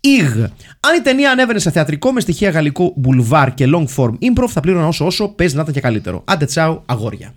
Ιγ. 0.00 0.36
Αν 0.80 0.96
η 0.96 1.00
ταινία 1.02 1.30
ανέβαινε 1.30 1.58
σε 1.58 1.70
θεατρικό 1.70 2.12
με 2.12 2.20
στοιχεία 2.20 2.50
γαλλικού 2.50 2.94
μπουλβάρ 2.96 3.54
και 3.54 3.64
long 3.74 3.86
form 3.96 4.12
improv, 4.12 4.48
θα 4.48 4.60
πλήρωνα 4.60 4.86
όσο 4.86 5.06
όσο 5.06 5.28
παίζει 5.28 5.54
να 5.54 5.60
ήταν 5.60 5.74
και 5.74 5.80
καλύτερο. 5.80 6.22
Άντε 6.24 6.44
τσάου, 6.44 6.82
αγόρια. 6.86 7.34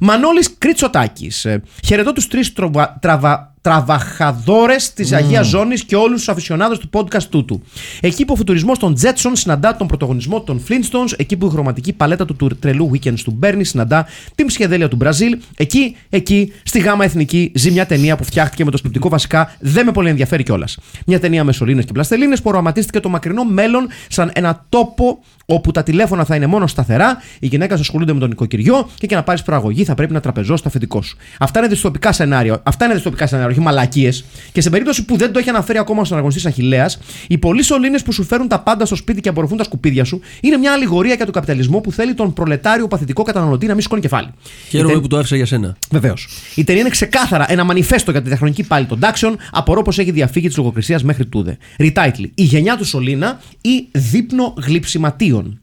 Μανώλης 0.00 0.54
Κρίτσοτάκης. 0.58 1.44
Ε, 1.44 1.62
Χαιρετώ 1.84 2.12
τους 2.12 2.28
τρεις 2.28 2.52
τροβα, 2.52 2.98
τραβα, 3.00 3.54
τραβαχαδόρες 3.62 4.92
της 4.92 5.12
Αγίας 5.12 5.46
Ζώνης 5.46 5.84
και 5.84 5.96
όλους 5.96 6.16
τους 6.18 6.28
αφισιονάδες 6.28 6.78
του 6.78 6.90
podcast 6.92 7.22
τούτου. 7.22 7.62
Εκεί 8.00 8.24
που 8.24 8.32
ο 8.32 8.36
φουτουρισμός 8.36 8.78
των 8.78 8.96
Jetson 9.02 9.30
συναντά 9.32 9.76
τον 9.76 9.86
πρωτογονισμό 9.86 10.40
των 10.40 10.62
Flintstones, 10.68 11.12
εκεί 11.16 11.36
που 11.36 11.46
η 11.46 11.50
χρωματική 11.50 11.92
παλέτα 11.92 12.24
του 12.24 12.36
τουρ- 12.36 12.60
τρελού 12.60 12.90
weekends 12.92 13.18
του 13.24 13.38
Bernie 13.42 13.60
συναντά 13.60 14.06
την 14.34 14.46
ψυχεδέλεια 14.46 14.88
του 14.88 14.96
Μπραζίλ, 14.96 15.38
εκεί, 15.56 15.96
εκεί, 16.08 16.52
στη 16.62 16.78
γάμα 16.78 17.04
εθνική 17.04 17.52
ζει 17.54 17.70
μια 17.70 17.86
ταινία 17.86 18.16
που 18.16 18.24
φτιάχτηκε 18.24 18.64
με 18.64 18.70
το 18.70 18.76
σκεπτικό 18.76 19.08
βασικά 19.08 19.56
δεν 19.58 19.84
με 19.86 19.92
πολύ 19.92 20.08
ενδιαφέρει 20.08 20.42
κιόλας. 20.42 20.78
Μια 21.06 21.20
ταινία 21.20 21.44
με 21.44 21.52
σωλήνες 21.52 21.84
και 21.84 21.92
πλαστελίνες 21.92 22.42
που 22.42 22.48
οραματίστηκε 22.50 23.00
το 23.00 23.08
μακρινό 23.08 23.44
μέλλον 23.44 23.88
σαν 24.08 24.30
ένα 24.34 24.64
τόπο 24.68 25.22
όπου 25.46 25.70
τα 25.70 25.82
τηλέφωνα 25.82 26.24
θα 26.24 26.36
είναι 26.36 26.46
μόνο 26.46 26.66
σταθερά, 26.66 27.22
οι 27.40 27.46
γυναίκες 27.46 27.80
ασχολούνται 27.80 28.12
με 28.12 28.18
τον 28.18 28.28
νοικοκυριό 28.28 28.88
και 28.94 29.06
για 29.06 29.16
να 29.16 29.22
πάρεις 29.22 29.42
προαγωγή 29.50 29.84
θα 29.84 29.94
πρέπει 29.94 30.12
να 30.12 30.20
τραπεζώσει 30.20 30.62
το 30.62 30.68
αφεντικό 30.68 31.02
σου. 31.02 31.16
Αυτά 31.38 31.58
είναι 31.58 31.68
δυστοπικά 31.68 32.12
σενάρια. 32.12 32.60
Αυτά 32.62 32.84
είναι 32.84 32.94
δυστοπικά 32.94 33.26
σενάρια, 33.26 33.50
όχι 33.50 33.60
μαλακίες. 33.60 34.24
Και 34.52 34.60
σε 34.60 34.70
περίπτωση 34.70 35.04
που 35.04 35.16
δεν 35.16 35.32
το 35.32 35.38
έχει 35.38 35.48
αναφέρει 35.48 35.78
ακόμα 35.78 36.00
ο 36.00 36.08
αναγνωστή 36.10 36.48
Αχηλέα, 36.48 36.90
οι 37.28 37.38
πολλοί 37.38 37.62
σωλήνες 37.62 38.02
που 38.02 38.12
σου 38.12 38.24
φέρουν 38.24 38.48
τα 38.48 38.60
πάντα 38.60 38.86
στο 38.86 38.94
σπίτι 38.96 39.20
και 39.20 39.28
απορροφούν 39.28 39.56
τα 39.56 39.64
σκουπίδια 39.64 40.04
σου 40.04 40.20
είναι 40.40 40.56
μια 40.56 40.72
αλληγορία 40.72 41.14
για 41.14 41.24
τον 41.24 41.34
καπιταλισμό 41.34 41.80
που 41.80 41.92
θέλει 41.92 42.14
τον 42.14 42.32
προλετάριο 42.32 42.88
παθητικό 42.88 43.22
καταναλωτή 43.22 43.66
να 43.66 43.72
μην 43.72 43.82
σηκώνει 43.82 44.00
κεφάλι. 44.00 44.28
Χαίρομαι 44.68 44.90
Η 44.90 44.92
τε- 44.94 45.02
που 45.02 45.08
το 45.08 45.16
άφησα 45.18 45.36
για 45.36 45.46
σένα. 45.46 45.76
Βεβαίως. 45.90 46.28
Η 46.54 46.64
ταινία 46.64 46.80
είναι 46.80 46.90
ξεκάθαρα 46.90 47.52
ένα 47.52 47.64
μανιφέστο 47.64 48.10
για 48.10 48.22
τη 48.22 48.28
διαχρονική 48.28 48.62
πάλι 48.62 48.86
των 48.86 48.98
τάξεων. 48.98 49.36
Απορώ 49.50 49.82
πως 49.82 49.98
έχει 49.98 50.10
διαφύγει 50.10 50.46
της 50.46 50.56
λογοκρισίας 50.56 51.02
μέχρι 51.02 51.26
τούδε. 51.26 51.56
Retitle. 51.78 52.24
Η 52.34 52.42
γενιά 52.42 52.76
του 52.76 52.84
Σολίνα 52.84 53.40
ή 53.60 53.88
δείπνο 53.90 54.54
γλυψιματίων. 54.66 55.59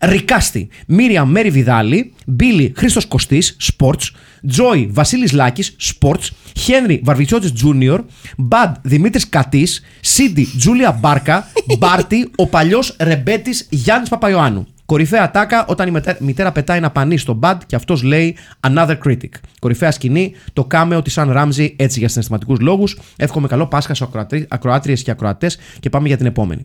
Ρικάστη. 0.00 0.68
Μύρια 0.86 1.24
Μέρι 1.24 1.50
Βιδάλη. 1.50 2.12
Μπίλι 2.26 2.72
Χρήστος 2.76 3.06
Κωστής. 3.06 3.56
Sports. 3.72 4.10
Τζόι 4.48 4.88
Βασίλης 4.92 5.32
Λάκης. 5.32 5.76
Sports. 5.80 6.28
Χένρι 6.58 7.00
Βαρβιτσιώτης 7.04 7.52
Τζούνιορ. 7.52 8.04
Μπαντ 8.36 8.76
Δημήτρης 8.82 9.28
Κατής. 9.28 9.82
Σίντι 10.00 10.48
Τζούλια 10.58 10.92
Μπάρκα. 10.92 11.46
Μπάρτι. 11.78 12.30
Ο 12.36 12.46
παλιός 12.46 12.96
ρεμπέτης 13.00 13.66
Γιάννης 13.70 14.08
Παπαϊωάννου. 14.08 14.66
Κορυφαία 14.86 15.30
τάκα 15.30 15.66
όταν 15.66 15.88
η 15.88 15.90
μετα- 15.90 16.16
μητέρα 16.20 16.52
πετάει 16.52 16.76
ένα 16.78 16.90
πανί 16.90 17.16
στο 17.16 17.32
μπαντ 17.32 17.60
και 17.66 17.76
αυτός 17.76 18.02
λέει 18.02 18.36
Another 18.68 18.96
critic. 19.06 19.28
Κορυφαία 19.58 19.90
σκηνή, 19.90 20.32
το 20.52 20.64
κάμεο 20.64 21.02
της 21.02 21.12
Σαν 21.12 21.30
Ράμζι 21.32 21.74
έτσι 21.78 21.98
για 21.98 22.08
συναισθηματικούς 22.08 22.58
λόγους. 22.60 22.98
Εύχομαι 23.16 23.48
καλό 23.48 23.66
Πάσχα 23.66 23.94
σε 23.94 24.08
ακροάτριες 24.48 25.02
και 25.02 25.10
ακροατές 25.10 25.58
και 25.80 25.90
πάμε 25.90 26.08
για 26.08 26.16
την 26.16 26.26
επόμενη. 26.26 26.64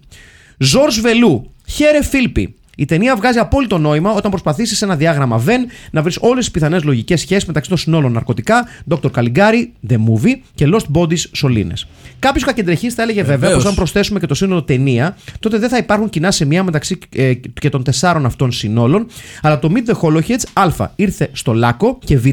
Ζορς 0.57 0.99
Βελού, 0.99 1.51
χαίρε 1.67 2.03
Φίλπι. 2.03 2.55
Η 2.80 2.86
ταινία 2.86 3.15
βγάζει 3.15 3.39
απόλυτο 3.39 3.78
νόημα 3.78 4.11
όταν 4.11 4.32
προσπαθήσει 4.32 4.75
σε 4.75 4.86
ένα 4.86 4.95
διάγραμμα 4.95 5.43
Venn 5.47 5.69
να 5.91 6.01
βρεις 6.01 6.17
όλες 6.21 6.43
τις 6.43 6.51
πιθανές 6.53 6.84
λογικές 6.84 7.19
σχέσεις 7.19 7.45
μεταξύ 7.45 7.69
των 7.69 7.78
συνόλων 7.78 8.11
ναρκωτικά, 8.11 8.67
Dr. 8.89 9.11
Caligari, 9.11 9.67
The 9.89 9.95
Movie 9.95 10.36
και 10.55 10.69
Lost 10.73 10.97
Bodies 10.97 11.23
Σολίνες. 11.32 11.88
Κάποιος 12.19 12.43
κακεντρεχή 12.43 12.89
θα 12.89 13.01
έλεγε 13.01 13.21
βέβαια 13.21 13.38
Βεβαίως. 13.38 13.55
πως 13.55 13.65
αν 13.65 13.75
προσθέσουμε 13.75 14.19
και 14.19 14.25
το 14.25 14.34
σύνολο 14.34 14.63
ταινία, 14.63 15.17
τότε 15.39 15.57
δεν 15.57 15.69
θα 15.69 15.78
υπάρχουν 15.78 16.09
κοινά 16.09 16.32
σημεία 16.32 16.63
μεταξύ 16.63 16.97
ε, 17.15 17.34
και 17.34 17.69
των 17.69 17.84
τεσσάρων 17.84 18.25
αυτών 18.25 18.51
συνόλων. 18.51 19.07
Αλλά 19.41 19.59
το 19.59 19.71
Meet 19.73 19.91
the 19.91 19.99
Holoheads 20.01 20.43
Α 20.53 20.89
ήρθε 20.95 21.30
στο 21.34 21.53
Λάκο 21.53 21.99
και 22.05 22.17
Β 22.17 22.25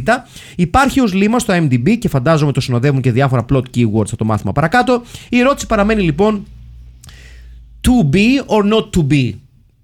υπάρχει 0.56 1.00
ως 1.00 1.12
λίμα 1.12 1.38
στο 1.38 1.54
IMDb 1.56 1.98
και 1.98 2.08
φαντάζομαι 2.08 2.52
το 2.52 2.60
συνοδεύουν 2.60 3.00
και 3.00 3.12
διάφορα 3.12 3.44
plot 3.52 3.62
keywords 3.76 4.06
στο 4.06 4.16
το 4.16 4.24
μάθημα 4.24 4.52
παρακάτω. 4.52 5.02
Η 5.28 5.38
ερώτηση 5.38 5.66
παραμένει 5.66 6.02
λοιπόν 6.02 6.44
to 7.82 8.14
be 8.14 8.40
or 8.46 8.62
not 8.72 8.90
to 8.96 9.02
be; 9.12 9.34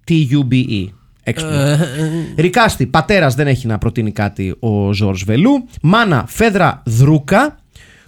T-U-B-E. 0.05 0.87
Έξυπνο. 1.23 1.79
Ρικάστη, 2.37 2.87
πατέρας 2.87 3.35
δεν 3.35 3.47
έχει 3.47 3.67
να 3.67 3.79
προτείνει 3.79 4.13
κάτι 4.13 4.57
ο 4.59 4.93
Ζόρς 4.93 5.25
Βελού. 5.25 5.69
Μάνα, 5.83 6.25
Φέδρα 6.29 6.83
Δρούκα. 6.87 7.59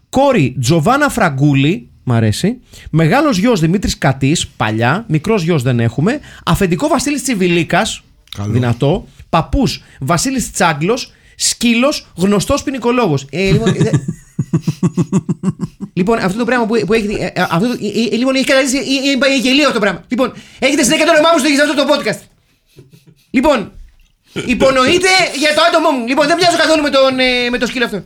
Κόρη, 0.08 0.56
Τζοβάνα 0.60 1.08
Φραγκούλη. 1.08 1.88
Μ' 2.04 2.12
αρέσει. 2.12 2.58
Μεγάλος 2.90 3.38
γιος 3.38 3.60
Δημήτρης 3.60 3.98
Κατής, 3.98 4.48
παλιά. 4.48 5.04
Μικρός 5.08 5.42
γιος 5.42 5.62
δεν 5.62 5.80
έχουμε. 5.80 6.20
Αφεντικό 6.44 6.88
Βασίλης 6.88 7.22
Τσιβιλίκας. 7.22 8.02
Καλό. 8.36 8.52
Δυνατό. 8.52 9.06
Παππούς 9.28 9.82
Βασίλης 10.00 10.52
Τσάγκλος. 10.52 11.12
Σκύλος, 11.36 12.12
γνωστός 12.16 12.62
ποινικολόγος. 12.62 13.26
Ε, 13.30 13.52
λοιπόν, 14.32 15.48
ε, 15.48 15.92
λοιπόν, 15.94 16.18
αυτό 16.18 16.38
το 16.38 16.44
πράγμα 16.44 16.66
που, 16.66 16.74
που 16.86 16.92
έχει. 16.92 17.06
ε, 17.20 17.24
ε, 17.26 17.32
αυτό, 17.50 17.66
το- 17.68 17.78
ε, 17.82 18.14
ε, 18.14 18.16
λοιπόν, 18.16 18.34
έχει 18.34 18.44
καταλήξει. 18.44 18.76
ε, 18.76 18.80
ε, 18.80 19.32
ε, 19.34 19.38
γελίο 19.38 19.62
αυτό 19.62 19.72
το 19.72 19.80
πράγμα. 19.80 20.04
Λοιπόν, 20.08 20.32
έχετε 20.58 20.82
συνέχεια 20.82 21.04
το 21.06 21.12
όνομά 21.12 21.28
μου 21.32 21.38
στο 21.38 21.48
σε 21.48 21.62
αυτό 21.62 21.74
το 21.74 21.84
podcast. 21.92 22.20
Λοιπόν, 23.30 23.72
υπονοείται 24.46 25.08
για 25.38 25.54
το 25.56 25.62
άτομό 25.68 25.90
μου. 25.90 26.06
Λοιπόν, 26.06 26.26
δεν 26.26 26.36
μοιάζω 26.40 26.56
καθόλου 26.56 26.82
με, 26.82 26.90
τον, 26.90 27.18
ε, 27.18 27.50
με 27.50 27.58
το 27.58 27.66
σκύλο 27.66 27.84
αυτό. 27.84 28.04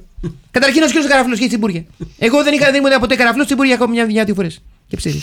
Καταρχήν 0.51 0.83
ο 0.83 0.89
σκύλος 0.89 1.07
καραφλό 1.07 1.35
και 1.37 1.45
η 1.45 1.49
τσιμπούργια. 1.49 1.85
Εγώ 2.19 2.43
δεν 2.43 2.53
είχα 2.55 2.71
δεν 2.71 2.85
ήμουν 2.85 2.99
ποτέ 3.01 3.15
καραφλό, 3.17 3.45
τσιμπούργια 3.45 3.75
ακόμα 3.75 3.91
μια 3.93 4.07
μια-δύο 4.07 4.35
φορές. 4.35 4.63
Και 4.89 4.97
ψήρι. 4.97 5.23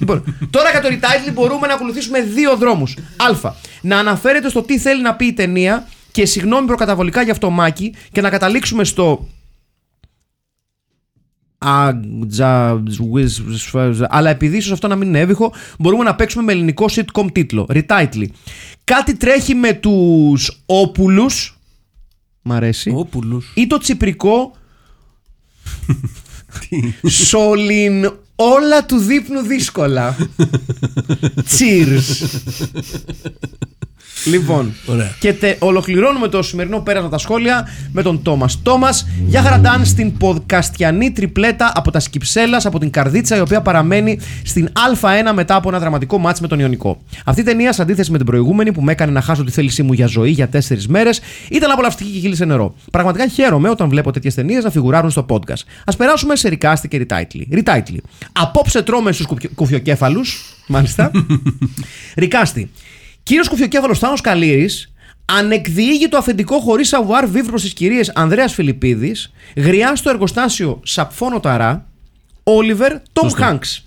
λοιπόν, 0.00 0.36
τώρα 0.50 0.70
κατά 0.72 0.88
το 0.88 0.94
retitle 0.94 1.32
μπορούμε 1.32 1.66
να 1.66 1.74
ακολουθήσουμε 1.74 2.20
δύο 2.22 2.56
δρόμους. 2.56 2.96
Α. 3.16 3.52
Να 3.80 3.98
αναφέρεται 3.98 4.48
στο 4.48 4.62
τι 4.62 4.78
θέλει 4.78 5.02
να 5.02 5.14
πει 5.14 5.26
η 5.26 5.32
ταινία 5.32 5.88
και 6.12 6.26
συγγνώμη 6.26 6.66
προκαταβολικά 6.66 7.22
για 7.22 7.32
αυτό 7.32 7.50
Μάκη 7.50 7.94
και 8.12 8.20
να 8.20 8.30
καταλήξουμε 8.30 8.84
στο 8.84 9.28
Αγτζα, 11.58 12.82
ζουίζ, 12.88 13.40
σφαζ. 13.54 14.00
Αλλά 14.08 14.30
επειδή 14.30 14.56
ίσως 14.56 14.72
αυτό 14.72 14.88
να 14.88 14.96
μην 14.96 15.08
είναι 15.08 15.20
έβυχο, 15.20 15.52
μπορούμε 15.78 16.04
να 16.04 16.14
παίξουμε 16.14 16.44
με 16.44 16.52
ελληνικό 16.52 16.86
sitcom 16.90 17.26
τίτλο. 17.32 17.66
Retitle. 17.72 18.26
Κάτι 18.84 19.16
τρέχει 19.16 19.54
με 19.54 19.72
τους 19.72 20.62
όπουλους. 20.66 21.58
Μ' 22.42 22.52
αρέσει. 22.52 22.90
Ο 22.96 23.04
πουλούς. 23.04 23.52
Ή 23.54 23.66
το 23.66 23.78
τσιπρικό. 23.78 24.56
Σολιν 27.08 28.12
όλα 28.34 28.86
του 28.86 28.98
δείπνου 28.98 29.40
δύσκολα. 29.40 30.16
Cheers. 31.58 32.28
Λοιπόν, 34.24 34.74
Ωραία. 34.86 35.14
και 35.18 35.32
τε, 35.32 35.56
ολοκληρώνουμε 35.58 36.28
το 36.28 36.42
σημερινό 36.42 36.80
πέρασμα 36.80 37.08
τα 37.08 37.18
σχόλια 37.18 37.68
με 37.92 38.02
τον 38.02 38.22
Τόμας. 38.22 38.62
Τόμας, 38.62 39.06
για 39.26 39.42
χαραντάν 39.42 39.84
στην 39.84 40.16
ποδκαστιανή 40.16 41.12
τριπλέτα 41.12 41.72
από 41.74 41.90
τα 41.90 42.00
Σκυψέλας 42.00 42.66
από 42.66 42.78
την 42.78 42.90
Καρδίτσα, 42.90 43.36
η 43.36 43.40
οποία 43.40 43.60
παραμένει 43.60 44.18
στην 44.44 44.68
Α1 45.00 45.32
μετά 45.34 45.54
από 45.54 45.68
ένα 45.68 45.78
δραματικό 45.78 46.18
μάτς 46.18 46.40
με 46.40 46.48
τον 46.48 46.58
Ιωνικό. 46.58 47.02
Αυτή 47.24 47.40
η 47.40 47.44
ταινία, 47.44 47.72
σε 47.72 47.82
αντίθεση 47.82 48.10
με 48.10 48.16
την 48.16 48.26
προηγούμενη 48.26 48.72
που 48.72 48.82
με 48.82 48.92
έκανε 48.92 49.12
να 49.12 49.20
χάσω 49.20 49.44
τη 49.44 49.50
θέλησή 49.50 49.82
μου 49.82 49.92
για 49.92 50.06
ζωή 50.06 50.30
για 50.30 50.48
τέσσερις 50.48 50.88
μέρες, 50.88 51.20
ήταν 51.50 51.70
απολαυστική 51.70 52.10
και 52.10 52.18
κύλησε 52.18 52.44
νερό. 52.44 52.74
Πραγματικά 52.90 53.28
χαίρομαι 53.28 53.68
όταν 53.68 53.88
βλέπω 53.88 54.10
τέτοιες 54.10 54.34
ταινίες 54.34 54.64
να 54.64 54.70
φιγουράρουν 54.70 55.10
στο 55.10 55.26
podcast. 55.28 55.62
Α 55.84 55.96
περάσουμε 55.96 56.36
σε 56.36 56.48
ρικάστη 56.48 56.88
και 56.88 56.96
ριτάιτλι. 56.96 57.48
Ριτάιτλι. 57.52 58.02
Απόψε 58.32 58.82
τρώμε 58.82 59.12
στους 59.12 59.26
κουφιοκέφαλους. 59.54 60.54
Μάλιστα. 60.66 61.10
ρικάστη. 62.16 62.70
Κύριος 63.24 63.48
κουφιοκέφαλο 63.48 63.94
Θάνος 63.94 64.20
Καλήρης 64.20 64.92
ανεκδιήγει 65.24 66.08
το 66.08 66.16
αφεντικό 66.16 66.58
χωρίς 66.58 66.88
σαβουάρ 66.88 67.26
βίβ 67.28 67.46
προ 67.46 67.60
τι 67.60 67.68
κυρίες 67.68 68.12
Ανδρέας 68.14 68.54
Φιλιππίδης, 68.54 69.32
γριάς 69.56 69.98
στο 69.98 70.10
εργοστάσιο 70.10 70.80
Σαπφόνο 70.84 71.40
Ταρά, 71.40 71.86
Όλιβερ 72.42 72.92
Τόμ 73.12 73.28
Σωστό. 73.28 73.42
Χάγκς. 73.44 73.84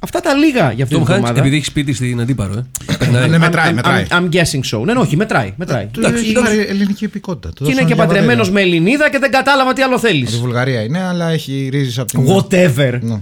Αυτά 0.00 0.20
τα 0.20 0.34
λίγα 0.34 0.72
για 0.72 0.84
αυτή 0.84 0.96
Tom 0.96 0.98
την 0.98 1.06
Hanks, 1.06 1.10
εβδομάδα. 1.16 1.40
επειδή 1.40 1.56
έχει 1.56 1.64
σπίτι 1.64 1.92
στην 1.92 2.20
αντίπαρο, 2.20 2.52
ε. 2.52 2.64
Ναι, 2.88 2.96
Περνάει. 3.18 3.38
μετράει, 3.38 3.70
I'm- 3.70 3.74
μετράει. 3.74 4.06
I'm, 4.10 4.14
I'm 4.14 4.28
guessing 4.32 4.60
so. 4.78 4.84
Ναι, 4.84 4.92
ναι, 4.92 4.98
όχι, 4.98 5.16
μετράει. 5.16 5.52
μετράει. 5.56 5.86
Του 5.86 6.00
Εντάξει, 6.00 6.22
έχει 6.22 6.30
εντάξει. 6.30 6.56
πάρει 6.56 6.68
ελληνική 6.68 7.04
υπηκότητα. 7.04 7.48
Το 7.48 7.54
Και 7.54 7.62
είναι 7.64 7.72
δώσανε 7.72 7.88
και 7.88 7.94
για 7.94 8.04
παντρεμένος 8.06 8.50
βαρέλα. 8.50 8.66
με 8.70 8.76
Ελληνίδα 8.76 9.10
και 9.10 9.18
δεν 9.18 9.30
κατάλαβα 9.30 9.72
τι 9.72 9.82
άλλο 9.82 9.98
θέλεις. 9.98 10.22
Από 10.28 10.36
τη 10.36 10.42
Βουλγαρία 10.42 10.82
είναι, 10.82 11.02
αλλά 11.02 11.28
έχει 11.30 11.68
ρίζε 11.72 12.00
από 12.00 12.10
την. 12.10 12.26
Whatever. 12.36 12.98
Ναι. 13.00 13.20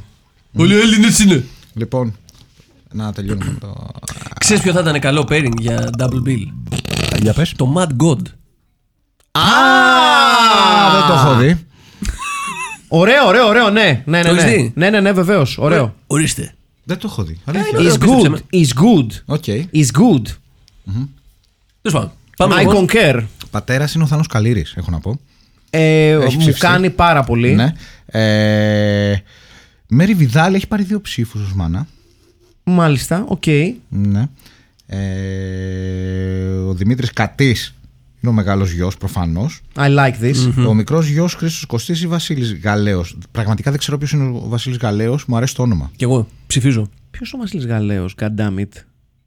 Όλοι 0.57 0.75
οι 0.75 0.79
Έλληνες 0.81 1.19
είναι. 1.19 1.45
Λοιπόν, 1.75 2.17
να 2.93 3.13
τελειώνουμε 3.13 3.51
με 3.53 3.59
το. 3.61 3.89
Ξέρεις 4.53 4.65
ποιο 4.71 4.83
θα 4.83 4.89
ήταν 4.89 5.01
καλό 5.01 5.27
pairing 5.29 5.59
για 5.59 5.91
double 5.99 6.29
bill; 6.29 6.45
Για 7.21 7.33
πες. 7.33 7.53
Το 7.57 7.75
Mad 7.77 7.87
God. 8.05 8.19
Α, 9.31 9.41
Α, 9.41 10.91
δεν 10.93 11.07
το 11.07 11.13
έχω 11.13 11.35
δει. 11.35 11.67
Ωραίο, 12.89 13.27
ωραίο, 13.27 13.47
ωραίο, 13.47 13.71
ναι. 13.71 14.03
Ναι, 14.05 14.19
ναι, 14.19 14.25
Το 14.25 14.31
έχεις 14.31 14.45
ναι. 14.45 14.51
δει; 14.51 14.73
Ναι, 14.75 14.91
ναι, 14.91 15.01
ναι, 15.01 15.13
βεβαίως. 15.13 15.59
Ωραίο. 15.59 15.95
Ορίστε. 16.07 16.55
Δεν 16.85 16.99
το 16.99 17.09
έχω 17.11 17.23
δει. 17.23 17.39
Αλήθεια. 17.45 17.79
είναι 17.81 17.91
Is 17.91 17.99
πείτε 18.01 18.13
good. 18.13 18.19
ψέμα. 18.19 18.39
Is 18.53 18.67
good. 18.83 19.07
Οκ. 19.25 19.45
Is 19.73 20.01
good. 20.01 20.23
Τέλος 21.83 21.99
πάντων. 21.99 22.11
Πάμε 22.37 22.55
I 22.55 22.59
λοιπόν. 22.59 22.87
concur. 22.93 23.23
Πατέρας 23.51 23.95
είναι 23.95 24.05
ο 24.05 24.07
Θάνος 24.07 24.27
Καλήρη, 24.27 24.65
έχω 24.75 24.91
να 24.91 24.99
πω. 25.01 25.21
Ε, 25.71 26.11
Έχει 26.11 26.21
μου 26.23 26.29
ψηφιστεί. 26.29 26.61
κάνει 26.67 26.91
πάρα 26.91 27.23
πολύ. 27.25 27.55
Ναι. 27.55 27.73
Ε, 28.07 29.17
Μέρι 29.89 30.15
Βιδάλ 30.15 30.55
έχει 30.55 30.67
πάρει 30.67 30.83
δύο 30.83 31.01
ψήφους 31.01 31.43
ως 31.43 31.53
μάνα. 31.55 31.87
Μάλιστα, 32.65 33.25
οκ. 33.29 33.47
Ναι. 33.89 34.29
Ε, 34.87 36.49
ο 36.69 36.75
Δημήτρης 36.75 37.13
Κατής 37.13 37.75
είναι 38.21 38.33
ο 38.33 38.35
μεγάλος 38.35 38.71
γιος 38.73 38.97
προφανώς. 38.97 39.61
I 39.77 39.97
like 39.99 40.15
this. 40.23 40.67
Ο 40.69 40.75
μικρός 40.75 41.07
γιος 41.09 41.35
Χρήστος 41.35 41.65
Κωστής 41.67 42.03
ή 42.03 42.07
Βασίλης 42.07 42.55
Γαλέο. 42.55 43.05
Πραγματικά 43.33 43.71
δεν 43.71 43.79
ξέρω 43.79 43.99
ποιος 43.99 44.13
είναι 44.13 44.25
ο 44.25 44.49
Βασίλης 44.49 44.79
Γαλέο, 44.79 45.19
μου 45.27 45.37
αρέσει 45.37 45.55
το 45.55 45.63
όνομα. 45.63 45.91
Κι 45.97 46.05
εγώ 46.05 46.29
ψηφίζω. 46.47 46.89
Ποιος 47.11 47.33
ο 47.33 47.39
Βασίλης 47.39 47.67
Γαλέο, 47.67 48.09
God 48.21 48.29
damn 48.39 48.59
it. 48.59 48.69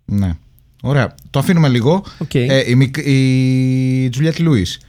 Ναι. 0.05 0.33
Ωραία. 0.81 1.15
Το 1.29 1.39
αφήνουμε 1.39 1.67
λίγο. 1.67 2.03
Οκ. 2.17 2.33
Ε, 2.33 2.63
η, 2.69 2.75
μικ- 2.75 3.05
η 3.05 4.09
Τζουλιέτ 4.09 4.39
Λούις. 4.39 4.79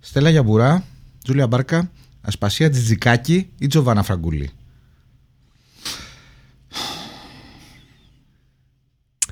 Στέλλα 0.00 0.30
Γιαμπουρά, 0.30 0.84
Τζούλια 1.24 1.46
Μπάρκα, 1.46 1.90
Ασπασία 2.20 2.70
Τζιτζικάκη 2.70 3.46
ή 3.58 3.66
Τζοβάνα 3.66 4.02
Φραγκούλη. 4.02 4.50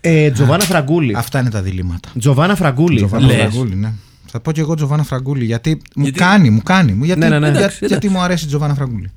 Ε, 0.01 0.30
Τζοβάνα 0.30 0.62
Φραγκούλη. 0.64 1.16
Αυτά 1.16 1.40
είναι 1.40 1.51
τα 1.51 1.62
διλήμματα. 1.62 2.09
Τζοβάνα 2.18 2.55
Φραγκούλη. 2.57 2.96
Τζοβάνα 2.96 3.26
Λες. 3.26 3.36
Φραγκούλη, 3.36 3.74
ναι. 3.74 3.92
Θα 4.26 4.40
πω 4.40 4.53
και 4.53 4.61
εγώ 4.61 4.74
Τζοβάνα 4.74 5.03
Φραγκούλη 5.03 5.44
γιατί, 5.44 5.80
μου 5.96 6.03
Γιατί- 6.03 6.18
κάνει, 6.18 6.51
μου 6.51 6.62
κάνει. 6.62 6.92
Μου, 6.92 7.05
γιατί, 7.05 7.20
Ναι, 7.20 7.28
ναι, 7.28 7.38
ναι. 7.38 7.48
για- 7.51 7.59
Εντάξει, 7.59 7.76
γιατί 7.80 7.94
εντάξει. 7.94 8.09
μου 8.09 8.20
αρέσει 8.20 8.44
η 8.44 8.48
Τζοβάνα 8.48 8.74
Φραγκούλη. 8.74 9.11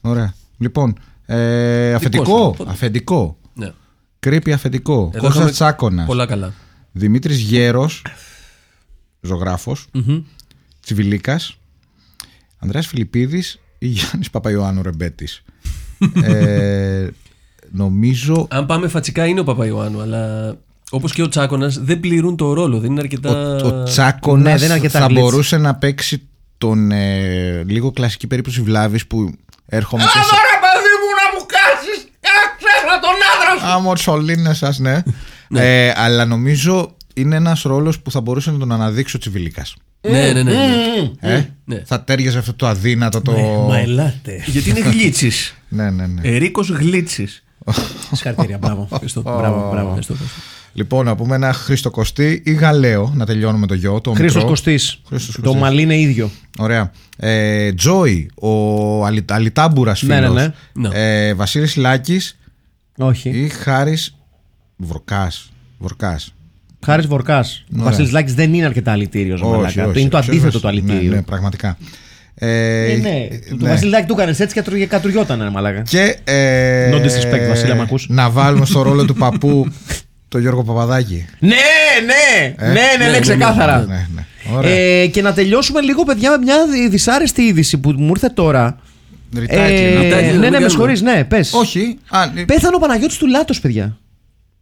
Ωραία. 0.00 0.34
Λοιπόν, 0.58 0.98
ε, 1.26 1.88
σου. 1.90 1.96
αφεντικό. 1.96 2.54
Πότε- 2.56 2.70
Αφεντικό. 2.70 3.38
Ναι. 3.54 3.72
Κρύπη 4.18 4.52
αφεντικό. 4.52 5.10
Εδώ 5.14 5.18
Κώστας 5.20 5.34
είχαμε 5.36 5.50
Τσάκωνας. 5.50 6.06
Πολλά 6.06 6.26
καλά. 6.26 6.52
Δημήτρης 6.92 7.38
Γέρος, 7.38 8.02
ζωγράφος, 9.20 9.86
Τσιβιλίκας, 10.82 11.56
Ανδρέας 12.58 12.86
Φιλιππίδης 12.86 13.58
ή 13.78 13.86
Γιάννης 13.86 14.30
Παπαϊωάννου 14.30 14.82
Ρεμπέτης. 14.82 15.42
ε, 16.24 17.08
νομίζω... 17.70 18.46
Αν 18.50 18.66
πάμε 18.66 18.88
φατσικά 18.88 19.26
είναι 19.26 19.40
ο 19.40 19.44
Παπαϊωάννου, 19.44 20.00
αλλά 20.00 20.54
όπως 20.90 21.12
και 21.12 21.22
ο 21.22 21.28
Τσάκονα 21.28 21.72
δεν 21.80 22.00
πληρούν 22.00 22.36
το 22.36 22.52
ρόλο. 22.52 22.78
Δεν 22.78 22.90
είναι 22.90 23.00
Ο, 23.00 23.02
αρκετά. 23.02 23.30
ο 23.56 23.82
Τσάκωνας 23.82 24.42
Ναι, 24.44 24.56
δεν 24.56 24.64
είναι 24.64 24.74
αρκετά 24.74 24.98
θα 25.00 25.06
γλίτς. 25.06 25.20
μπορούσε 25.22 25.56
να 25.56 25.74
παίξει 25.74 26.22
τον 26.58 26.90
ε, 26.90 27.62
λίγο 27.66 27.90
κλασική 27.92 28.26
περίπτωση 28.26 28.60
Βλάβης 28.62 29.06
που 29.06 29.32
έρχομαι 29.66 30.02
και 30.02 30.08
σε... 30.08 30.14
Τώρα, 30.14 30.54
παιδί 30.60 30.94
μου, 31.00 31.08
να 31.20 31.38
μου 31.38 31.46
κάτσει! 31.46 32.08
Ξέχνα 32.58 33.00
τον 33.00 33.10
άντρα 33.34 33.68
σου! 33.68 33.76
Α, 33.76 33.80
μορσολίνες 33.80 34.56
σας, 34.58 34.78
ναι. 34.78 35.02
ε, 35.54 35.92
αλλά 35.96 36.24
νομίζω 36.24 36.96
είναι 37.14 37.36
ένας 37.36 37.62
ρόλος 37.62 38.00
που 38.00 38.10
θα 38.10 38.20
μπορούσε 38.20 38.50
να 38.50 38.58
τον 38.58 38.72
αναδείξει 38.72 39.16
ο 39.16 39.18
Τσιβιλίκας. 39.18 39.76
Ναι, 40.00 40.32
ναι, 40.32 40.42
ναι. 40.42 40.42
ναι. 40.42 41.32
Ε; 41.34 41.48
ναι. 41.64 41.82
Θα 41.84 42.02
τέριαζε 42.04 42.38
αυτό 42.38 42.54
το 42.54 42.66
αδύνατο 42.66 43.20
το... 43.20 43.32
Μα 43.68 43.78
ελάτε. 43.78 44.42
Γιατί 44.46 44.70
είναι 44.70 44.80
γλίτση. 44.80 45.30
ναι, 45.68 45.90
ναι, 45.90 46.06
ναι. 46.06 46.20
Ερίκο 46.22 46.62
γλίτση. 46.68 47.28
Συγχαρητήρια, 48.12 48.58
μπράβο. 48.58 48.82
Ευχαριστώ. 48.92 49.20
Μπράβο, 49.22 49.68
μπράβο. 49.70 49.86
Ευχαριστώ, 49.86 50.12
ευχαριστώ. 50.12 50.40
Λοιπόν, 50.72 51.04
να 51.04 51.16
πούμε 51.16 51.34
ένα 51.34 51.52
Χρήστο 51.52 51.90
Κωστή 51.90 52.42
ή 52.44 52.52
Γαλέο, 52.52 53.12
να 53.16 53.26
τελειώνουμε 53.26 53.66
το 53.66 53.74
γιο. 53.74 54.00
Το 54.00 54.10
Χρήστος 54.12 54.34
μικρό. 54.34 54.48
Κωστής. 54.48 55.00
Χρήστος 55.08 55.34
Το 55.34 55.40
Κωστής. 55.42 55.60
μαλλί 55.60 55.82
είναι 55.82 55.98
ίδιο. 55.98 56.30
Ωραία. 56.58 56.90
Ε, 57.16 57.72
Τζόι, 57.72 58.30
ο 58.34 59.04
Αλι, 59.04 59.24
Αλιτάμπουρας 59.30 60.02
Ναι, 60.02 60.14
φίλος. 60.16 60.34
ναι, 60.34 60.52
ναι. 60.72 60.88
Ε, 60.92 61.34
Βασίλης 61.34 61.76
Λάκης 61.76 62.38
Όχι. 62.98 63.28
ή 63.28 63.48
Χάρης 63.48 64.16
Βορκάς. 64.76 65.50
Βορκάς. 65.78 66.34
Χάρης 66.84 67.06
Βορκάς. 67.06 67.64
Ο 67.78 67.82
Βασίλης 67.82 68.10
Λάκης 68.12 68.34
δεν 68.34 68.54
είναι 68.54 68.64
αρκετά 68.66 68.92
αλητήριος. 68.92 69.40
Είναι 69.94 70.08
το 70.08 70.16
αντίθετο 70.18 70.60
του 70.60 70.68
αλητήριου. 70.68 71.08
Ναι, 71.10 71.16
ναι, 71.16 71.22
πραγματικά. 71.22 71.76
Ε, 72.38 72.92
Ε, 72.92 72.96
ναι. 72.96 73.28
Το 73.58 73.66
Βασίλη 73.66 73.90
Λάκη 73.90 74.06
του 74.06 74.12
έκανε 74.12 74.30
έτσι 74.30 74.46
και 74.46 74.52
κατρου- 74.52 74.86
κατουριόταν, 74.88 75.42
ρε 75.42 75.50
μαλάκα. 75.50 75.82
Και, 75.82 76.16
ε, 76.24 76.90
No 76.90 76.94
disrespect, 76.94 77.48
Βασίλη, 77.48 77.70
άμα 77.70 77.82
ακούς. 77.82 78.06
Να 78.08 78.30
βάλουμε 78.30 78.66
στο 78.66 78.82
ρόλο 78.82 79.04
του 79.04 79.14
παππού 79.14 79.66
το 80.28 80.38
Γιώργο 80.38 80.64
Παπαδάκη. 80.64 81.26
Ναι, 81.38 81.48
ναι! 82.06 82.54
Ναι, 82.66 82.72
ναι, 82.72 83.04
ναι, 83.04 83.10
ναι, 83.10 83.20
ξεκάθαρα. 83.20 83.78
Ναι, 83.88 84.06
ναι. 84.14 84.26
Ωραία. 84.56 84.70
Ε, 84.70 85.06
και 85.06 85.22
να 85.22 85.32
τελειώσουμε 85.32 85.80
λίγο, 85.80 86.04
παιδιά, 86.04 86.30
με 86.30 86.38
μια 86.38 86.66
δι- 86.66 86.90
δυσάρεστη 86.90 87.42
είδηση 87.42 87.78
που 87.78 87.90
μου 87.90 88.06
ήρθε 88.10 88.28
τώρα. 88.28 88.78
Retitle, 89.36 89.46
Ε, 89.48 89.94
να- 89.94 90.00
Retitle, 90.00 90.10
ναι, 90.10 90.30
μην 90.30 90.32
ναι, 90.32 90.38
με 90.38 90.48
κάνουμε. 90.50 90.68
συγχωρείς, 90.68 91.00
ναι, 91.02 91.24
πες. 91.24 91.52
Όχι. 91.52 91.98
Α, 92.08 92.22
ε, 92.22 92.44
Πέθανε 92.44 92.76
ο 92.76 92.78
Παναγιώτης 92.78 93.16
του 93.16 93.26
Λάτος, 93.26 93.60
παιδιά. 93.60 93.98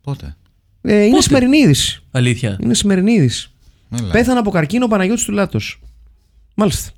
Πότε; 0.03 0.37
Ε, 0.83 1.01
είναι 1.03 1.11
Πότε; 1.11 1.23
σημερινή 1.23 1.59
είδηση. 1.59 2.03
Αλήθεια. 2.11 2.57
Είναι 2.63 2.75
σημερινή 2.75 3.13
είδηση. 3.13 3.51
Έλα. 3.99 4.11
Πέθανε 4.11 4.39
από 4.39 4.51
καρκίνο 4.51 4.85
ο 4.85 4.89
Παναγιώτης 4.89 5.25
του 5.25 5.33
Λάτος. 5.33 5.81
Μάλιστα. 6.55 6.91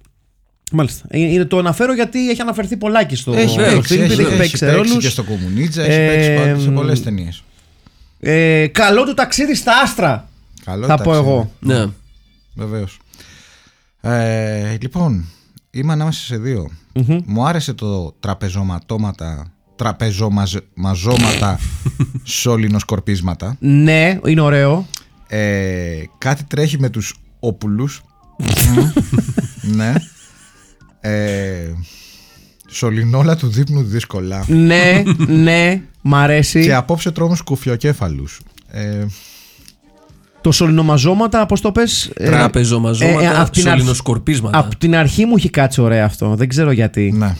Μάλιστα. 0.72 1.04
Ε, 1.08 1.18
Είναι, 1.18 1.44
το 1.44 1.58
αναφέρω 1.58 1.94
γιατί 1.94 2.30
έχει 2.30 2.40
αναφερθεί 2.40 2.76
πολλάκι 2.76 3.16
στο 3.16 3.32
Έχει 3.32 3.48
στο 3.48 3.62
παίξει, 3.62 3.80
Φίλιππ, 3.94 4.10
έχει, 4.10 4.20
έχει 4.20 4.22
έχει 4.30 4.36
παίξει 4.36 4.56
σε 4.56 4.66
παίξει 4.66 4.80
ρόλους. 4.80 5.04
και 5.04 5.08
στο 5.08 5.22
Κομμουνίτσα, 5.24 5.82
έχει 5.82 5.92
Ε, 6.00 6.06
παίξει 6.06 6.34
πάντα 6.44 6.60
σε 6.60 6.70
μ, 6.70 6.74
πολλές 6.74 7.02
ταινίες. 7.02 7.42
Ε, 8.20 8.66
καλό 8.66 9.04
του 9.04 9.14
ταξίδι 9.14 9.54
στα 9.54 9.72
άστρα. 9.82 10.28
Καλό, 10.64 10.86
Θα 10.86 10.96
πω 10.96 11.10
εντάξει, 11.10 11.28
εγώ. 11.28 11.52
Ναι. 11.60 11.86
Βεβαίως. 12.54 12.98
Ε, 14.00 14.76
λοιπόν, 14.80 15.24
είμαι 15.70 15.92
ανάμεσα 15.92 16.20
σε 16.24 16.36
δυο 16.36 16.70
Μου 17.24 17.46
άρεσε 17.46 17.72
το 17.74 18.14
τραπεζοματώματα, 18.20 19.52
τραπεζομαζώματα 19.76 21.58
σωληνοσκορπίσματα. 22.24 23.56
Ναι, 23.60 24.18
είναι 24.26 24.40
ωραίο. 24.40 24.86
Ε, 25.28 26.02
κάτι 26.18 26.44
τρέχει 26.44 26.78
με 26.78 26.88
τους 26.90 27.14
όπουλους. 27.40 28.02
ναι. 29.76 29.94
Ε, 31.10 31.72
σωληνόλα 32.68 33.36
του 33.36 33.48
δείπνου 33.48 33.82
δύσκολα. 33.82 34.44
ναι, 34.48 35.02
ναι, 35.26 35.82
μ' 36.02 36.14
αρέσει. 36.14 36.62
Και 36.62 36.74
απόψε 36.74 37.10
τρόμους 37.10 37.40
κουφιοκέφαλους. 37.40 38.40
Ε, 38.70 39.04
Το 40.40 40.52
σωληνομαζώματα, 40.52 41.46
πώς 41.46 41.60
το 41.60 41.72
πες; 41.72 42.10
Τραπεζομαζώματα, 42.14 43.48
σωληνοσκορπίσματα. 43.52 44.58
Από 44.58 44.76
την 44.76 44.96
αρχή 44.96 45.24
μου 45.24 45.34
έχει 45.36 45.50
κάτσει 45.50 45.80
ωραία 45.80 46.04
αυτό. 46.04 46.34
Δεν 46.36 46.48
ξέρω 46.48 46.70
γιατί. 46.70 47.12
ναι. 47.16 47.36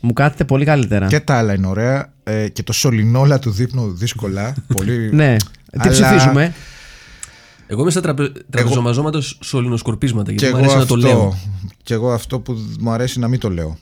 Μου 0.00 0.12
κάθεται 0.12 0.44
πολύ 0.44 0.64
καλύτερα. 0.64 1.06
Και 1.06 1.20
τα 1.20 1.34
άλλα 1.38 1.54
είναι 1.54 1.66
ωραία. 1.66 2.12
Ε, 2.24 2.48
και 2.48 2.62
το 2.62 2.72
σωληνόλα 2.72 3.38
του 3.38 3.50
δείπνου 3.50 3.92
δύσκολα. 3.96 4.54
πολύ... 4.76 5.10
Ναι. 5.12 5.36
Τι 5.72 5.78
Αλλά- 5.78 5.90
ψηφίζουμε; 5.92 6.54
Εγώ 7.72 7.80
είμαι 7.80 7.90
στα 7.90 8.00
τραπε... 8.00 8.32
τραπεζομαζώματα 8.50 9.20
σωληνοσκορπίσματα. 9.40 10.32
Και 10.32 10.36
Γιατί 10.46 10.54
μου 10.54 10.62
εγώ, 10.64 10.72
αρέσει 10.72 10.90
να 10.92 11.00
το 11.00 11.06
αυτό, 11.06 11.18
λέω. 11.18 11.38
και 11.82 11.94
εγώ 11.94 12.12
αυτό 12.12 12.40
που 12.40 12.56
μου 12.80 12.90
αρέσει 12.90 13.18
να 13.18 13.28
μην 13.28 13.40
το 13.40 13.50
λέω. 13.50 13.78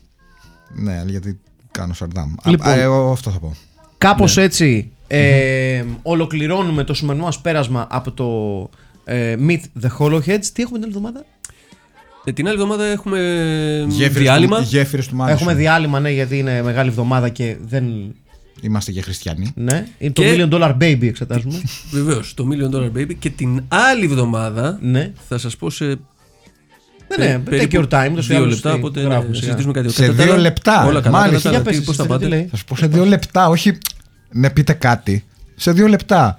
Ναι, 0.75 1.03
γιατί 1.07 1.39
κάνω 1.71 1.93
σαρδάμ. 1.93 2.31
Α, 2.43 2.51
Λοιπόν. 2.51 2.69
α, 2.69 2.75
εγώ 2.75 3.11
αυτό 3.13 3.31
θα 3.31 3.39
πω. 3.39 3.55
Κάπως 3.99 4.37
Ναι. 4.37 4.43
έτσι 4.43 4.91
ε, 5.07 5.85
ολοκληρώνουμε 6.03 6.85
το 6.85 6.95
σημερινό 6.95 7.25
μας 7.25 7.41
πέρασμα 7.41 7.87
από 7.91 8.13
το 8.13 8.27
ε, 9.05 9.37
Meet 9.49 9.61
the 9.83 9.89
Hollowheads. 9.99 10.45
Τι 10.53 10.63
έχουμε 10.63 10.79
την 10.79 10.83
άλλη 10.85 10.87
εβδομάδα; 10.87 11.25
Ε, 12.25 12.33
την 12.33 12.47
άλλη 12.47 12.55
εβδομάδα 12.55 12.85
έχουμε 12.85 13.19
Γέφυρες 13.89 14.23
διάλειμμα. 14.23 14.57
Του, 14.57 14.63
γέφυρες 14.63 15.09
του 15.09 15.17
Μάδισον. 15.17 15.39
Έχουμε 15.41 15.55
διάλειμμα, 15.55 16.01
ναι, 16.01 16.11
γιατί 16.11 16.39
είναι 16.39 16.63
μεγάλη 16.63 16.89
εβδομάδα 16.89 17.29
και 17.29 17.57
δεν. 17.61 17.85
Είμαστε 18.61 18.93
και 18.93 19.03
χριστιανοί. 19.03 19.53
Ναι, 19.55 19.87
είναι 19.99 20.13
Και- 20.13 20.37
το 20.37 20.49
Million 20.49 20.55
Dollar 20.63 20.77
Baby 20.77 21.03
εξετάζουμε. 21.03 21.61
Βεβαίως, 21.91 22.35
το 22.35 22.49
Million 22.51 22.75
Dollar 22.77 22.91
Baby. 22.99 23.15
Και 23.19 23.31
την 23.31 23.63
άλλη 23.69 24.05
εβδομάδα 24.05 24.79
ναι. 24.83 25.13
θα 25.29 25.39
σας 25.39 25.57
πω 25.57 25.71
σε 25.71 25.85
Ναι, 25.85 25.97
ναι, 27.27 27.37
take 27.37 27.43
περίπου 27.45 27.87
your 27.91 27.95
time. 27.95 28.13
το 28.15 28.21
δύο 28.21 28.47
λεπτά. 28.47 28.73
Οπότε 28.73 29.01
ναι, 29.01 29.07
γράφουμε, 29.07 29.35
σιγά. 29.35 29.45
συζητήσουμε 29.45 29.73
κάτι. 29.73 29.91
Σε 29.91 30.03
Κατά 30.07 30.17
τα 30.17 30.23
δύο 30.25 30.33
άλλα, 30.33 30.43
λεπτά, 30.43 30.87
Όλα 30.87 31.01
καλά. 31.01 31.19
μάλιστα. 31.19 31.35
κατά 31.37 31.43
τα 31.43 31.49
άλλα, 31.49 31.57
Για 31.59 31.63
πες, 31.71 31.79
τι- 31.79 31.85
πώς 31.85 31.99
εσύ, 31.99 32.07
θα 32.09 32.15
τι 32.17 32.23
πάτε. 32.25 32.27
λέει. 32.37 32.47
Θα 32.51 32.57
σου 32.57 32.65
πω 32.65 32.77
σε 32.77 32.87
δύο 32.87 33.05
λεπτά, 33.05 33.49
όχι 33.49 33.79
να 34.33 34.51
πείτε 34.51 34.73
κάτι. 34.73 35.25
Σε 35.57 35.73
δύο 35.73 35.87
λεπτά. 35.87 36.39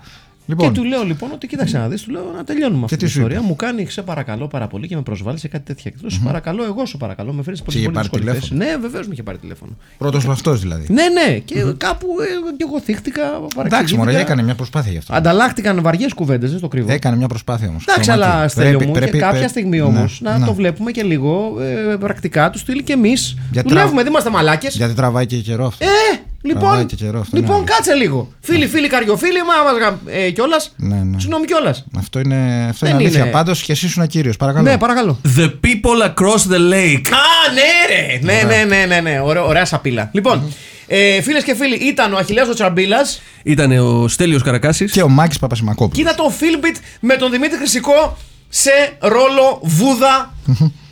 Και 0.49 0.55
Λοιπόν, 0.55 0.73
του 0.73 0.83
λέω 0.83 1.03
λοιπόν 1.03 1.29
ότι 1.33 1.47
κοίταξε 1.47 1.77
να 1.77 1.87
δεις, 1.87 2.01
του 2.01 2.11
λέω 2.11 2.31
να 2.37 2.43
τελειώνουμε 2.43 2.83
αυτή 2.83 2.95
τι 2.95 3.01
την 3.01 3.09
σου 3.11 3.17
ιστορία. 3.17 3.37
είπε; 3.37 3.47
Μου 3.47 3.55
κάνει 3.55 3.85
σε 3.89 4.01
παρακαλώ 4.01 4.47
πάρα 4.47 4.67
πολύ 4.67 4.87
και 4.87 4.95
με 4.95 5.01
προσβάλλεις 5.01 5.41
σε 5.41 5.47
κάτι 5.47 5.63
τέτοια. 5.65 5.91
Και 5.91 5.97
του 5.97 6.01
λέω, 6.01 6.11
σε 6.11 6.19
παρακαλώ, 6.25 6.63
εγώ 6.63 6.85
σε 6.85 6.97
παρακαλώ, 6.97 7.33
με 7.33 7.43
φέρεις 7.43 7.59
σε 7.59 7.65
πολύ 7.65 7.77
είχε 7.77 7.85
πολύ 7.89 7.97
πάρει 7.97 8.09
δύσκολη 8.09 8.37
θέση. 8.37 8.49
τηλέφωνο; 8.49 8.71
Ναι, 8.71 8.81
βεβαίως 8.87 9.07
με 9.07 9.13
είχε 9.13 9.23
πάρει 9.23 9.37
τηλέφωνο. 9.37 9.71
πρώτος 9.97 10.27
αυτό 10.27 10.53
δηλαδή. 10.53 10.85
Ναι, 10.93 11.03
ναι, 11.09 11.37
και 11.39 11.55
κάπου 11.77 12.07
ε, 12.21 12.55
και 12.57 12.65
εγώ 12.67 12.79
θύχτηκα. 12.79 13.21
Εντάξει, 13.21 13.55
παραξηγήθηκα. 13.55 13.97
μωρέ, 13.97 14.19
έκανε 14.19 14.41
μια 14.43 14.55
προσπάθεια 14.55 14.91
γι' 14.91 14.97
αυτό. 14.97 15.13
Ανταλλάχτηκαν 15.15 15.81
βαριές 15.81 16.13
κουβέντες, 16.13 16.51
δεν 16.51 16.59
το 16.59 16.67
κρύβω. 16.67 16.91
Έκανε 16.91 17.15
μια 17.17 17.27
προσπάθεια 17.27 17.67
όμως. 17.67 17.85
Εντάξει, 17.87 18.11
αλλά 18.11 18.47
στέλνω 18.47 18.79
μου 18.85 18.93
και 18.93 19.05
κάποια 19.17 19.47
στιγμή 19.47 19.81
όμως 19.81 20.19
ναι, 20.21 20.29
να 20.29 20.37
ναι. 20.37 20.45
το 20.45 20.53
βλέπουμε 20.53 20.91
και 20.91 21.03
λίγο 21.03 21.55
ε, 21.91 21.95
πρακτικά 21.95 22.49
του 22.49 22.57
στείλει 22.57 22.83
και 22.83 22.93
εμείς. 22.93 23.37
Για 23.51 23.61
Δουλεύουμε, 23.67 23.91
τρα- 23.93 24.03
δεν 24.03 24.11
είμαστε 24.11 24.29
μαλάκες. 24.29 24.75
Γιατί 24.75 24.93
τραβάει 24.93 25.25
και 25.25 25.37
καιρό 25.37 25.65
αυτό. 25.65 25.85
Ε, 25.85 26.19
λοιπόν, 26.53 26.69
Τραβάει 26.69 26.85
και 26.85 26.95
καιρό 26.95 27.19
αυτό, 27.19 27.37
λοιπόν 27.37 27.59
ναι. 27.59 27.63
κάτσε 27.63 27.93
λίγο. 27.93 28.31
Φίλοι, 28.39 28.67
φίλοι, 28.67 28.87
καριοφίλοι, 28.87 29.39
μα 29.43 30.11
ε, 30.11 30.29
κιόλας. 30.29 30.73
Ναι, 30.75 30.95
ναι. 30.95 31.19
Συγγνώμη 31.19 31.45
κιόλας. 31.45 31.85
Αυτό 31.97 32.19
είναι, 32.19 32.67
αυτό 32.69 32.85
Δεν 32.85 32.95
είναι 32.95 33.03
αλήθεια. 33.03 33.21
είναι. 33.21 33.31
Πάντως 33.31 33.61
και 33.61 33.71
εσύ 33.71 33.85
ήσουν 33.85 34.07
κύριος. 34.07 34.37
Παρακαλώ. 34.37 34.69
Ναι, 34.69 34.77
παρακαλώ. 34.77 35.21
The 35.37 35.51
people 35.65 36.05
across 36.07 36.51
the 36.51 36.59
lake. 36.73 37.07
Α, 37.11 37.51
ναι, 37.53 37.71
ρε! 37.89 38.19
Ναι, 38.21 38.41
ναι, 38.47 38.63
ναι, 38.63 38.85
ναι, 38.85 38.99
ναι. 38.99 39.19
Ωραία, 39.23 39.43
ωραία 39.43 39.65
σαπίλα. 39.65 40.09
Λοιπόν, 40.13 40.53
ε, 40.87 41.21
φίλες 41.21 41.43
και 41.43 41.55
φίλοι, 41.55 41.75
ήταν 41.75 42.13
ο 42.13 42.17
Αχιλέας 42.17 42.47
ο 42.47 42.53
Τσαμπίλας. 42.53 43.21
Ήταν 43.43 43.71
ο 43.71 44.07
Στέλιος 44.07 44.43
Καρακάσης. 44.43 44.91
Και 44.91 45.01
ο 45.01 45.09
Μάκης 45.09 45.39
Παπασημακόπουλος. 45.39 45.95
Και 45.95 46.01
ήταν 46.01 46.15
το 46.15 46.33
Philbit 46.39 46.75
με 46.99 47.15
τον 47.15 47.31
Δημήτρη 47.31 47.57
Χρυσικό 47.57 48.17
σε 48.49 48.71
ρόλο 48.99 49.59
βούδα 49.63 50.33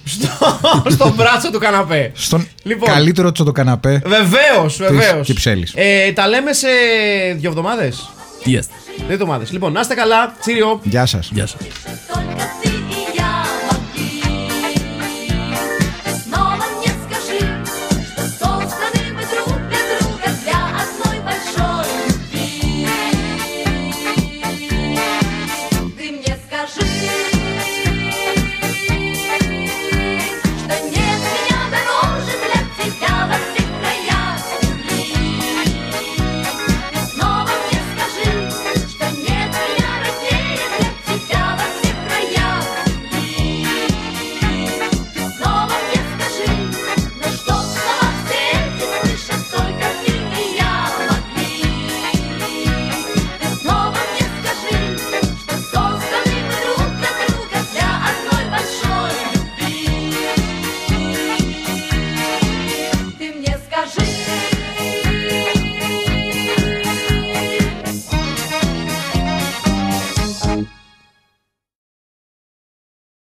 στο, 0.07 0.29
στο 0.95 1.13
μπράτσο 1.15 1.51
του 1.51 1.59
καναπέ. 1.59 2.11
Στον 2.15 2.47
Λοιπόν. 2.63 2.89
καλύτερο 2.89 3.31
τσοτοκαναπέ. 3.31 4.01
Βεβαίως, 4.05 4.77
βεβαίως. 4.77 5.25
Κυψέλης. 5.25 5.73
Ε, 5.75 6.11
τα 6.11 6.27
λέμε 6.27 6.53
σε 6.53 6.67
δύο 7.35 7.49
εβδομάδες. 7.49 8.09
Yes. 8.45 8.63
Δύο 8.97 9.13
εβδομάδες. 9.13 9.51
Λοιπόν, 9.51 9.71
να 9.71 9.79
είστε 9.79 9.93
καλά. 9.93 10.35
Τσίριο. 10.39 10.79
Γεια 10.83 11.05
σας. 11.05 11.29
Γεια 11.33 11.47
σας. 11.47 11.61